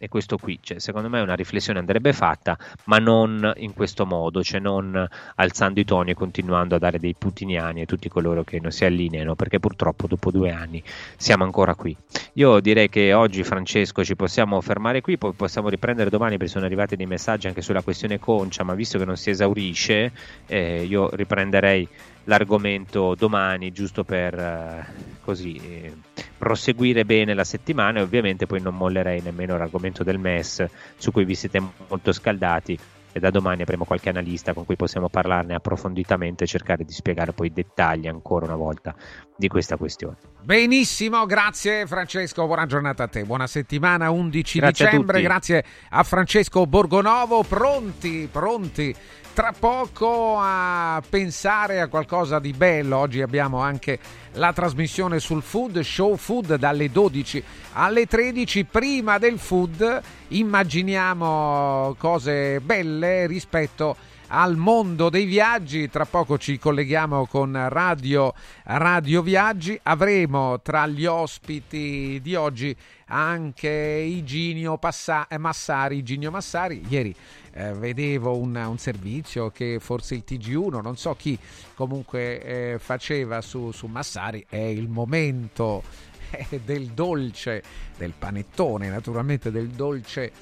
è 0.00 0.08
questo 0.08 0.38
qui. 0.38 0.58
Cioè, 0.62 0.78
secondo 0.78 1.10
me 1.10 1.20
una 1.20 1.34
riflessione 1.34 1.78
andrebbe 1.78 2.14
fatta, 2.14 2.56
ma 2.84 2.96
non 2.96 3.52
in 3.56 3.74
questo 3.74 4.06
modo, 4.06 4.42
cioè 4.42 4.58
non 4.58 5.06
alzando 5.34 5.78
i 5.78 5.84
toni 5.84 6.12
e 6.12 6.14
continuando 6.14 6.74
a 6.74 6.78
dare 6.78 6.98
dei 6.98 7.14
putiniani 7.16 7.82
a 7.82 7.84
tutti 7.84 8.08
coloro 8.08 8.42
che 8.42 8.60
non 8.60 8.70
si 8.70 8.86
allineano, 8.86 9.34
perché 9.34 9.60
purtroppo 9.60 10.06
dopo 10.06 10.30
due 10.30 10.50
anni 10.50 10.82
siamo 11.16 11.44
ancora 11.44 11.74
qui. 11.74 11.94
Io 12.34 12.60
direi 12.60 12.88
che 12.88 13.12
oggi, 13.12 13.44
Francesco, 13.44 14.02
ci 14.02 14.16
possiamo 14.16 14.58
fermare 14.62 15.02
qui, 15.02 15.18
poi 15.18 15.32
possiamo 15.32 15.68
riprendere 15.68 16.08
domani 16.08 16.38
perché 16.38 16.52
sono 16.52 16.64
arrivati 16.64 16.96
dei 16.96 17.06
messaggi 17.06 17.46
anche 17.46 17.60
sulla 17.60 17.82
questione 17.82 18.18
concia, 18.18 18.64
ma 18.64 18.72
visto 18.72 18.96
che 18.96 19.04
non 19.04 19.18
si 19.18 19.28
esaurisce, 19.28 20.12
eh, 20.46 20.82
io 20.84 21.10
riprenderei 21.14 21.86
l'argomento 22.24 23.14
domani 23.14 23.72
giusto 23.72 24.04
per 24.04 24.38
eh, 24.38 24.86
così 25.22 25.56
eh, 25.56 25.92
proseguire 26.36 27.04
bene 27.04 27.34
la 27.34 27.44
settimana 27.44 27.98
e 27.98 28.02
ovviamente 28.02 28.46
poi 28.46 28.60
non 28.60 28.76
mollerei 28.76 29.20
nemmeno 29.20 29.56
l'argomento 29.56 30.02
del 30.04 30.18
MES 30.18 30.66
su 30.96 31.10
cui 31.12 31.24
vi 31.24 31.34
siete 31.34 31.62
molto 31.88 32.12
scaldati 32.12 32.78
e 33.12 33.18
da 33.18 33.30
domani 33.30 33.62
avremo 33.62 33.84
qualche 33.84 34.08
analista 34.08 34.52
con 34.52 34.64
cui 34.64 34.76
possiamo 34.76 35.08
parlarne 35.08 35.54
approfonditamente 35.54 36.44
e 36.44 36.46
cercare 36.46 36.84
di 36.84 36.92
spiegare 36.92 37.32
poi 37.32 37.48
i 37.48 37.52
dettagli 37.52 38.06
ancora 38.06 38.46
una 38.46 38.54
volta 38.54 38.94
di 39.36 39.48
questa 39.48 39.76
questione. 39.76 40.16
Benissimo, 40.42 41.26
grazie 41.26 41.86
Francesco, 41.86 42.46
buona 42.46 42.66
giornata 42.66 43.04
a 43.04 43.08
te, 43.08 43.24
buona 43.24 43.46
settimana 43.46 44.10
11 44.10 44.58
Grazie 44.58 44.84
a 44.84 44.88
dicembre, 44.88 45.16
tutti. 45.16 45.28
grazie 45.28 45.64
a 45.90 46.02
Francesco 46.02 46.66
Borgonovo, 46.66 47.42
pronti, 47.42 48.28
pronti 48.30 48.94
tra 49.32 49.52
poco 49.58 50.36
a 50.38 51.02
pensare 51.08 51.80
a 51.80 51.88
qualcosa 51.88 52.38
di 52.38 52.52
bello. 52.52 52.96
Oggi 52.96 53.22
abbiamo 53.22 53.60
anche 53.60 53.98
la 54.32 54.52
trasmissione 54.52 55.18
sul 55.20 55.42
food, 55.42 55.80
show 55.80 56.16
food 56.16 56.56
dalle 56.56 56.90
12 56.90 57.42
alle 57.72 58.06
13. 58.06 58.64
Prima 58.64 59.18
del 59.18 59.38
food 59.38 60.00
immaginiamo 60.28 61.94
cose 61.98 62.60
belle 62.60 63.26
rispetto 63.26 63.96
al 64.28 64.56
mondo 64.56 65.08
dei 65.08 65.24
viaggi. 65.24 65.88
Tra 65.88 66.04
poco 66.04 66.38
ci 66.38 66.58
colleghiamo 66.58 67.26
con 67.26 67.68
Radio, 67.68 68.34
Radio 68.64 69.22
Viaggi. 69.22 69.78
Avremo 69.82 70.60
tra 70.60 70.86
gli 70.86 71.06
ospiti 71.06 72.20
di 72.22 72.34
oggi 72.34 72.74
anche 73.06 73.68
Iginio 73.68 74.76
Passa- 74.78 75.26
Massari. 75.38 75.98
Iginio 75.98 76.30
Massari, 76.30 76.84
ieri 76.88 77.14
eh, 77.52 77.72
vedevo 77.72 78.36
un, 78.36 78.54
un 78.54 78.78
servizio 78.78 79.50
che 79.50 79.78
forse 79.80 80.14
il 80.14 80.24
TG1, 80.26 80.80
non 80.80 80.96
so 80.96 81.14
chi 81.14 81.38
comunque 81.74 82.42
eh, 82.42 82.78
faceva 82.78 83.40
su, 83.40 83.70
su 83.72 83.86
Massari. 83.86 84.44
È 84.48 84.56
il 84.56 84.88
momento 84.88 85.82
eh, 86.30 86.60
del 86.64 86.88
dolce, 86.88 87.62
del 87.96 88.12
panettone, 88.16 88.88
naturalmente 88.88 89.50
del 89.50 89.68
dolce 89.68 90.32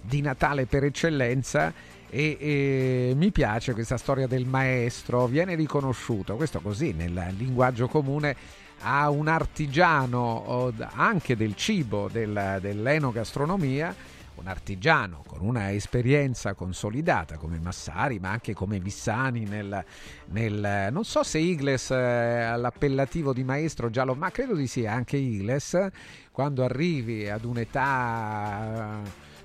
di 0.00 0.20
Natale 0.20 0.66
per 0.66 0.84
eccellenza 0.84 1.72
e, 2.08 2.36
e 2.38 3.12
mi 3.16 3.32
piace 3.32 3.72
questa 3.72 3.96
storia 3.96 4.26
del 4.26 4.46
maestro, 4.46 5.26
viene 5.26 5.54
riconosciuto, 5.54 6.36
questo 6.36 6.60
così 6.60 6.92
nel 6.92 7.34
linguaggio 7.36 7.88
comune, 7.88 8.64
a 8.80 9.08
un 9.10 9.26
artigiano 9.26 10.72
anche 10.94 11.34
del 11.36 11.56
cibo, 11.56 12.08
del- 12.12 12.58
dell'enogastronomia, 12.60 13.94
un 14.36 14.46
artigiano 14.46 15.22
con 15.26 15.40
una 15.40 15.72
esperienza 15.72 16.54
consolidata 16.54 17.36
come 17.36 17.58
Massari, 17.58 18.18
ma 18.18 18.30
anche 18.30 18.54
come 18.54 18.78
Vissani 18.78 19.44
nel, 19.44 19.84
nel- 20.26 20.88
non 20.92 21.04
so 21.04 21.22
se 21.22 21.38
Igles 21.38 21.90
eh, 21.90 21.94
ha 21.96 22.56
l'appellativo 22.56 23.32
di 23.32 23.44
maestro 23.44 23.90
già 23.90 24.04
lo, 24.04 24.14
ma 24.14 24.30
credo 24.30 24.54
di 24.54 24.66
sì, 24.66 24.86
anche 24.86 25.16
Igles, 25.16 25.88
quando 26.30 26.64
arrivi 26.64 27.28
ad 27.28 27.44
un'età 27.44 29.00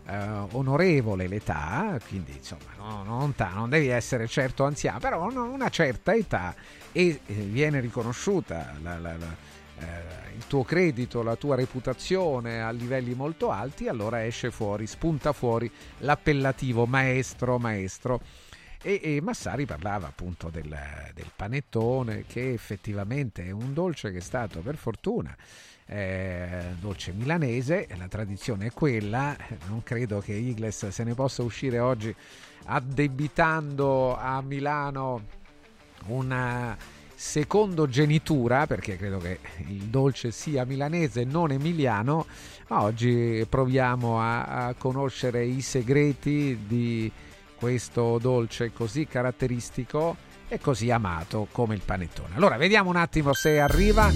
eh, 0.07 0.17
onorevole 0.53 1.27
l'età, 1.27 1.97
quindi 2.07 2.33
insomma 2.35 2.71
no- 2.77 3.03
non, 3.03 3.35
ta- 3.35 3.51
non 3.53 3.69
devi 3.69 3.87
essere 3.87 4.27
certo 4.27 4.65
anziano, 4.65 4.99
però 4.99 5.25
una, 5.25 5.69
certa 5.69 6.13
età 6.13 6.53
e 6.91 7.19
eh, 7.25 7.33
viene 7.33 7.79
riconosciuta 7.79 8.73
la- 8.81 8.99
la- 8.99 9.15
la- 9.17 9.25
eh, 9.25 9.51
il 10.36 10.47
tuo 10.47 10.63
credito, 10.63 11.23
la 11.23 11.36
tua 11.36 11.55
reputazione 11.55 12.61
a 12.61 12.71
livelli 12.71 13.13
molto 13.13 13.51
alti, 13.51 13.88
allora 13.88 14.25
esce 14.25 14.51
fuori, 14.51 14.88
spunta 14.88 15.34
fuori 15.34 15.71
l'appellativo 15.99 16.86
maestro, 16.86 17.57
maestro. 17.57 18.21
E, 18.84 18.99
e 19.03 19.21
Massari 19.21 19.65
parlava 19.65 20.07
appunto 20.07 20.49
del, 20.49 20.75
del 21.13 21.32
panettone 21.36 22.25
che 22.25 22.51
effettivamente 22.51 23.45
è 23.45 23.51
un 23.51 23.73
dolce 23.73 24.11
che 24.11 24.17
è 24.17 24.21
stato 24.21 24.61
per 24.61 24.75
fortuna 24.75 25.36
eh, 25.91 26.75
dolce 26.79 27.11
milanese, 27.11 27.86
la 27.97 28.07
tradizione 28.07 28.67
è 28.67 28.71
quella, 28.71 29.36
non 29.67 29.84
credo 29.84 30.19
che 30.19 30.32
Igles 30.32 30.88
se 30.88 31.03
ne 31.03 31.13
possa 31.13 31.43
uscire 31.43 31.79
oggi 31.79 32.15
addebitando 32.65 34.15
a 34.15 34.41
Milano 34.41 35.21
una 36.07 36.77
secondo 37.22 37.88
genitura, 37.88 38.65
perché 38.65 38.97
credo 38.97 39.19
che 39.19 39.38
il 39.67 39.84
dolce 39.84 40.32
sia 40.32 40.65
milanese, 40.65 41.24
non 41.24 41.51
emiliano, 41.51 42.26
ma 42.69 42.82
oggi 42.82 43.45
proviamo 43.47 44.19
a, 44.19 44.43
a 44.65 44.74
conoscere 44.74 45.45
i 45.45 45.61
segreti 45.61 46.61
di 46.65 47.11
questo 47.55 48.17
dolce 48.17 48.74
così 48.74 49.05
caratteristico 49.05 50.17
e 50.47 50.59
così 50.59 50.89
amato 50.89 51.47
come 51.51 51.76
il 51.76 51.82
panettone. 51.86 52.36
Allora, 52.36 52.57
vediamo 52.57 52.89
un 52.89 52.95
attimo 52.95 53.34
se 53.34 53.59
arriva. 53.59 54.09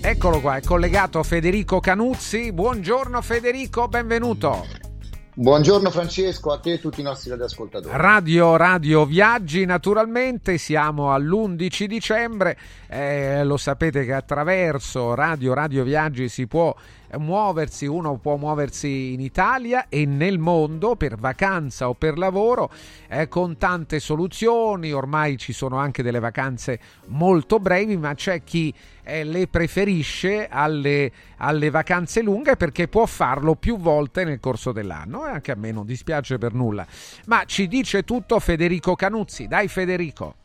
Eccolo 0.00 0.40
qua, 0.40 0.56
è 0.56 0.62
collegato 0.62 1.20
Federico 1.24 1.80
Canuzzi. 1.80 2.52
Buongiorno 2.52 3.20
Federico, 3.22 3.88
benvenuto. 3.88 4.91
Buongiorno 5.34 5.90
Francesco, 5.90 6.52
a 6.52 6.58
te 6.58 6.72
e 6.72 6.74
a 6.74 6.78
tutti 6.78 7.00
i 7.00 7.02
nostri 7.02 7.30
radioascoltatori. 7.30 7.96
Radio 7.96 8.54
Radio 8.56 9.06
Viaggi, 9.06 9.64
naturalmente 9.64 10.58
siamo 10.58 11.10
all'11 11.10 11.84
dicembre, 11.86 12.58
eh, 12.86 13.42
lo 13.42 13.56
sapete 13.56 14.04
che 14.04 14.12
attraverso 14.12 15.14
Radio 15.14 15.54
Radio 15.54 15.84
Viaggi 15.84 16.28
si 16.28 16.46
può 16.46 16.76
muoversi, 17.18 17.86
uno 17.86 18.16
può 18.18 18.36
muoversi 18.36 19.12
in 19.12 19.20
Italia 19.20 19.88
e 19.88 20.06
nel 20.06 20.38
mondo 20.38 20.96
per 20.96 21.16
vacanza 21.16 21.88
o 21.88 21.94
per 21.94 22.18
lavoro 22.18 22.70
eh, 23.08 23.28
con 23.28 23.56
tante 23.56 24.00
soluzioni, 24.00 24.92
ormai 24.92 25.36
ci 25.36 25.52
sono 25.52 25.76
anche 25.76 26.02
delle 26.02 26.18
vacanze 26.18 26.80
molto 27.06 27.58
brevi, 27.58 27.96
ma 27.96 28.14
c'è 28.14 28.42
chi 28.42 28.72
eh, 29.04 29.24
le 29.24 29.46
preferisce 29.48 30.48
alle, 30.48 31.12
alle 31.38 31.70
vacanze 31.70 32.22
lunghe 32.22 32.56
perché 32.56 32.88
può 32.88 33.06
farlo 33.06 33.54
più 33.54 33.78
volte 33.78 34.24
nel 34.24 34.40
corso 34.40 34.72
dell'anno 34.72 35.26
e 35.26 35.30
anche 35.30 35.52
a 35.52 35.56
me 35.56 35.72
non 35.72 35.86
dispiace 35.86 36.38
per 36.38 36.54
nulla. 36.54 36.86
Ma 37.26 37.44
ci 37.44 37.68
dice 37.68 38.04
tutto 38.04 38.38
Federico 38.38 38.94
Canuzzi, 38.94 39.46
dai 39.46 39.68
Federico. 39.68 40.36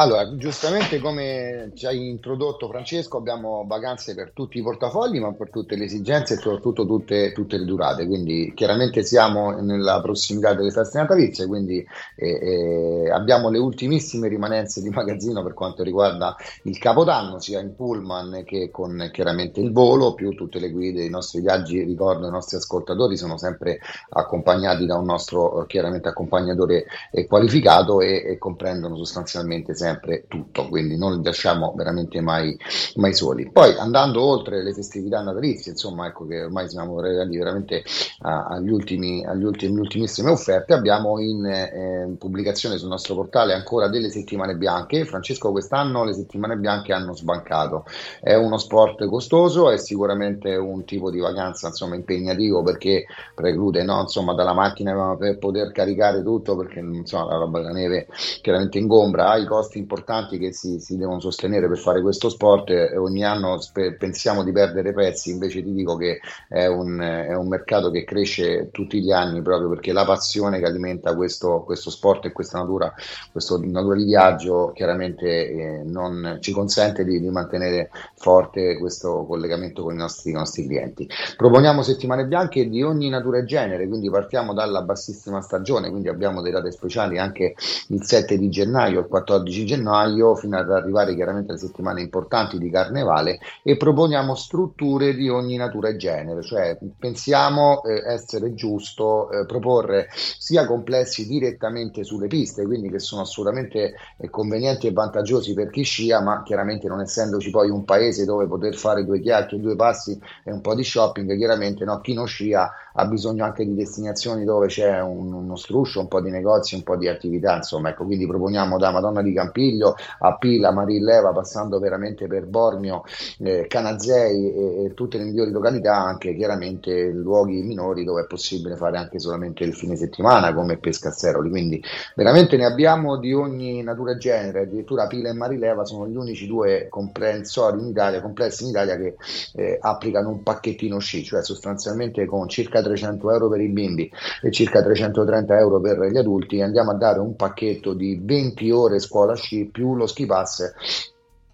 Allora, 0.00 0.36
giustamente 0.36 1.00
come 1.00 1.72
ci 1.74 1.84
hai 1.84 2.08
introdotto 2.08 2.68
Francesco, 2.68 3.16
abbiamo 3.16 3.64
vacanze 3.66 4.14
per 4.14 4.30
tutti 4.32 4.58
i 4.58 4.62
portafogli, 4.62 5.18
ma 5.18 5.32
per 5.32 5.50
tutte 5.50 5.74
le 5.74 5.86
esigenze 5.86 6.34
e 6.34 6.36
soprattutto 6.36 6.86
tutte, 6.86 7.32
tutte 7.32 7.58
le 7.58 7.64
durate. 7.64 8.06
Quindi 8.06 8.52
chiaramente 8.54 9.02
siamo 9.02 9.50
nella 9.60 10.00
prossimità 10.00 10.54
delle 10.54 10.70
feste 10.70 10.98
natalizie, 10.98 11.48
quindi 11.48 11.84
eh, 12.14 12.28
eh, 12.28 13.10
abbiamo 13.10 13.50
le 13.50 13.58
ultimissime 13.58 14.28
rimanenze 14.28 14.80
di 14.82 14.88
magazzino 14.88 15.42
per 15.42 15.54
quanto 15.54 15.82
riguarda 15.82 16.36
il 16.62 16.78
Capodanno, 16.78 17.40
sia 17.40 17.58
in 17.58 17.74
pullman 17.74 18.44
che 18.44 18.70
con 18.70 19.08
chiaramente 19.12 19.58
il 19.60 19.72
volo, 19.72 20.14
più 20.14 20.30
tutte 20.36 20.60
le 20.60 20.70
guide, 20.70 21.02
i 21.02 21.10
nostri 21.10 21.40
viaggi, 21.40 21.82
ricordo 21.82 22.28
i 22.28 22.30
nostri 22.30 22.56
ascoltatori 22.56 23.16
sono 23.16 23.36
sempre 23.36 23.80
accompagnati 24.10 24.86
da 24.86 24.96
un 24.96 25.06
nostro 25.06 25.64
chiaramente 25.66 26.06
accompagnatore 26.06 26.86
eh, 27.10 27.26
qualificato 27.26 28.00
e, 28.00 28.22
e 28.24 28.38
comprendono 28.38 28.94
sostanzialmente 28.94 29.74
sempre 29.74 29.86
tutto, 30.28 30.68
quindi 30.68 30.96
non 30.96 31.16
li 31.16 31.24
lasciamo 31.24 31.72
veramente 31.76 32.20
mai, 32.20 32.56
mai 32.96 33.14
soli. 33.14 33.50
Poi 33.50 33.74
andando 33.76 34.22
oltre 34.22 34.62
le 34.62 34.72
festività 34.72 35.22
natalizie, 35.22 35.72
insomma, 35.72 36.06
ecco 36.06 36.26
che 36.26 36.42
ormai 36.42 36.68
siamo 36.68 36.94
veramente 36.94 37.82
agli 38.20 38.70
ultimi, 38.70 39.24
agli 39.24 39.44
ultimi, 39.44 39.78
ultimissime 39.78 40.30
offerte, 40.30 40.74
abbiamo 40.74 41.20
in 41.20 41.44
eh, 41.44 42.14
pubblicazione 42.18 42.78
sul 42.78 42.88
nostro 42.88 43.14
portale 43.14 43.54
ancora 43.54 43.88
delle 43.88 44.10
settimane 44.10 44.56
bianche. 44.56 45.04
Francesco, 45.04 45.50
quest'anno 45.50 46.04
le 46.04 46.12
settimane 46.12 46.56
bianche 46.56 46.92
hanno 46.92 47.14
sbancato. 47.14 47.84
È 48.20 48.34
uno 48.34 48.58
sport 48.58 49.06
costoso, 49.06 49.70
è 49.70 49.78
sicuramente 49.78 50.54
un 50.56 50.84
tipo 50.84 51.10
di 51.10 51.18
vacanza 51.18 51.68
insomma 51.68 51.94
impegnativo 51.94 52.62
perché 52.62 53.06
preclude 53.34 53.82
no, 53.82 54.00
insomma, 54.00 54.34
dalla 54.34 54.52
macchina 54.54 55.16
per 55.16 55.38
poter 55.38 55.72
caricare 55.72 56.22
tutto 56.22 56.56
perché 56.56 56.80
insomma, 56.80 57.26
la 57.26 57.36
roba 57.38 57.60
della 57.60 57.72
neve 57.72 58.08
chiaramente 58.40 58.78
ingombra, 58.78 59.30
ha 59.30 59.36
i 59.36 59.46
costi 59.46 59.77
importanti 59.78 60.38
che 60.38 60.52
si, 60.52 60.78
si 60.80 60.96
devono 60.96 61.20
sostenere 61.20 61.68
per 61.68 61.78
fare 61.78 62.02
questo 62.02 62.28
sport 62.28 62.70
e 62.70 62.96
ogni 62.96 63.24
anno 63.24 63.60
spe- 63.60 63.94
pensiamo 63.94 64.44
di 64.44 64.52
perdere 64.52 64.92
pezzi, 64.92 65.30
invece 65.30 65.62
ti 65.62 65.72
dico 65.72 65.96
che 65.96 66.20
è 66.48 66.66
un, 66.66 66.98
è 67.00 67.34
un, 67.34 67.48
mercato 67.48 67.90
che 67.90 68.04
cresce 68.04 68.70
tutti 68.70 69.00
gli 69.00 69.10
anni 69.10 69.40
proprio 69.40 69.68
perché 69.68 69.92
la 69.92 70.04
passione 70.04 70.58
che 70.58 70.66
alimenta 70.66 71.14
questo, 71.14 71.62
questo 71.64 71.90
sport 71.90 72.26
e 72.26 72.32
questa 72.32 72.58
natura, 72.58 72.92
questo 73.32 73.58
natura 73.64 73.96
di 73.96 74.04
viaggio 74.04 74.72
chiaramente 74.74 75.26
eh, 75.26 75.82
non 75.84 76.38
ci 76.40 76.52
consente 76.52 77.04
di, 77.04 77.20
di, 77.20 77.28
mantenere 77.30 77.90
forte 78.16 78.78
questo 78.78 79.24
collegamento 79.26 79.82
con 79.82 79.94
i 79.94 79.96
nostri, 79.96 80.30
i 80.30 80.34
nostri 80.34 80.66
clienti. 80.66 81.08
Proponiamo 81.36 81.82
settimane 81.82 82.26
bianche 82.26 82.68
di 82.68 82.82
ogni 82.82 83.08
natura 83.08 83.38
e 83.38 83.44
genere, 83.44 83.88
quindi 83.88 84.10
partiamo 84.10 84.52
dalla 84.52 84.82
bassissima 84.82 85.40
stagione, 85.40 85.88
quindi 85.90 86.08
abbiamo 86.08 86.42
dei 86.42 86.52
date 86.52 86.70
speciali 86.70 87.18
anche 87.18 87.54
il 87.88 88.04
7 88.04 88.36
di 88.38 88.48
gennaio, 88.48 89.00
il 89.00 89.06
14 89.06 89.57
gennaio, 89.64 90.34
fino 90.34 90.58
ad 90.58 90.70
arrivare 90.70 91.14
chiaramente 91.14 91.52
alle 91.52 91.60
settimane 91.60 92.00
importanti 92.00 92.58
di 92.58 92.70
carnevale 92.70 93.38
e 93.62 93.76
proponiamo 93.76 94.34
strutture 94.34 95.14
di 95.14 95.28
ogni 95.28 95.56
natura 95.56 95.88
e 95.88 95.96
genere, 95.96 96.42
cioè 96.42 96.78
pensiamo 96.98 97.82
eh, 97.84 98.02
essere 98.06 98.54
giusto 98.54 99.30
eh, 99.30 99.46
proporre 99.46 100.08
sia 100.12 100.66
complessi 100.66 101.26
direttamente 101.26 102.04
sulle 102.04 102.26
piste, 102.26 102.64
quindi 102.64 102.90
che 102.90 102.98
sono 102.98 103.22
assolutamente 103.22 103.94
eh, 104.16 104.30
convenienti 104.30 104.86
e 104.86 104.92
vantaggiosi 104.92 105.54
per 105.54 105.70
chi 105.70 105.82
scia, 105.82 106.20
ma 106.20 106.42
chiaramente 106.42 106.88
non 106.88 107.00
essendoci 107.00 107.50
poi 107.50 107.70
un 107.70 107.84
paese 107.84 108.24
dove 108.24 108.46
poter 108.46 108.74
fare 108.74 109.04
due 109.04 109.20
chiacchiere, 109.20 109.62
due 109.62 109.76
passi 109.76 110.18
e 110.44 110.52
un 110.52 110.60
po' 110.60 110.74
di 110.74 110.84
shopping, 110.84 111.36
chiaramente 111.36 111.84
no, 111.84 112.00
chi 112.00 112.14
non 112.14 112.26
scia 112.26 112.70
ha 112.98 113.06
bisogno 113.06 113.44
anche 113.44 113.64
di 113.64 113.74
destinazioni 113.74 114.44
dove 114.44 114.66
c'è 114.66 115.00
un, 115.00 115.32
uno 115.32 115.54
struscio, 115.54 116.00
un 116.00 116.08
po' 116.08 116.20
di 116.20 116.30
negozi, 116.30 116.74
un 116.74 116.82
po' 116.82 116.96
di 116.96 117.06
attività, 117.06 117.54
insomma, 117.54 117.90
ecco, 117.90 118.04
quindi 118.04 118.26
proponiamo 118.26 118.76
da 118.76 118.90
Madonna 118.90 119.22
di 119.22 119.32
Campiglio 119.32 119.94
a 120.18 120.36
Pila, 120.36 120.72
Marilleva, 120.72 121.32
passando 121.32 121.78
veramente 121.78 122.26
per 122.26 122.46
Bormio, 122.46 123.04
eh, 123.38 123.66
Canazei 123.68 124.52
e, 124.52 124.84
e, 124.84 124.94
tutte 124.94 125.16
le 125.16 125.24
migliori 125.24 125.52
località, 125.52 125.96
anche 125.96 126.34
chiaramente 126.34 127.10
luoghi 127.10 127.62
minori 127.62 128.02
dove 128.02 128.22
è 128.22 128.26
possibile 128.26 128.74
fare 128.74 128.98
anche 128.98 129.20
solamente 129.20 129.62
il 129.62 129.74
fine 129.74 129.94
settimana 129.94 130.52
come 130.52 130.78
Pescasseroli, 130.78 131.50
quindi 131.50 131.80
veramente 132.16 132.56
ne 132.56 132.64
abbiamo 132.64 133.16
di 133.18 133.32
ogni 133.32 133.80
natura 133.84 134.12
e 134.12 134.18
genere, 134.18 134.62
addirittura 134.62 135.06
Pila 135.06 135.28
e 135.28 135.34
Marileva 135.34 135.84
sono 135.84 136.08
gli 136.08 136.16
unici 136.16 136.48
due 136.48 136.88
comprensori 136.90 137.78
in 137.78 137.86
Italia, 137.86 138.20
complessi 138.20 138.64
in 138.64 138.70
Italia 138.70 138.96
che 138.96 139.14
eh, 139.54 139.78
applicano 139.80 140.30
un 140.30 140.42
pacchettino 140.42 140.98
sci, 140.98 141.22
cioè 141.22 141.44
sostanzialmente 141.44 142.26
con 142.26 142.48
circa 142.48 142.82
300 142.88 143.30
euro 143.30 143.48
per 143.48 143.60
i 143.60 143.68
bimbi 143.68 144.10
e 144.42 144.50
circa 144.50 144.82
330 144.82 145.58
euro 145.58 145.80
per 145.80 146.00
gli 146.10 146.16
adulti, 146.16 146.60
andiamo 146.60 146.90
a 146.90 146.94
dare 146.94 147.20
un 147.20 147.36
pacchetto 147.36 147.92
di 147.92 148.20
20 148.20 148.70
ore 148.70 148.98
scuola 148.98 149.34
sci 149.34 149.68
più 149.70 149.94
lo 149.94 150.06
ski 150.06 150.26
pass 150.26 150.72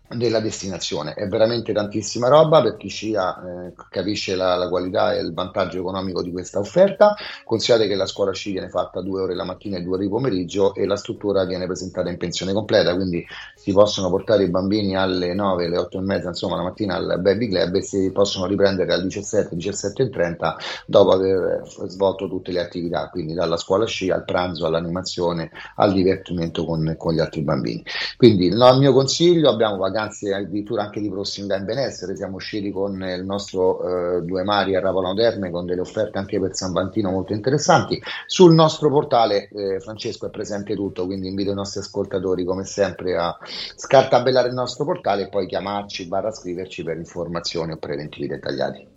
della 0.09 0.41
destinazione. 0.41 1.15
È 1.15 1.27
veramente 1.27 1.73
tantissima 1.73 2.29
roba 2.29 2.61
per 2.61 2.77
chi 2.77 2.89
scia 2.89 3.67
eh, 3.67 3.73
capisce 3.89 4.37
la, 4.37 4.55
la, 4.55 4.69
qualità 4.69 5.15
e 5.15 5.21
il 5.21 5.33
vantaggio 5.33 5.79
economico 5.79 6.23
di 6.23 6.31
questa 6.31 6.59
offerta. 6.59 7.15
Considerate 7.45 7.89
che 7.89 7.95
la 7.95 8.07
scuola 8.07 8.33
sci 8.33 8.53
viene 8.53 8.69
fatta 8.69 9.01
due 9.01 9.23
ore 9.23 9.35
la 9.35 9.45
mattina 9.45 9.79
e 9.79 9.83
due 9.83 9.95
ore 9.95 10.05
di 10.05 10.11
pomeriggio 10.11 10.75
e 10.75 10.85
la 10.85 10.97
struttura 10.97 11.45
viene 11.45 11.67
presentata 11.67 12.11
in 12.11 12.19
pensione 12.19 12.53
completa, 12.53 12.95
quindi 12.95 13.25
si 13.55 13.73
possono 13.73 14.11
portare 14.11 14.45
i 14.45 14.51
bambini 14.51 14.95
alle 14.95 15.33
9, 15.33 15.67
alle 15.67 15.79
8 15.79 15.99
e 15.99 16.03
mezza, 16.03 16.29
insomma 16.29 16.57
la 16.57 16.63
mattina 16.63 16.97
al 16.97 17.21
baby 17.21 17.49
club 17.49 17.75
e 17.77 17.83
si 17.83 18.11
possono 18.13 18.47
riprendere 18.47 18.93
alle 18.93 19.05
17, 19.05 19.57
17 19.57 20.03
e 20.03 20.11
30 20.11 20.57
dopo 20.87 21.13
aver 21.13 21.63
svolto 21.87 22.29
tutte 22.29 22.53
le 22.53 22.61
attività, 22.61 23.09
quindi 23.09 23.33
dalla 23.33 23.57
scuola 23.57 23.87
sci 23.87 24.11
al 24.11 24.25
pranzo, 24.25 24.67
all'animazione, 24.67 25.51
al 25.77 25.93
divertimento 25.93 26.67
con, 26.67 26.95
con 26.99 27.15
gli 27.15 27.21
altri 27.21 27.43
bambini. 27.43 27.83
Quindi 28.17 28.47
il 28.47 28.77
mio 28.79 28.93
consiglio, 28.93 29.49
abbiamo 29.49 29.79
vacanze 29.95 30.35
addirittura 30.35 30.83
anche 30.83 31.01
di 31.01 31.09
prossimità 31.09 31.57
in 31.57 31.65
benessere. 31.65 32.17
Siamo 32.17 32.37
usciti 32.37 32.73
con 32.73 33.01
il 33.01 33.25
nostro 33.25 34.17
eh, 34.17 34.23
Due 34.23 34.43
Mari 34.43 34.75
a 34.75 34.81
Rapolano 34.81 35.15
Terme 35.15 35.51
con 35.51 35.65
delle 35.65 35.81
offerte 35.81 36.19
anche 36.19 36.41
per 36.41 36.55
San 36.55 36.73
Vantino 36.73 37.11
molto 37.11 37.33
interessanti. 37.33 38.03
Sul 38.27 38.53
nostro 38.53 38.91
portale, 38.91 39.49
eh, 39.49 39.79
Francesco, 39.79 40.27
è 40.27 40.31
presente 40.31 40.75
tutto, 40.75 41.07
quindi 41.07 41.29
invito 41.29 41.53
i 41.53 41.55
nostri 41.55 41.81
ascoltatori 41.81 42.45
come 42.45 42.65
sempre 42.65 43.17
a 43.17 43.37
scartabellare 43.77 44.49
il 44.49 44.55
nostro 44.55 44.85
portale 44.85 45.23
e 45.23 45.29
poi 45.29 45.47
chiamarci, 45.47 46.09
barra 46.09 46.33
scriverci 46.33 46.83
per 46.83 46.97
informazioni 46.97 47.73
o 47.73 47.77
preventivi 47.77 48.27
dettagliati. 48.27 48.94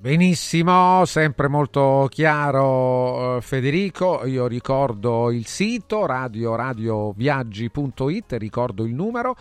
Benissimo, 0.00 1.04
sempre 1.04 1.48
molto 1.48 2.06
chiaro 2.08 3.36
eh, 3.36 3.42
Federico, 3.42 4.24
io 4.24 4.46
ricordo 4.46 5.30
il 5.30 5.46
sito 5.46 6.06
radioradioviaggi.it, 6.06 8.32
ricordo 8.38 8.84
il 8.84 8.94
numero 8.94 9.36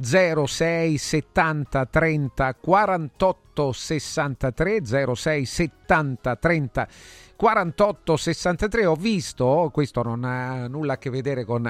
06 0.00 0.96
70 0.96 1.86
30 1.86 2.54
48 2.54 3.72
63 3.72 4.84
06 5.16 5.44
70 5.44 6.36
30 6.36 6.88
48 7.34 8.16
63 8.16 8.86
ho 8.86 8.94
visto, 8.94 9.68
questo 9.72 10.04
non 10.04 10.22
ha 10.22 10.68
nulla 10.68 10.92
a 10.92 10.98
che 10.98 11.10
vedere 11.10 11.44
con 11.44 11.68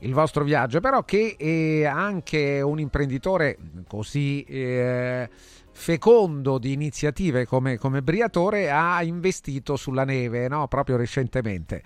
il 0.00 0.12
vostro 0.12 0.44
viaggio, 0.44 0.80
però 0.80 1.04
che 1.04 1.36
è 1.38 1.84
anche 1.84 2.60
un 2.60 2.78
imprenditore 2.78 3.56
così... 3.86 4.42
Eh, 4.42 5.28
fecondo 5.76 6.56
di 6.56 6.72
iniziative 6.72 7.44
come, 7.44 7.76
come 7.76 8.00
Briatore 8.00 8.70
ha 8.70 9.02
investito 9.02 9.76
sulla 9.76 10.04
neve 10.04 10.48
no? 10.48 10.66
proprio 10.68 10.96
recentemente. 10.96 11.82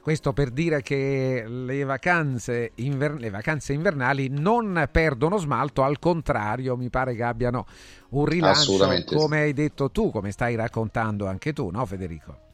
Questo 0.00 0.32
per 0.32 0.50
dire 0.50 0.80
che 0.80 1.44
le 1.46 1.84
vacanze, 1.84 2.72
inver- 2.76 3.18
le 3.18 3.28
vacanze, 3.28 3.74
invernali 3.74 4.28
non 4.28 4.88
perdono 4.90 5.36
smalto, 5.36 5.82
al 5.82 5.98
contrario, 5.98 6.76
mi 6.76 6.88
pare 6.88 7.14
che 7.14 7.22
abbiano 7.22 7.66
un 8.10 8.24
rilancio, 8.24 8.78
come 9.04 9.40
hai 9.40 9.52
detto 9.52 9.90
tu, 9.90 10.10
come 10.10 10.30
stai 10.30 10.54
raccontando 10.54 11.26
anche 11.26 11.52
tu, 11.52 11.68
no 11.70 11.84
Federico? 11.84 12.49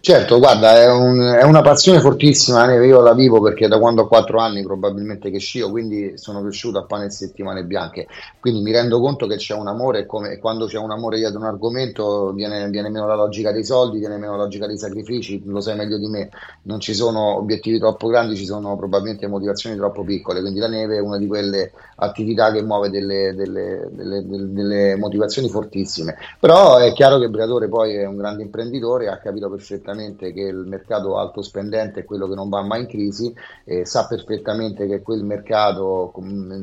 Certo, 0.00 0.38
guarda, 0.38 0.80
è, 0.80 0.88
un, 0.88 1.18
è, 1.18 1.42
una 1.42 1.60
passione 1.60 1.98
fortissima 1.98 2.72
io 2.74 3.00
la 3.00 3.12
vivo 3.12 3.40
perché 3.40 3.66
da 3.66 3.80
quando 3.80 4.02
ho 4.02 4.06
4 4.06 4.38
anni 4.38 4.62
probabilmente 4.62 5.32
che 5.32 5.38
scio, 5.38 5.68
quindi 5.70 6.16
sono 6.16 6.42
cresciuto 6.42 6.78
a 6.78 6.84
pane 6.84 7.06
e 7.06 7.10
settimane 7.10 7.64
bianche, 7.64 8.06
quindi 8.38 8.60
mi 8.60 8.70
rendo 8.70 9.00
conto 9.00 9.26
che 9.26 9.34
c'è 9.34 9.52
un 9.54 9.66
amore 9.66 10.06
e 10.06 10.38
quando 10.38 10.66
c'è 10.66 10.78
un 10.78 10.92
amore 10.92 11.16
dietro 11.16 11.40
un 11.40 11.46
argomento 11.46 12.32
viene, 12.32 12.68
viene, 12.68 12.88
meno 12.88 13.08
la 13.08 13.16
logica 13.16 13.50
dei 13.50 13.64
soldi, 13.64 13.98
viene 13.98 14.16
meno 14.16 14.36
la 14.36 14.44
logica 14.44 14.68
dei 14.68 14.78
sacrifici, 14.78 15.42
lo 15.44 15.60
sai 15.60 15.74
meglio 15.74 15.98
di 15.98 16.06
me, 16.06 16.28
non 16.62 16.78
ci 16.78 16.94
sono 16.94 17.38
obiettivi 17.38 17.80
troppo 17.80 18.06
grandi, 18.06 18.36
ci 18.36 18.46
sono 18.46 18.76
probabilmente 18.76 19.26
motivazioni 19.26 19.74
troppo 19.74 20.04
piccole, 20.04 20.40
quindi 20.40 20.60
la 20.60 20.68
neve 20.68 20.98
è 20.98 21.00
una 21.00 21.18
di 21.18 21.26
quelle 21.26 21.72
attività 21.96 22.52
che 22.52 22.62
muove 22.62 22.90
delle, 22.90 23.34
delle, 23.34 23.88
delle, 23.90 24.22
delle 24.24 24.96
motivazioni 24.96 25.48
fortissime, 25.48 26.16
però 26.38 26.76
è 26.76 26.92
chiaro 26.92 27.18
che 27.18 27.28
Briatore 27.28 27.68
poi 27.68 27.94
è 27.94 28.06
un 28.06 28.16
grande 28.16 28.42
imprenditore, 28.42 29.08
ha 29.08 29.18
capito 29.18 29.46
perfettamente 29.46 29.62
perfettamente 29.64 30.32
che 30.34 30.42
il 30.42 30.66
mercato 30.66 31.16
alto 31.16 31.40
spendente 31.40 32.00
è 32.00 32.04
quello 32.04 32.28
che 32.28 32.34
non 32.34 32.50
va 32.50 32.62
mai 32.62 32.82
in 32.82 32.86
crisi, 32.86 33.34
eh, 33.64 33.86
sa 33.86 34.06
perfettamente 34.06 34.86
che 34.86 35.00
quel 35.00 35.24
mercato 35.24 36.12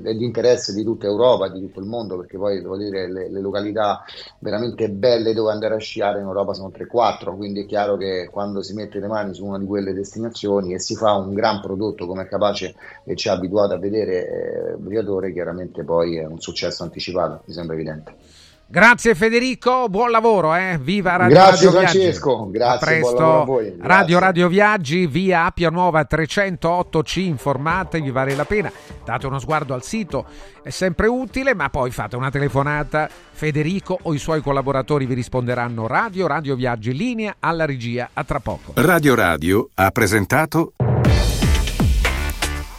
è 0.04 0.14
di 0.14 0.24
interesse 0.24 0.74
di 0.74 0.84
tutta 0.84 1.08
Europa, 1.08 1.50
di 1.50 1.60
tutto 1.60 1.80
il 1.80 1.88
mondo, 1.88 2.16
perché 2.18 2.38
poi 2.38 2.62
devo 2.62 2.78
dire 2.78 3.12
le, 3.12 3.30
le 3.30 3.42
località 3.42 4.04
veramente 4.40 4.90
belle 4.90 5.34
dove 5.34 5.52
andare 5.52 5.76
a 5.76 5.80
sciare 5.80 6.20
in 6.20 6.26
Europa 6.26 6.54
sono 6.54 6.70
3-4, 6.70 7.36
quindi 7.36 7.64
è 7.64 7.66
chiaro 7.66 7.98
che 7.98 8.30
quando 8.32 8.62
si 8.62 8.74
mette 8.76 9.00
le 9.00 9.08
mani 9.08 9.34
su 9.34 9.46
una 9.46 9.58
di 9.58 9.66
quelle 9.66 9.94
destinazioni 9.94 10.74
e 10.74 10.80
si 10.80 10.96
fa 10.96 11.14
un 11.14 11.34
gran 11.34 11.60
prodotto 11.60 12.06
come 12.06 12.24
è 12.24 12.28
capace 12.28 12.76
e 13.04 13.16
ci 13.16 13.30
ha 13.30 13.34
abituato 13.34 13.74
a 13.74 13.80
vedere 13.80 14.74
eh, 14.74 14.76
Briatore, 14.78 15.34
chiaramente 15.34 15.84
poi 15.84 16.18
è 16.18 16.26
un 16.26 16.40
successo 16.40 16.84
anticipato, 16.84 17.42
mi 17.46 17.54
sembra 17.54 17.74
evidente. 17.74 18.31
Grazie 18.72 19.16
Federico, 19.16 19.90
buon 19.90 20.12
lavoro, 20.12 20.56
eh? 20.56 20.80
viva 20.82 21.18
Radio 21.18 21.36
Grazie 21.36 21.66
Radio 21.66 21.72
Francesco, 21.72 22.36
Viaggi. 22.38 22.52
grazie, 22.52 22.74
a 22.74 22.80
presto. 22.80 23.42
a 23.42 23.44
voi. 23.44 23.66
Grazie. 23.66 23.84
Radio 23.86 24.20
Radio 24.20 24.48
Viaggi 24.48 25.08
via 25.08 25.44
Appia 25.44 25.70
Nuova 25.70 26.08
308C, 26.10 27.20
informatevi, 27.20 28.10
vale 28.12 28.34
la 28.34 28.46
pena, 28.46 28.72
date 29.04 29.28
uno 29.28 29.40
sguardo 29.40 29.74
al 29.74 29.84
sito, 29.84 30.24
è 30.64 30.70
sempre 30.70 31.08
utile, 31.08 31.54
ma 31.54 31.70
poi 31.70 31.92
fate 31.92 32.16
una 32.16 32.30
telefonata, 32.32 33.10
Federico 33.34 34.00
o 34.04 34.14
i 34.14 34.20
suoi 34.20 34.42
collaboratori 34.42 35.06
vi 35.06 35.16
risponderanno 35.16 35.86
Radio 35.86 36.26
Radio 36.28 36.56
Viaggi, 36.56 36.94
linea 36.94 37.36
alla 37.40 37.66
regia, 37.66 38.12
a 38.14 38.24
tra 38.24 38.40
poco. 38.40 38.72
Radio 38.76 39.16
Radio 39.16 39.70
ha 39.74 39.92
presentato 39.92 40.72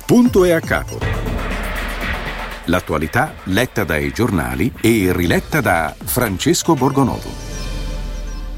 Punto 0.06 0.44
e 0.46 0.52
a 0.52 0.60
capo 0.60 1.21
L'attualità 2.66 3.34
letta 3.44 3.82
dai 3.82 4.12
giornali 4.12 4.72
e 4.80 5.12
riletta 5.12 5.60
da 5.60 5.94
Francesco 6.04 6.74
Borgonovo. 6.74 7.51